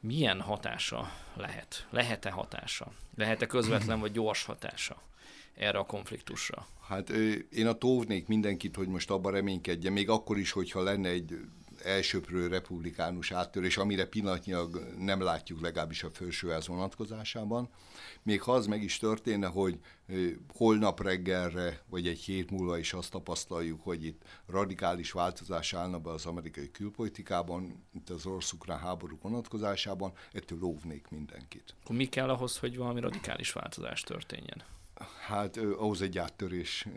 milyen 0.01 0.41
hatása 0.41 1.11
lehet? 1.33 1.87
Lehet-e 1.89 2.29
hatása? 2.29 2.91
Lehet-e 3.15 3.45
közvetlen 3.45 3.99
vagy 3.99 4.11
gyors 4.11 4.43
hatása 4.43 5.01
erre 5.55 5.77
a 5.77 5.85
konfliktusra? 5.85 6.67
Hát 6.87 7.09
én 7.49 7.67
a 7.67 7.73
tóvnék 7.73 8.27
mindenkit, 8.27 8.75
hogy 8.75 8.87
most 8.87 9.09
abban 9.09 9.31
reménykedje, 9.31 9.89
még 9.89 10.09
akkor 10.09 10.37
is, 10.37 10.51
hogyha 10.51 10.83
lenne 10.83 11.09
egy 11.09 11.39
elsőprő 11.83 12.47
republikánus 12.47 13.31
áttörés, 13.31 13.77
amire 13.77 14.05
pillanatnyilag 14.05 14.93
nem 14.97 15.21
látjuk 15.21 15.61
legalábbis 15.61 16.03
a 16.03 16.09
felsőház 16.09 16.67
vonatkozásában. 16.67 17.69
Még 18.23 18.41
ha 18.41 18.53
az 18.53 18.65
meg 18.65 18.83
is 18.83 18.97
történne, 18.97 19.47
hogy 19.47 19.79
holnap 20.53 21.01
reggelre, 21.01 21.81
vagy 21.89 22.07
egy 22.07 22.19
hét 22.19 22.51
múlva 22.51 22.77
is 22.77 22.93
azt 22.93 23.11
tapasztaljuk, 23.11 23.83
hogy 23.83 24.05
itt 24.05 24.21
radikális 24.45 25.11
változás 25.11 25.73
állna 25.73 25.99
be 25.99 26.09
az 26.09 26.25
amerikai 26.25 26.71
külpolitikában, 26.71 27.85
itt 27.93 28.09
az 28.09 28.25
orosz 28.25 28.53
háború 28.67 29.17
vonatkozásában, 29.21 30.13
ettől 30.31 30.63
óvnék 30.63 31.07
mindenkit. 31.09 31.75
Akkor 31.83 31.95
mi 31.95 32.05
kell 32.05 32.29
ahhoz, 32.29 32.57
hogy 32.57 32.77
valami 32.77 32.99
radikális 32.99 33.51
változás 33.51 34.01
történjen? 34.01 34.63
Hát 35.27 35.57
ahhoz 35.57 36.01
egy 36.01 36.17
áttörés, 36.17 36.87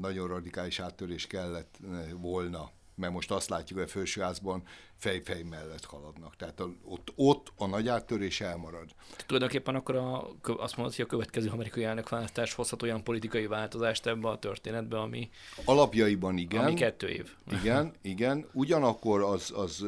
nagyon 0.00 0.28
radikális 0.28 0.78
áttörés 0.78 1.26
kellett 1.26 1.78
volna 2.16 2.70
mert 3.02 3.14
most 3.14 3.30
azt 3.30 3.48
látjuk, 3.48 3.78
hogy 3.78 3.88
a 3.88 3.90
felsőházban 3.90 4.62
fej-fej 4.96 5.42
mellett 5.42 5.84
haladnak. 5.84 6.36
Tehát 6.36 6.60
a, 6.60 6.74
ott, 6.84 7.12
ott 7.14 7.52
a 7.56 7.66
nagy 7.66 7.88
áttörés 7.88 8.40
elmarad. 8.40 8.90
Tulajdonképpen 9.26 9.74
akkor 9.74 9.96
a, 9.96 10.36
azt 10.42 10.76
mondod, 10.76 10.94
hogy 10.94 11.04
a 11.04 11.08
következő 11.08 11.48
amerikai 11.48 11.84
elnökválasztás 11.84 12.54
hozhat 12.54 12.82
olyan 12.82 13.04
politikai 13.04 13.46
változást 13.46 14.06
ebbe 14.06 14.28
a 14.28 14.38
történetbe, 14.38 15.00
ami... 15.00 15.30
Alapjaiban 15.64 16.38
igen. 16.38 16.64
Ami 16.64 16.74
kettő 16.74 17.08
év. 17.08 17.34
Igen, 17.60 17.94
igen. 18.02 18.48
Ugyanakkor 18.52 19.22
az, 19.22 19.52
az, 19.54 19.84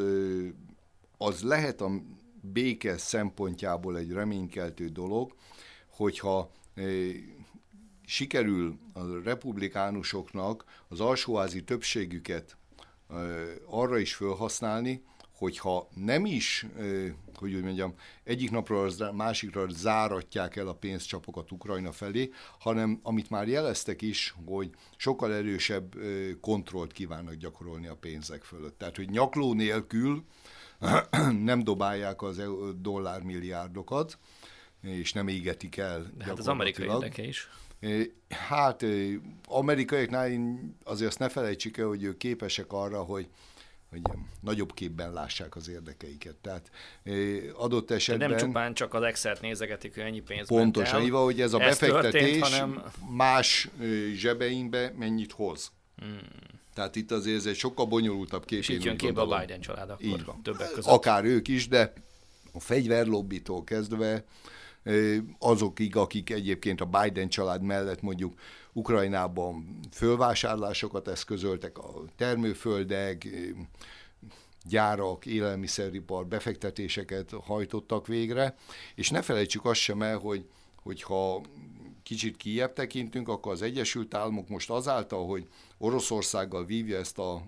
az 1.18 1.42
lehet 1.42 1.80
a 1.80 1.90
béke 2.40 2.96
szempontjából 2.96 3.98
egy 3.98 4.10
reménykeltő 4.10 4.88
dolog, 4.88 5.34
hogyha 5.88 6.50
sikerül 8.06 8.78
a 8.92 9.00
republikánusoknak 9.24 10.64
az 10.88 11.00
alsóházi 11.00 11.64
többségüket 11.64 12.56
arra 13.66 13.98
is 13.98 14.14
felhasználni, 14.14 15.02
hogyha 15.36 15.88
nem 15.94 16.26
is, 16.26 16.66
hogy 17.34 17.54
úgy 17.54 17.62
mondjam, 17.62 17.94
egyik 18.24 18.50
napról 18.50 18.84
az 18.84 19.04
másikra 19.12 19.68
záratják 19.68 20.56
el 20.56 20.68
a 20.68 20.74
pénzcsapokat 20.74 21.52
Ukrajna 21.52 21.92
felé, 21.92 22.30
hanem 22.58 23.00
amit 23.02 23.30
már 23.30 23.48
jeleztek 23.48 24.02
is, 24.02 24.34
hogy 24.44 24.70
sokkal 24.96 25.32
erősebb 25.32 25.94
kontrollt 26.40 26.92
kívánnak 26.92 27.34
gyakorolni 27.34 27.86
a 27.86 27.96
pénzek 27.96 28.42
fölött. 28.42 28.78
Tehát, 28.78 28.96
hogy 28.96 29.10
nyakló 29.10 29.52
nélkül 29.54 30.24
nem 31.50 31.64
dobálják 31.64 32.22
az 32.22 32.42
dollármilliárdokat, 32.76 34.18
és 34.80 35.12
nem 35.12 35.28
égetik 35.28 35.76
el. 35.76 36.12
De 36.16 36.24
hát 36.24 36.38
az 36.38 36.48
amerikai 36.48 36.86
érdeke 36.86 37.22
is. 37.22 37.48
Hát 38.28 38.84
amerikaiaknál 39.44 40.30
azért 40.84 41.08
azt 41.08 41.18
ne 41.18 41.28
felejtsük 41.28 41.76
el, 41.76 41.86
hogy 41.86 42.02
ők 42.02 42.16
képesek 42.16 42.72
arra, 42.72 43.02
hogy 43.02 43.28
hogy 43.90 44.02
nagyobb 44.40 44.74
képben 44.74 45.12
lássák 45.12 45.56
az 45.56 45.68
érdekeiket. 45.68 46.36
Tehát 46.36 46.70
adott 47.54 47.90
esetben... 47.90 48.28
De 48.28 48.34
nem 48.34 48.44
csupán 48.44 48.74
csak 48.74 48.94
az 48.94 49.02
Excel-t 49.02 49.40
nézegetik, 49.40 49.94
hogy 49.94 50.02
ennyi 50.02 50.20
pénz 50.20 50.46
Pontosan, 50.46 51.02
így 51.02 51.10
van, 51.10 51.24
hogy 51.24 51.40
ez 51.40 51.52
a 51.52 51.60
ez 51.60 51.78
befektetés 51.78 52.20
történt, 52.20 52.42
hanem... 52.42 52.82
más 53.10 53.68
zsebeinkbe 54.14 54.92
mennyit 54.96 55.32
hoz. 55.32 55.72
Hmm. 55.96 56.18
Tehát 56.74 56.96
itt 56.96 57.10
azért 57.10 57.36
ez 57.36 57.46
egy 57.46 57.56
sokkal 57.56 57.86
bonyolultabb 57.86 58.44
kép. 58.44 58.58
És 58.58 58.68
így 58.68 58.84
jön 58.84 58.96
képbe 58.96 59.20
a 59.20 59.38
Biden 59.38 59.60
család 59.60 59.90
akkor 59.90 60.04
így 60.04 60.24
van. 60.24 60.42
többek 60.42 60.68
között. 60.68 60.92
Akár 60.92 61.24
ők 61.24 61.48
is, 61.48 61.68
de 61.68 61.92
a 62.52 62.60
fegyverlobbitól 62.60 63.64
kezdve 63.64 64.24
azokig, 65.38 65.96
akik 65.96 66.30
egyébként 66.30 66.80
a 66.80 66.84
Biden 66.84 67.28
család 67.28 67.62
mellett 67.62 68.02
mondjuk 68.02 68.34
Ukrajnában 68.72 69.78
fölvásárlásokat 69.92 71.08
eszközöltek, 71.08 71.78
a 71.78 72.04
termőföldek, 72.16 73.28
gyárak, 74.68 75.26
élelmiszeripar 75.26 76.26
befektetéseket 76.26 77.30
hajtottak 77.30 78.06
végre, 78.06 78.56
és 78.94 79.10
ne 79.10 79.22
felejtsük 79.22 79.64
azt 79.64 79.80
sem 79.80 80.02
el, 80.02 80.18
hogy 80.18 80.46
hogyha 80.82 81.42
kicsit 82.02 82.36
kijebb 82.36 82.72
tekintünk, 82.72 83.28
akkor 83.28 83.52
az 83.52 83.62
Egyesült 83.62 84.14
Államok 84.14 84.48
most 84.48 84.70
azáltal, 84.70 85.26
hogy 85.26 85.48
Oroszországgal 85.78 86.64
vívja 86.64 86.98
ezt 86.98 87.18
a 87.18 87.42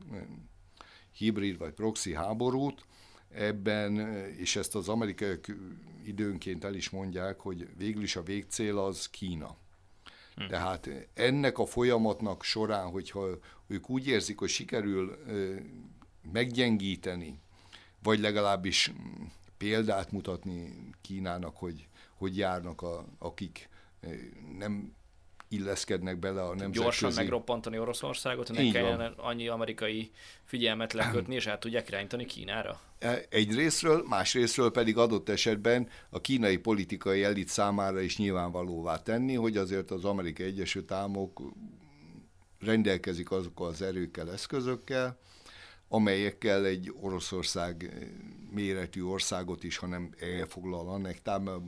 hibrid 1.12 1.58
vagy 1.58 1.72
proxy 1.72 2.14
háborút, 2.14 2.84
ebben, 3.36 3.98
és 4.36 4.56
ezt 4.56 4.74
az 4.74 4.88
amerikaiak 4.88 5.46
időnként 6.04 6.64
el 6.64 6.74
is 6.74 6.90
mondják, 6.90 7.40
hogy 7.40 7.68
végül 7.76 8.02
is 8.02 8.16
a 8.16 8.22
végcél 8.22 8.78
az 8.78 9.08
Kína. 9.10 9.56
Hm. 10.34 10.46
Tehát 10.46 10.90
ennek 11.14 11.58
a 11.58 11.66
folyamatnak 11.66 12.42
során, 12.42 12.90
hogyha 12.90 13.26
ők 13.66 13.90
úgy 13.90 14.06
érzik, 14.06 14.38
hogy 14.38 14.48
sikerül 14.48 15.18
meggyengíteni, 16.32 17.40
vagy 18.02 18.20
legalábbis 18.20 18.92
példát 19.56 20.12
mutatni 20.12 20.90
Kínának, 21.00 21.56
hogy 21.56 21.88
hogy 22.16 22.36
járnak, 22.36 22.82
a, 22.82 23.04
akik 23.18 23.68
nem 24.58 24.94
illeszkednek 25.48 26.18
bele 26.18 26.42
a 26.42 26.48
nemzetközi... 26.48 26.80
Gyorsan 26.80 27.12
megroppantani 27.14 27.78
Oroszországot, 27.78 28.48
hogy 28.48 28.56
ne 28.56 28.70
kelljen 28.70 29.14
annyi 29.16 29.48
amerikai 29.48 30.10
figyelmet 30.44 30.92
lekötni, 30.92 31.34
és 31.34 31.46
át 31.46 31.60
tudják 31.60 31.88
irányítani 31.88 32.24
Kínára? 32.24 32.80
E, 32.98 33.22
egy 33.28 33.54
részről, 33.54 34.04
más 34.08 34.34
részről 34.34 34.70
pedig 34.70 34.96
adott 34.96 35.28
esetben 35.28 35.88
a 36.10 36.20
kínai 36.20 36.56
politikai 36.56 37.22
elit 37.22 37.48
számára 37.48 38.00
is 38.00 38.18
nyilvánvalóvá 38.18 39.02
tenni, 39.02 39.34
hogy 39.34 39.56
azért 39.56 39.90
az 39.90 40.04
Amerikai 40.04 40.46
Egyesült 40.46 40.92
Államok 40.92 41.42
rendelkezik 42.60 43.30
azokkal 43.30 43.68
az 43.68 43.82
erőkkel, 43.82 44.32
eszközökkel, 44.32 45.18
amelyekkel 45.88 46.64
egy 46.64 46.92
Oroszország 47.00 47.94
méretű 48.50 49.02
országot 49.02 49.64
is, 49.64 49.76
hanem 49.76 50.10
elfoglal 50.38 50.88
annektál, 50.88 51.62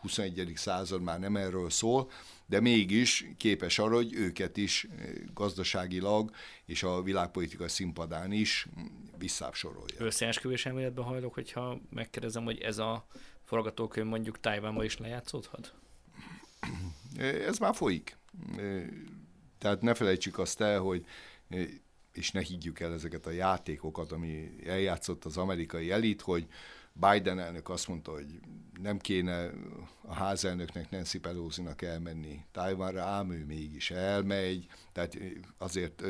21. 0.00 0.52
század 0.54 1.02
már 1.02 1.18
nem 1.18 1.36
erről 1.36 1.70
szól, 1.70 2.10
de 2.48 2.60
mégis 2.60 3.26
képes 3.36 3.78
arra, 3.78 3.94
hogy 3.94 4.14
őket 4.14 4.56
is 4.56 4.84
eh, 4.84 5.08
gazdaságilag 5.34 6.30
és 6.64 6.82
a 6.82 7.02
világpolitika 7.02 7.68
színpadán 7.68 8.32
is 8.32 8.66
visszápsorolja. 9.18 9.94
Összeesküvés 9.98 10.66
elméletben 10.66 11.04
hajlok, 11.04 11.34
hogyha 11.34 11.80
megkérdezem, 11.90 12.44
hogy 12.44 12.60
ez 12.60 12.78
a 12.78 13.06
forgatókönyv 13.44 14.06
mondjuk 14.06 14.40
Tájvánban 14.40 14.84
is 14.84 14.98
lejátszódhat? 14.98 15.74
Eh, 17.16 17.46
ez 17.46 17.58
már 17.58 17.74
folyik. 17.74 18.16
Eh, 18.56 18.84
tehát 19.58 19.80
ne 19.80 19.94
felejtsük 19.94 20.38
azt 20.38 20.60
el, 20.60 20.80
hogy 20.80 21.04
és 22.12 22.30
ne 22.30 22.40
higgyük 22.40 22.80
el 22.80 22.92
ezeket 22.92 23.26
a 23.26 23.30
játékokat, 23.30 24.12
ami 24.12 24.50
eljátszott 24.66 25.24
az 25.24 25.36
amerikai 25.36 25.90
elit, 25.90 26.20
hogy 26.20 26.46
Biden 27.00 27.38
elnök 27.38 27.68
azt 27.68 27.88
mondta, 27.88 28.12
hogy 28.12 28.40
nem 28.82 28.98
kéne 28.98 29.50
a 30.02 30.14
házelnöknek 30.14 30.90
Nancy 30.90 31.18
Pelosi-nak 31.18 31.82
elmenni 31.82 32.44
Tajvanra, 32.52 33.02
ám 33.02 33.30
ő 33.30 33.44
mégis 33.44 33.90
elmegy, 33.90 34.66
tehát 34.92 35.18
azért 35.58 36.02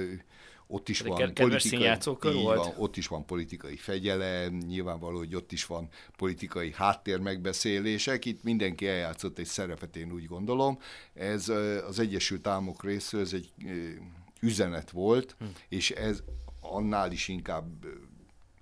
ott 0.66 0.88
is 0.88 1.00
van 1.00 1.34
politikai, 1.34 2.42
volt? 2.42 2.64
Van, 2.64 2.74
ott 2.76 2.96
is 2.96 3.06
van 3.06 3.26
politikai 3.26 3.76
fegyelem, 3.76 4.54
nyilvánvaló, 4.54 5.18
hogy 5.18 5.34
ott 5.34 5.52
is 5.52 5.66
van 5.66 5.88
politikai 6.16 6.72
háttér 6.72 7.18
megbeszélések, 7.18 8.24
itt 8.24 8.42
mindenki 8.42 8.86
eljátszott 8.86 9.38
egy 9.38 9.46
szerepet, 9.46 9.96
én 9.96 10.12
úgy 10.12 10.26
gondolom. 10.26 10.78
Ez 11.14 11.48
az 11.88 11.98
Egyesült 11.98 12.46
Államok 12.46 12.84
részről 12.84 13.20
ez 13.20 13.32
egy 13.32 13.52
üzenet 14.40 14.90
volt, 14.90 15.36
hm. 15.38 15.44
és 15.68 15.90
ez 15.90 16.22
annál 16.60 17.12
is 17.12 17.28
inkább 17.28 17.86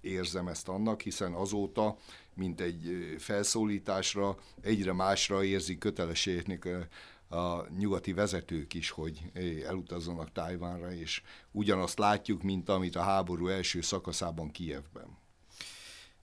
érzem 0.06 0.48
ezt 0.48 0.68
annak, 0.68 1.00
hiszen 1.00 1.32
azóta, 1.32 1.96
mint 2.34 2.60
egy 2.60 3.14
felszólításra, 3.18 4.36
egyre 4.60 4.92
másra 4.92 5.44
érzik 5.44 5.78
kötelességnek 5.78 6.68
a 7.28 7.70
nyugati 7.78 8.12
vezetők 8.12 8.74
is, 8.74 8.90
hogy 8.90 9.20
elutazzanak 9.66 10.32
Tájvánra, 10.32 10.92
és 10.92 11.22
ugyanazt 11.50 11.98
látjuk, 11.98 12.42
mint 12.42 12.68
amit 12.68 12.96
a 12.96 13.02
háború 13.02 13.48
első 13.48 13.80
szakaszában 13.80 14.50
Kijevben 14.50 15.24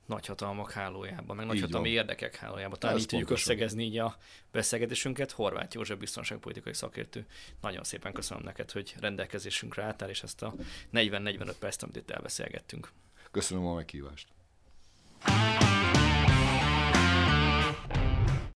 nagyhatalmak 0.05 0.71
hálójában, 0.71 1.36
meg 1.36 1.45
nagyhatalmi 1.45 1.89
érdekek 1.89 2.36
hálójában. 2.36 2.79
Talán 2.79 2.97
így 2.97 3.05
tudjuk 3.05 3.29
összegezni 3.29 3.84
így 3.84 3.97
a 3.97 4.17
beszélgetésünket. 4.51 5.31
Horváth 5.31 5.75
József 5.75 5.97
biztonságpolitikai 5.97 6.73
szakértő. 6.73 7.25
Nagyon 7.61 7.84
szépen 7.84 8.13
köszönöm 8.13 8.43
neked, 8.43 8.71
hogy 8.71 8.95
rendelkezésünkre 8.99 9.84
álltál, 9.84 10.09
és 10.09 10.23
ezt 10.23 10.41
a 10.41 10.53
40-45 10.93 11.53
percet, 11.59 11.84
amit 11.84 11.95
itt 11.95 12.11
elbeszélgettünk. 12.11 12.91
Köszönöm 13.34 13.65
a 13.65 13.73
meghívást. 13.73 14.27